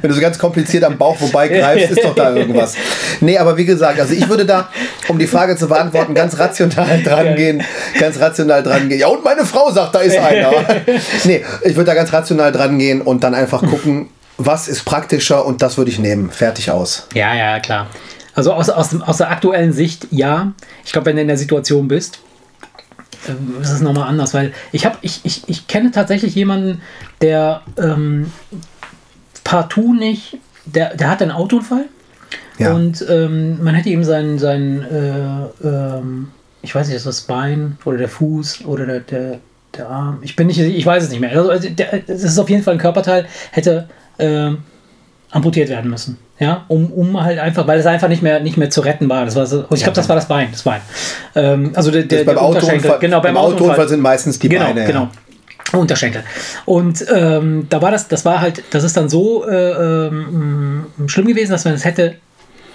[0.00, 2.76] wenn du so ganz kompliziert am Bauch vorbeigreifst, ist doch da irgendwas.
[3.20, 4.68] Nee, aber wie gesagt, also ich würde da,
[5.08, 7.64] um die Frage zu beantworten, ganz rational dran gehen.
[7.98, 9.00] Ganz rational dran gehen.
[9.00, 10.52] Ja, und meine Frau sagt, da ist einer.
[11.24, 14.08] Nee, ich würde da ganz rational dran gehen und dann einfach gucken,
[14.38, 16.30] was ist praktischer und das würde ich nehmen.
[16.30, 17.06] Fertig aus.
[17.14, 17.88] Ja, ja, klar.
[18.34, 20.52] Also aus, aus, aus der aktuellen Sicht, ja.
[20.84, 22.20] Ich glaube, wenn du in der Situation bist,
[23.28, 26.80] ähm, ist es nochmal anders, weil ich habe, ich, ich, ich kenne tatsächlich jemanden,
[27.20, 28.32] der ähm,
[29.42, 31.86] partout nicht, der, der hat einen Autounfall
[32.58, 32.72] Ja.
[32.74, 36.28] und ähm, man hätte ihm sein, sein äh, ähm,
[36.62, 39.38] ich weiß nicht, ist das Bein oder der Fuß oder der, der,
[39.76, 41.30] der Arm, ich bin nicht, ich weiß es nicht mehr.
[41.30, 44.58] Also, also der, es ist auf jeden Fall ein Körperteil, hätte ähm,
[45.30, 46.18] amputiert werden müssen.
[46.38, 49.24] Ja, um, um halt einfach, weil es einfach nicht mehr, nicht mehr zu retten war.
[49.24, 50.48] Das war so, ich glaube, das war das Bein.
[50.52, 50.80] Das Bein.
[51.34, 52.38] Ähm, also der, der, beim.
[52.38, 53.88] Autounfall, Genau, beim, beim Autounfall.
[53.88, 54.82] Sind meistens die genau, Beine.
[54.82, 54.86] ja.
[54.86, 55.08] Genau.
[55.72, 56.22] Unterschenkel.
[56.64, 61.26] Und ähm, da war das, das war halt, das ist dann so äh, ähm, schlimm
[61.26, 62.14] gewesen, dass man es hätte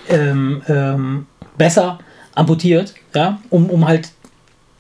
[0.10, 1.26] ähm, ähm,
[1.58, 2.00] besser
[2.36, 4.10] amputiert, ja, um, um halt,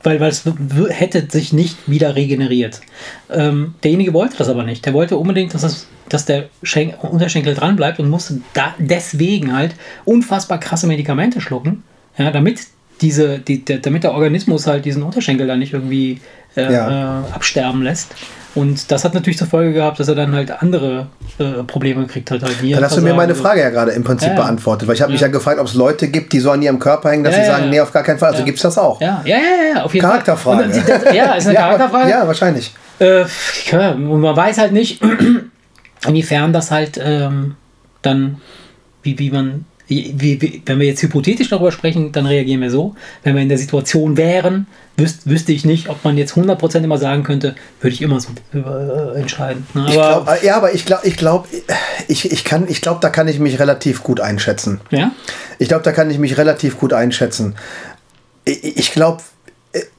[0.03, 0.43] weil, weil es
[0.89, 2.81] hätte sich nicht wieder regeneriert.
[3.31, 4.85] Ähm, derjenige wollte das aber nicht.
[4.85, 9.55] Der wollte unbedingt, dass, das, dass der Schenk Unterschenkel dran bleibt und musste da deswegen
[9.55, 9.75] halt
[10.05, 11.83] unfassbar krasse Medikamente schlucken,
[12.17, 12.59] ja, damit
[13.01, 16.21] diese, die, der, damit der Organismus halt diesen Unterschenkel dann nicht irgendwie
[16.55, 17.21] äh, Ja.
[17.27, 18.13] äh, absterben lässt.
[18.55, 21.07] Und das hat natürlich zur Folge gehabt, dass er dann halt andere
[21.39, 22.43] äh, Probleme gekriegt hat.
[22.43, 24.41] Halt Dann hast du mir meine Frage ja gerade im Prinzip Ja, ja.
[24.41, 25.27] beantwortet, weil ich habe mich Ja.
[25.27, 27.47] ja gefragt, ob es Leute gibt, die so an ihrem Körper hängen, dass Ja, sie
[27.47, 27.69] ja, sagen, ja.
[27.71, 28.29] nee, auf gar keinen Fall.
[28.29, 28.45] Also Ja.
[28.45, 29.01] gibt es das auch.
[29.01, 30.69] Ja, ja, ja, ja, auf jeden Charakterfrage.
[30.71, 30.83] Fall.
[31.03, 32.09] Das, ja, ist eine Ja, Charakterfrage.
[32.11, 32.73] Ja, wahrscheinlich.
[32.99, 33.23] Äh,
[33.71, 35.01] ja, und man weiß halt nicht,
[36.07, 37.55] inwiefern das halt ähm,
[38.01, 38.39] dann,
[39.01, 42.95] wie, wie man, wenn wir jetzt hypothetisch darüber sprechen, dann reagieren wir so.
[43.23, 44.67] Wenn wir in der Situation wären,
[44.97, 48.29] wüs wüsste ich nicht, ob man jetzt 100% immer sagen könnte, würde ich immer so
[48.53, 49.67] äh, entscheiden.
[49.73, 49.81] Ne?
[49.81, 51.47] Aber, glaub, ja, aber ich glaube, ich glaube,
[52.07, 54.79] ich, ich kann, ich glaube, da kann ich mich relativ gut einschätzen.
[54.89, 55.11] ja?
[55.59, 57.55] Ich glaube, da kann ich mich relativ gut einschätzen.
[58.45, 59.21] Ich, ich glaube,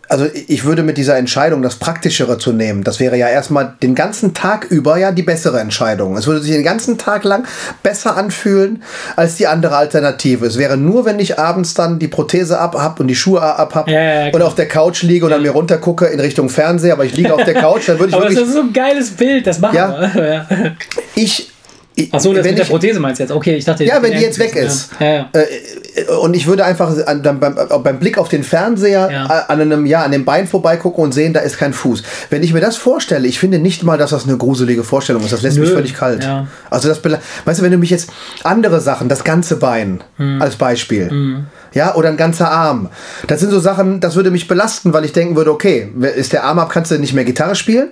[0.09, 3.95] also ich würde mit dieser Entscheidung, das Praktischere zu nehmen, das wäre ja erstmal den
[3.95, 6.17] ganzen Tag über ja die bessere Entscheidung.
[6.17, 7.47] Es würde sich den ganzen Tag lang
[7.83, 8.83] besser anfühlen
[9.17, 10.47] als die andere Alternative.
[10.47, 13.75] Es wäre nur, wenn ich abends dann die Prothese ab hab und die Schuhe ab
[13.75, 16.49] hab Ja, ja, ja, und auf der Couch liege und an mir runtergucke in Richtung
[16.49, 18.61] Fernseher, aber ich liege auf der Couch, dann würde ich Aber das wirklich, ist so
[18.63, 20.11] ein geiles Bild, das machen Ja.
[20.15, 20.25] wir.
[20.35, 20.47] Ja.
[21.15, 21.51] ich
[22.11, 23.31] Achso, das wenn mit der ich- Prothese meinst du jetzt.
[23.33, 23.85] Okay, ich dachte.
[23.85, 24.91] Ja, wenn die ja, jetzt weg ist.
[24.99, 25.29] Ja, ja.
[25.33, 29.27] Äh, und ich würde einfach an, dann beim, äh, beim Blick auf den Fernseher Ja.
[29.27, 32.03] äh, an einem ja an dem Bein vorbeigucken und sehen, da ist kein Fuß.
[32.31, 35.33] Wenn ich mir das vorstelle, ich finde nicht mal, dass das eine gruselige Vorstellung ist.
[35.33, 35.75] Das lässt mich Nö.
[35.77, 36.25] völlig kalt.
[36.25, 36.49] Ja.
[36.69, 38.11] Also das, weißt du, wenn du mich jetzt
[38.43, 40.43] andere Sachen, das ganze Bein Hm.
[40.43, 42.89] als Beispiel, ja, oder ein ganzer Arm,
[43.29, 46.43] das sind so Sachen, das würde mich belasten, weil ich denken würde, okay, ist der
[46.45, 47.91] Arm ab, kannst du nicht mehr Gitarre spielen?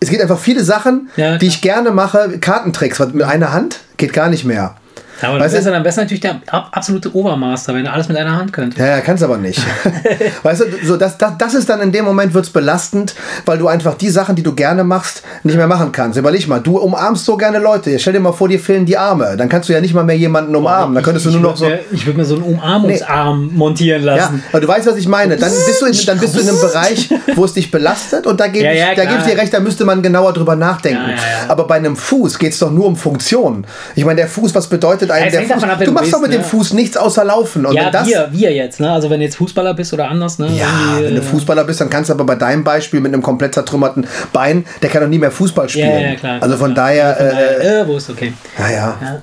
[0.00, 1.08] Es gibt einfach viele Sachen.
[1.16, 4.76] Ja, die ich gerne mache, Kartentricks, was mit einer Hand geht gar nicht mehr.
[5.22, 8.08] Aber Weißt du du, dann am besten natürlich der ab- absolute Obermaster, wenn du alles
[8.08, 8.78] mit einer Hand könntest.
[8.78, 9.60] Ja, ja, kannst aber nicht.
[10.42, 13.14] weißt du, so das, das, das ist dann in dem Moment wird's belastend,
[13.44, 16.18] weil du einfach die Sachen, die du gerne machst, nicht mehr machen kannst.
[16.18, 17.98] Überleg mal, du umarmst so gerne Leute.
[17.98, 19.36] Stell dir mal vor, dir fehlen die Arme.
[19.36, 20.94] Dann kannst du ja nicht mal mehr jemanden umarmen.
[20.94, 21.66] Dann könntest du nur noch so.
[21.66, 24.42] Mir, ich würde mir so einen Umarmungsarm montieren Ja, lassen.
[24.50, 25.36] aber du weißt, was ich meine.
[25.36, 28.38] Dann bist du in, dann bist du in einem Bereich, wo es dich belastet und
[28.40, 29.06] da gebe Ja, ich, ja, da klar.
[29.06, 31.00] gebe ich dir recht, da müsste man genauer drüber nachdenken.
[31.02, 31.20] Ja, ja, ja.
[31.48, 33.66] Aber bei einem Fuß geht es doch nur um Funktion.
[33.94, 35.64] Ich meine, der Fuß, was bedeutet Eigentlich es der Fuß?
[35.64, 36.46] ab, du du machst doch mit dem ne?
[36.46, 37.66] Fuß nichts außer laufen.
[37.66, 38.90] Und ja, das, wir, wir jetzt, ne?
[38.90, 40.48] Also wenn du jetzt Fußballer bist oder anders, ne?
[40.56, 43.22] Ja, wenn du äh, Fußballer bist, dann kannst du aber bei deinem Beispiel mit einem
[43.22, 45.88] komplett zertrümmerten Bein, der kann doch nie mehr Fußball spielen.
[45.88, 46.42] Ja, ja, klar.
[46.42, 46.86] also von klar.
[46.88, 48.32] daher, Von daher, äh, äh, wo ist okay.
[48.58, 48.98] ja, ja.
[49.00, 49.22] Ja.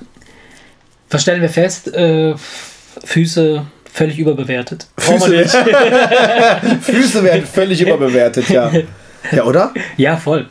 [1.10, 1.94] Was stellen wir fest?
[1.94, 2.34] Äh,
[3.04, 3.62] Füße
[3.92, 4.88] völlig überbewertet.
[5.28, 5.50] Nicht.
[6.82, 8.70] Füße werden völlig überbewertet, ja.
[9.30, 9.72] Ja, oder?
[9.96, 10.48] Ja, voll.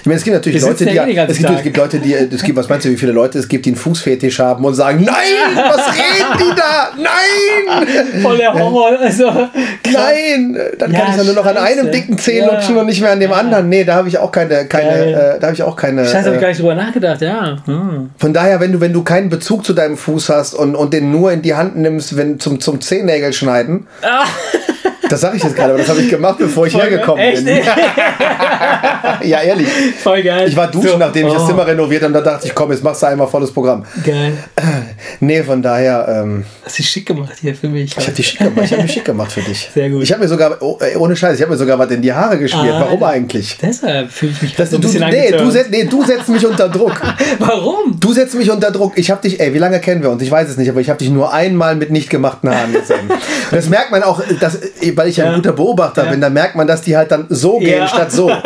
[0.00, 2.12] Ich meine, es gibt natürlich Leute, die, ja eh es gibt, es gibt Leute, die,
[2.12, 4.74] es gibt, was meinst du, wie viele Leute es gibt, die einen Fußfetisch haben und
[4.74, 5.14] sagen, nein,
[5.54, 6.90] was reden die da?
[6.96, 8.22] Nein!
[8.22, 8.98] Voll der Horror.
[9.00, 10.58] Also, Nein!
[10.78, 12.52] Dann Ja, kann ich ja nur noch an einem dicken Zeh Ja.
[12.52, 13.68] lutschen und nicht mehr an dem anderen.
[13.68, 14.90] Nee, da habe ich auch keine, keine,
[15.36, 16.04] äh, da habe ich auch keine.
[16.04, 17.56] Scheiße, habe ich äh, gar nicht drüber nachgedacht, ja.
[17.64, 18.10] Hm.
[18.18, 21.12] Von daher, wenn du, wenn du keinen Bezug zu deinem Fuß hast und, und den
[21.12, 23.86] nur in die Hand nimmst, wenn zum, zum Zehennägel schneiden,
[25.08, 27.44] das sage ich jetzt gerade, aber das habe ich gemacht, bevor ich hergekommen Echt?
[27.44, 27.56] bin.
[29.22, 29.68] ja, ehrlich.
[30.02, 30.48] Voll geil.
[30.48, 30.98] Ich war duschen, So.
[30.98, 33.06] nachdem ich das Oh, Zimmer renoviert habe, und da dachte ich, komm, jetzt machst du
[33.06, 33.84] einmal volles Programm.
[34.04, 34.32] Geil.
[35.20, 37.96] Nee, von daher, ähm, Hast du schick gemacht hier für mich.
[37.96, 39.70] ich habe dich schick gemacht, ich habe mich schick gemacht für dich.
[39.72, 40.02] Sehr gut.
[40.02, 42.12] Ich habe mir sogar, oh, ey, ohne Scheiß, ich habe mir sogar was in die
[42.12, 42.74] Haare geschmiert.
[42.74, 43.56] Ah, Warum eigentlich?
[43.60, 45.52] Deshalb fühle ich mich Das, so ein du, bisschen nee, du, angeturnt.
[45.52, 47.00] set, nee, du setzt mich unter Druck.
[47.38, 47.98] Warum?
[48.00, 48.92] Du setzt mich unter Druck.
[48.96, 50.22] Ich habe dich, ey, wie lange kennen wir uns?
[50.22, 53.10] Ich weiß es nicht, aber ich habe dich nur einmal mit nicht gemachten Haaren gesehen.
[53.50, 54.58] das merkt man auch, dass,
[54.96, 56.10] weil ich ja ein guter Beobachter Ja.
[56.10, 57.88] bin, da merkt man, dass die halt dann so gehen Ja.
[57.88, 58.30] statt so.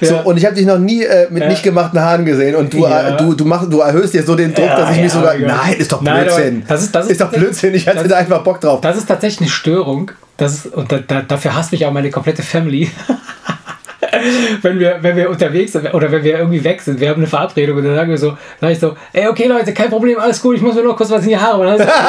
[0.00, 2.84] So, und ich habe dich noch nie äh, mit nicht gemachten Haaren gesehen und du,
[2.84, 5.34] äh, du, du, machst, du erhöhst dir so den Druck, dass ich mich sogar.
[5.36, 6.62] Nein, ist doch Nein, Blödsinn.
[6.68, 8.80] das ist- das ist- doch Blödsinn, ich hatte da einfach Bock drauf.
[8.80, 10.10] Das ist tatsächlich eine Störung.
[10.36, 12.90] Das ist, und da, da, dafür hasst mich auch meine komplette Family.
[14.62, 17.26] wenn, wir, wenn wir unterwegs sind oder wenn wir irgendwie weg sind, wir haben eine
[17.26, 20.40] Verabredung und dann sagen wir so, sag ich so, ey, okay Leute, kein Problem, alles
[20.40, 21.72] gut, ich muss mir nur kurz was in die Haare machen.
[21.72, 21.94] Und dann so,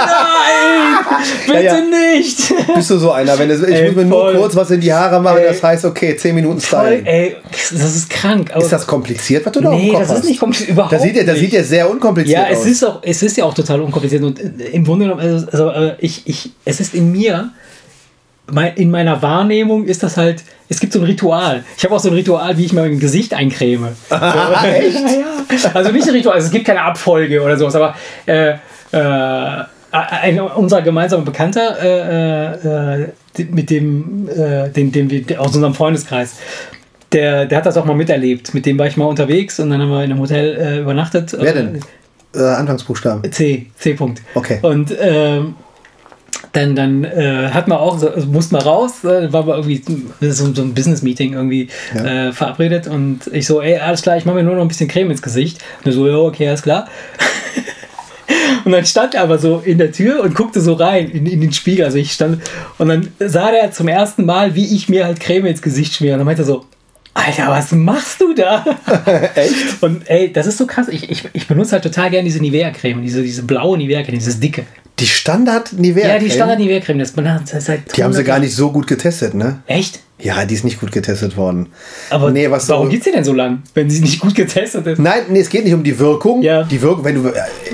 [0.53, 1.81] Nein, bitte Ja, ja.
[2.15, 2.53] nicht.
[2.75, 3.37] Bist du so einer?
[3.37, 4.35] Wenn ich Ey, muss mir nur voll.
[4.37, 5.47] kurz was in die Haare machen, Ey.
[5.47, 7.05] das heißt, okay, 10 Minuten Voll, Styling.
[7.05, 8.51] ey, das ist krank.
[8.53, 10.19] Aber Ist das kompliziert, was du da nee, das hast?
[10.19, 12.65] ist nicht kompliziert, überhaupt das sieht ja, das sieht ja sehr unkompliziert Ja, es aus.
[12.65, 15.69] ist auch, es ist ja auch total unkompliziert und äh, im Grunde genommen, also, also
[15.69, 17.49] äh, ich, ich, es ist in mir,
[18.75, 21.63] in meiner Wahrnehmung ist das halt, es gibt so ein Ritual.
[21.77, 23.89] Ich habe auch so ein Ritual, wie ich mein Gesicht eincreme.
[24.09, 24.99] Echt?
[24.99, 25.71] Ja.
[25.73, 27.95] Also nicht ein Ritual, also es gibt keine Abfolge oder sowas, aber
[28.25, 28.53] äh,
[28.91, 33.07] äh, ein, unser gemeinsamer Bekannter, äh, äh,
[33.49, 36.37] mit dem, äh, den, den wir aus unserem Freundeskreis,
[37.11, 38.53] der, der hat das auch mal miterlebt.
[38.53, 41.35] Mit dem war ich mal unterwegs und dann haben wir in einem Hotel äh, übernachtet.
[41.39, 41.79] Wer denn?
[42.35, 43.31] Äh, Anfangsbuchstaben.
[43.31, 43.93] C, C.
[43.93, 44.17] -Punkt.
[44.33, 44.57] Okay.
[44.63, 45.55] Und ähm,
[46.53, 49.81] dann, dann äh, hat man auch, so, also mussten wir raus, äh, war aber irgendwie
[50.21, 52.27] so, so ein Business-Meeting irgendwie Ja.
[52.27, 54.87] äh, verabredet und ich so, ey, alles klar, ich mache mir nur noch ein bisschen
[54.87, 55.57] Creme ins Gesicht.
[55.79, 56.87] Und er so, ja, okay, alles klar.
[58.65, 61.41] Und dann stand er aber so in der Tür und guckte so rein in, in
[61.41, 61.83] den Spiegel.
[61.83, 62.41] Also ich stand
[62.77, 66.13] und dann sah der zum ersten Mal, wie ich mir halt Creme ins Gesicht schmiere.
[66.13, 66.65] Und dann meinte er so,
[67.13, 68.63] Alter, was machst du da?
[69.35, 69.83] Echt?
[69.83, 70.87] Und ey, das ist so krass.
[70.87, 74.63] Ich, ich, ich benutze halt total gerne diese Nivea-Creme, diese, diese blaue Nivea-Creme, dieses dicke.
[74.99, 76.07] Die Standard Nivea.
[76.07, 79.33] Ja, die Standard-Nivea-Creme, das hat seit Die haben sie 100 gar nicht so gut getestet,
[79.33, 79.59] ne?
[79.65, 80.01] Echt?
[80.19, 81.67] Ja, die ist nicht gut getestet worden.
[82.11, 84.85] Aber nee, was warum so, gibt sie denn so lang, wenn sie nicht gut getestet
[84.85, 84.99] ist?
[84.99, 86.41] Nein, nee, es geht nicht um die Wirkung.
[86.43, 86.63] Ja.
[86.63, 87.29] Die Wirkung, wenn du.
[87.29, 87.33] äh,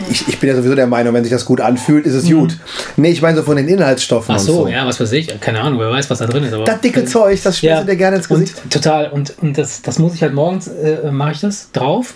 [0.09, 2.57] Ich, ich bin ja sowieso der Meinung, wenn sich das gut anfühlt, ist es gut.
[2.95, 4.39] Nee, ich meine so von den Inhaltsstoffen Mhm.
[4.41, 4.67] Ach so, so.
[4.69, 5.39] ja, was weiß ich.
[5.41, 6.53] Keine Ahnung, wer weiß, was da drin ist.
[6.53, 8.55] Aber Das dicke Zeug, das schmierst ja, du dir gerne ins Gesicht.
[8.63, 9.09] Und, total.
[9.11, 12.13] Und, und das, das muss ich halt morgens, äh, mache ich das drauf.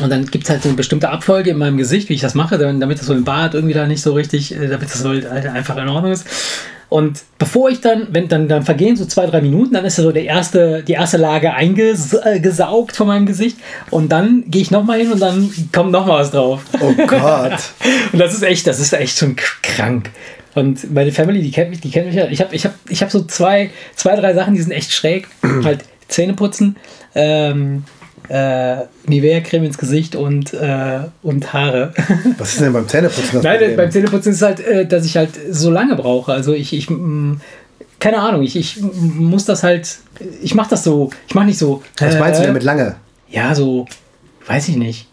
[0.00, 2.34] Und dann gibt es halt so eine bestimmte Abfolge in meinem Gesicht, wie ich das
[2.34, 5.10] mache, damit das so im Bart irgendwie da nicht so richtig, äh, damit das so
[5.10, 6.26] halt einfach in Ordnung ist.
[6.88, 10.10] Und bevor ich dann, wenn dann, dann vergehen so zwei, drei Minuten, dann ist so
[10.10, 13.58] der erste, die erste Lage eingesaugt von meinem Gesicht.
[13.90, 16.62] Und dann gehe ich nochmal hin und dann kommt nochmal was drauf.
[16.80, 17.58] Oh Gott.
[18.12, 20.10] Und das ist echt, das ist echt schon krank.
[20.54, 22.26] Und meine Family, die kennt mich, die kennt mich ja.
[22.28, 25.28] Ich habe ich hab, ich hab so zwei, zwei, drei Sachen, die sind echt schräg.
[25.62, 26.76] halt Zähne putzen,
[27.14, 27.84] ähm,
[28.28, 28.76] äh,
[29.06, 31.92] Nivea-Creme ins Gesicht und, äh, und Haare.
[32.38, 33.76] Was ist denn beim Zähneputzen das Nein, Problem?
[33.76, 36.32] beim Zähneputzen ist es halt, äh, dass ich halt so lange brauche.
[36.32, 37.40] Also ich, ich mm,
[38.00, 39.98] keine Ahnung, ich, ich muss das halt,
[40.42, 41.82] ich mache das so, ich mache nicht so.
[41.98, 42.96] Was meinst du äh, damit lange?
[43.28, 43.86] Ja, so,
[44.46, 45.08] weiß ich nicht,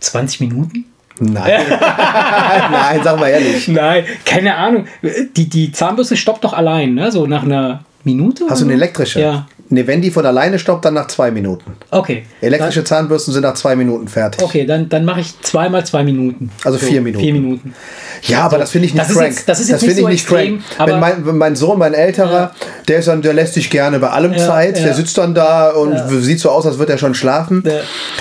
[0.00, 0.84] 20 Minuten?
[1.18, 1.60] Nein.
[1.70, 3.68] Nein, sag mal ehrlich.
[3.68, 4.86] Nein, keine Ahnung.
[5.36, 7.12] Die, die Zahnbürste stoppt doch allein, ne?
[7.12, 8.46] So nach einer Minute.
[8.48, 9.20] Hast du eine elektrische?
[9.20, 9.46] Ja.
[9.72, 11.72] Ne, wenn die von alleine stoppt, dann nach zwei Minuten.
[11.92, 12.24] Okay.
[12.40, 14.42] Elektrische Zahnbürsten sind nach zwei Minuten fertig.
[14.42, 16.50] Okay, dann, dann mache ich zweimal zwei Minuten.
[16.64, 17.22] Also vier Minuten.
[17.24, 17.74] Vier Minuten.
[18.22, 19.30] Ja, aber das finde ich nicht Das ist crank.
[19.30, 20.90] jetzt- das ist jetzt finde nicht ich so nicht extrem, crank.
[20.90, 22.50] Wenn mein, wenn mein Sohn, mein älterer,
[22.88, 24.76] der ist dann, der lässt sich gerne bei allem Ja, Zeit.
[24.78, 24.84] ja.
[24.86, 27.74] Der sitzt dann da und sieht so aus, als würde er schon schlafen Ja.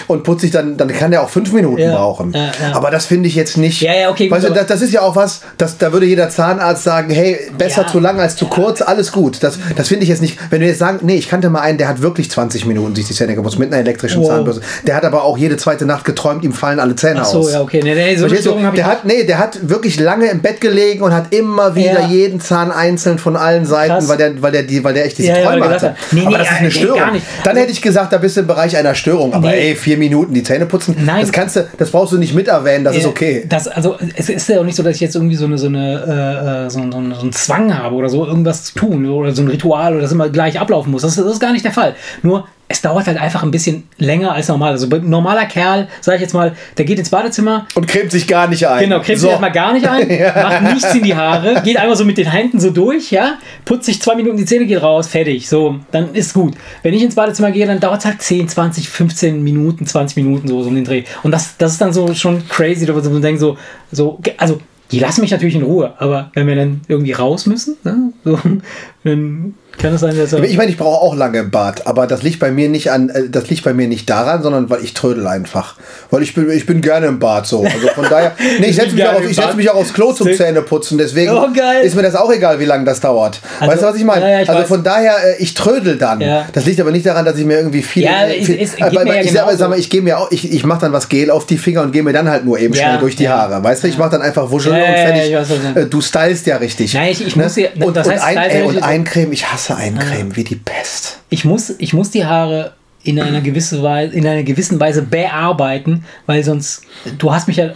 [0.07, 2.31] und putzt sich dann, dann kann er auch fünf Minuten Ja, brauchen.
[2.31, 2.75] ja, ja.
[2.75, 3.81] Aber das finde ich jetzt nicht.
[3.81, 6.05] Ja, ja, okay, gut, Weißt du, das, das ist ja auch was, das, da würde
[6.05, 7.87] jeder Zahnarzt sagen, hey, besser Ja.
[7.87, 9.41] zu lang als zu kurz, alles gut.
[9.41, 10.37] Das, das finde ich jetzt nicht.
[10.51, 13.07] Wenn wir jetzt sagen, nee, ich kannte mal einen, der hat wirklich 20 Minuten sich
[13.07, 14.27] die Zähne geputzt mit einer elektrischen Wow.
[14.27, 14.61] Zahnbürste.
[14.85, 17.53] Der hat aber auch jede zweite Nacht geträumt, ihm fallen alle Zähne Ach so, aus.
[17.53, 17.79] ja, okay.
[17.81, 18.43] Nee, nee, so ich
[18.75, 22.07] Der hat, nee, der hat wirklich lange im Bett gelegen und hat immer wieder Ja.
[22.07, 24.09] jeden Zahn einzeln von allen Seiten, Krass.
[24.09, 25.89] weil der, weil der, die, weil der echt diese Ja, ja, Träume gedacht hatte.
[25.91, 27.01] hat, nee, aber das ist äh, eine Störung.
[27.45, 29.33] Dann hätte ich gesagt, da bist du im Bereich einer Störung.
[29.33, 31.21] Aber ey, vier Minuten die Zähne putzen, Nein.
[31.21, 33.45] das kannst du, das brauchst du nicht mit erwähnen, das ist Ja, okay.
[33.47, 35.67] Das, also, es ist ja auch nicht so, dass ich jetzt irgendwie so eine, so
[35.67, 39.05] eine, äh, äh, so, so, einen- so einen Zwang habe oder so, irgendwas zu tun
[39.05, 41.03] oder so ein Ritual oder das immer gleich ablaufen muss.
[41.03, 41.95] Das, das ist gar nicht der Fall.
[42.21, 44.73] Nur, es dauert halt einfach ein bisschen länger als normal.
[44.73, 48.27] Also, ein normaler Kerl, sag ich jetzt mal, der geht ins Badezimmer, Und cremt sich
[48.27, 48.81] gar nicht ein.
[48.81, 49.23] Genau, cremt so.
[49.23, 52.29] sich erstmal gar nicht ein, macht nichts in die Haare, geht einmal so mit den
[52.29, 55.49] Händen so durch, ja, putzt sich zwei Minuten die Zähne, geht raus, fertig.
[55.49, 56.53] So, dann ist gut.
[56.83, 60.47] Wenn ich ins Badezimmer gehe, dann dauert es halt 10, 20, 15 Minuten, 20 Minuten
[60.47, 61.03] so, so um den Dreh.
[61.23, 63.57] Und das, das ist dann so schon crazy, da man denkt so,
[63.91, 64.59] so, also
[64.91, 68.39] die lassen mich natürlich in Ruhe, aber wenn wir dann irgendwie raus müssen, ne, so,
[69.03, 70.43] dann kann es sein, dass er.
[70.43, 73.09] Ich meine, ich brauche auch lange im Bad, aber das liegt bei mir nicht an,
[73.09, 75.75] äh, das liegt bei mir nicht daran, sondern weil ich trödel einfach.
[76.11, 77.63] Weil ich bin, ich bin gerne im Bad so.
[77.63, 79.93] Also von daher, nee, ich setze mich, auch auf- im ich setz mich auch aufs
[79.93, 80.29] Klo zum.
[80.33, 81.47] Zähneputzen, deswegen Oh,
[81.83, 83.39] ist mir das auch egal, wie lange das dauert.
[83.59, 84.31] Also, weißt du, was ich meine?
[84.31, 84.67] ja, also weiß.
[84.67, 86.21] von daher, äh, ich trödel dann.
[86.21, 86.45] Ja.
[86.53, 88.03] Das liegt aber nicht daran, dass ich mir irgendwie viel.
[88.03, 89.57] Ja, äh, es- viel es geht aber, mir ich, sag, genauso.
[89.57, 91.81] sag mal, ich gehe mir auch, ich, ich mache dann was Gel auf die Finger
[91.81, 93.27] und gehe mir dann halt nur eben schnell durch die.
[93.29, 93.63] Haare.
[93.63, 95.35] Weißt du, ich mache dann einfach Wuschel Ja, und fertig.
[95.75, 96.93] weiß, du stylst ja richtig.
[96.93, 99.31] Nein, ich- ich muss ja- und, das und, heißt, ein, style ey, und richtig- Eincreme,
[99.33, 101.19] ich hasse Eincreme wie die Pest.
[101.29, 102.73] ich muss, ich muss die Haare
[103.03, 106.83] in einer gewissen Weise, in einer gewissen Weise bearbeiten, weil sonst
[107.17, 107.71] du hast mich ja,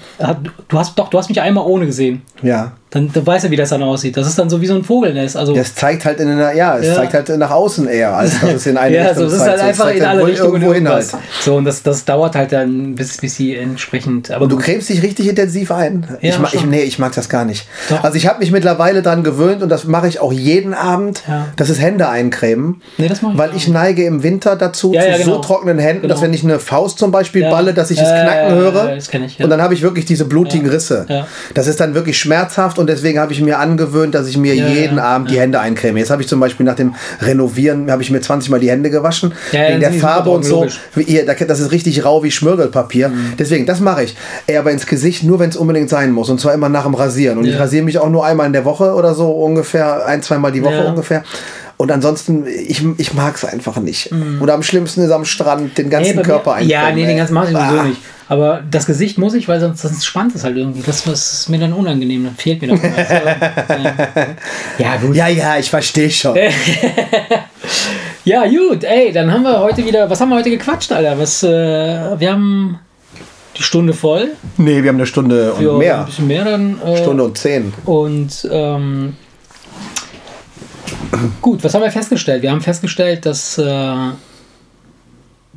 [0.68, 2.24] du hast doch, du hast mich einmal ohne gesehen.
[2.42, 2.74] Ja.
[2.94, 4.16] Dann, dann weißt du, wie das dann aussieht.
[4.16, 5.36] Das ist dann so wie so ein Vogelnest.
[5.36, 6.94] Also Das zeigt halt in einer, ja, es Ja.
[6.96, 9.40] zeigt halt nach außen eher, als dass es in eine ja, Richtung so, das ist
[9.40, 9.50] zeigt.
[9.50, 11.08] halt So, es einfach zeigt in halt alle Richtungen irgendwo hin halt.
[11.42, 14.30] So und das, das dauert halt dann bis bis sie entsprechend.
[14.32, 16.06] Aber Du cremst dich richtig intensiv ein.
[16.22, 17.66] Ja, ich, mag, ich, nee, ich mag das gar nicht.
[17.90, 18.04] Doch.
[18.04, 21.24] Also ich habe mich mittlerweile dran gewöhnt und das mache ich auch jeden Abend.
[21.28, 21.48] Ja.
[21.56, 22.82] Das ist Hände eincremen.
[23.00, 23.56] Nee, das mach ich weil auch.
[23.56, 25.36] ich neige im Winter dazu, Ja, zu ja, genau.
[25.36, 26.28] so trockenen Händen, dass Genau.
[26.28, 27.50] wenn ich eine Faust zum Beispiel Ja.
[27.50, 28.90] balle, dass ich Ja, es ja, knacken ja, höre.
[28.90, 29.46] ja, das kenn ich, ja.
[29.46, 31.06] Und dann habe ich wirklich diese blutigen Risse.
[31.10, 31.26] Ja.
[31.56, 34.68] Das ist dann wirklich schmerzhaft und deswegen habe ich mir angewöhnt, dass ich mir Ja,
[34.68, 35.98] jeden ja, Abend die Hände eincreme.
[35.98, 38.90] Jetzt habe ich zum Beispiel nach dem Renovieren, habe ich mir 20 Mal die Hände
[38.90, 39.34] gewaschen.
[39.52, 40.66] Ja, ja, wegen der Farbe und so.
[41.26, 43.12] da- das ist richtig rau wie Schmirgelpapier.
[43.40, 44.16] Deswegen, das mache ich.
[44.58, 46.30] Aber ins Gesicht nur, wenn es unbedingt sein muss.
[46.30, 47.38] Und zwar immer nach dem Rasieren.
[47.38, 47.60] Und ich Ja.
[47.60, 50.74] rasiere mich auch nur einmal in der Woche oder so ungefähr, ein, zweimal die Woche
[50.76, 50.90] Ja.
[50.90, 51.24] ungefähr.
[51.78, 54.10] Und ansonsten, ich, ich mag es einfach nicht.
[54.42, 56.18] Oder am schlimmsten ist am Strand den ganzen Mhm.
[56.18, 56.70] Nee, Körper eincremen.
[56.70, 57.84] Ja, nee, den ganzen mache ich sowieso Ah.
[57.84, 58.02] nicht.
[58.30, 60.82] Aber das Gesicht muss ich, weil sonst, sonst spannt es halt irgendwie.
[60.82, 62.24] Das, das ist mir dann unangenehm.
[62.24, 63.10] Dann fehlt mir doch was.
[63.10, 63.94] ja.
[64.78, 65.16] ja, gut.
[65.16, 66.38] Ja, ja, ich verstehe schon.
[68.26, 71.20] Ja, gut, ey, dann haben wir heute wieder, was haben wir heute gequatscht, Alter?
[71.20, 71.50] Was, äh,
[72.18, 72.80] wir haben
[73.58, 74.30] die Stunde voll.
[74.58, 76.04] Nee, wir haben eine Stunde und Ja, Ein mehr.
[76.06, 76.82] bisschen mehr dann.
[76.82, 77.74] Äh, Stunde und zehn.
[77.84, 79.18] Und ähm,
[81.42, 82.42] gut, was haben wir festgestellt?
[82.42, 83.96] Wir haben festgestellt, dass äh,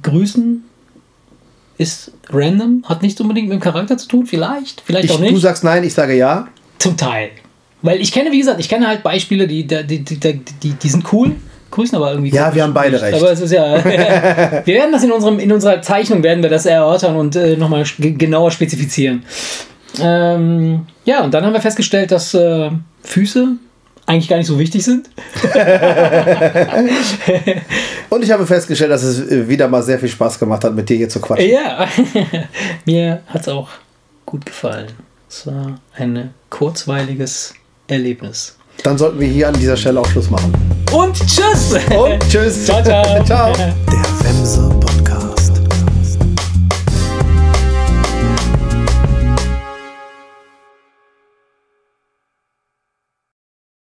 [0.02, 0.64] Grüßen
[1.78, 5.24] ist random, hat nicht unbedingt mit dem Charakter zu tun, vielleicht, vielleicht Ich, auch du
[5.24, 5.40] nicht.
[5.40, 6.48] sagst nein, ich sage ja.
[6.78, 7.30] Zum Teil.
[7.82, 10.88] Weil ich kenne, wie gesagt, ich kenne halt Beispiele, die, die, die, die, die, die
[10.88, 11.32] sind cool,
[11.70, 12.34] grüßen aber irgendwie.
[12.34, 13.14] Ja, wir haben beide recht.
[13.14, 13.84] Aber es ist ja.
[13.84, 17.84] wir werden das in, unserem, in unserer Zeichnung werden wir das erörtern und äh, nochmal
[17.98, 19.24] genauer spezifizieren.
[20.00, 22.70] Ähm, ja, und dann haben wir festgestellt, dass äh,
[23.02, 23.56] Füße
[24.06, 25.10] eigentlich gar nicht so wichtig sind.
[28.08, 30.88] Und ich habe festgestellt, dass es äh, wieder mal sehr viel Spaß gemacht hat, mit
[30.88, 31.50] dir hier zu quatschen.
[31.50, 31.88] Ja,
[32.84, 33.68] mir hat es auch
[34.24, 34.86] gut gefallen.
[35.28, 37.54] Es war ein kurzweiliges
[37.88, 38.56] Erlebnis.
[38.82, 40.52] Dann sollten wir hier an dieser Stelle auch Schluss machen.
[40.92, 41.74] Und tschüss!
[41.96, 42.64] Und tschüss.
[42.66, 43.24] Ciao, ciao.
[43.24, 43.52] ciao.
[43.54, 43.74] Der
[44.22, 44.70] Wemse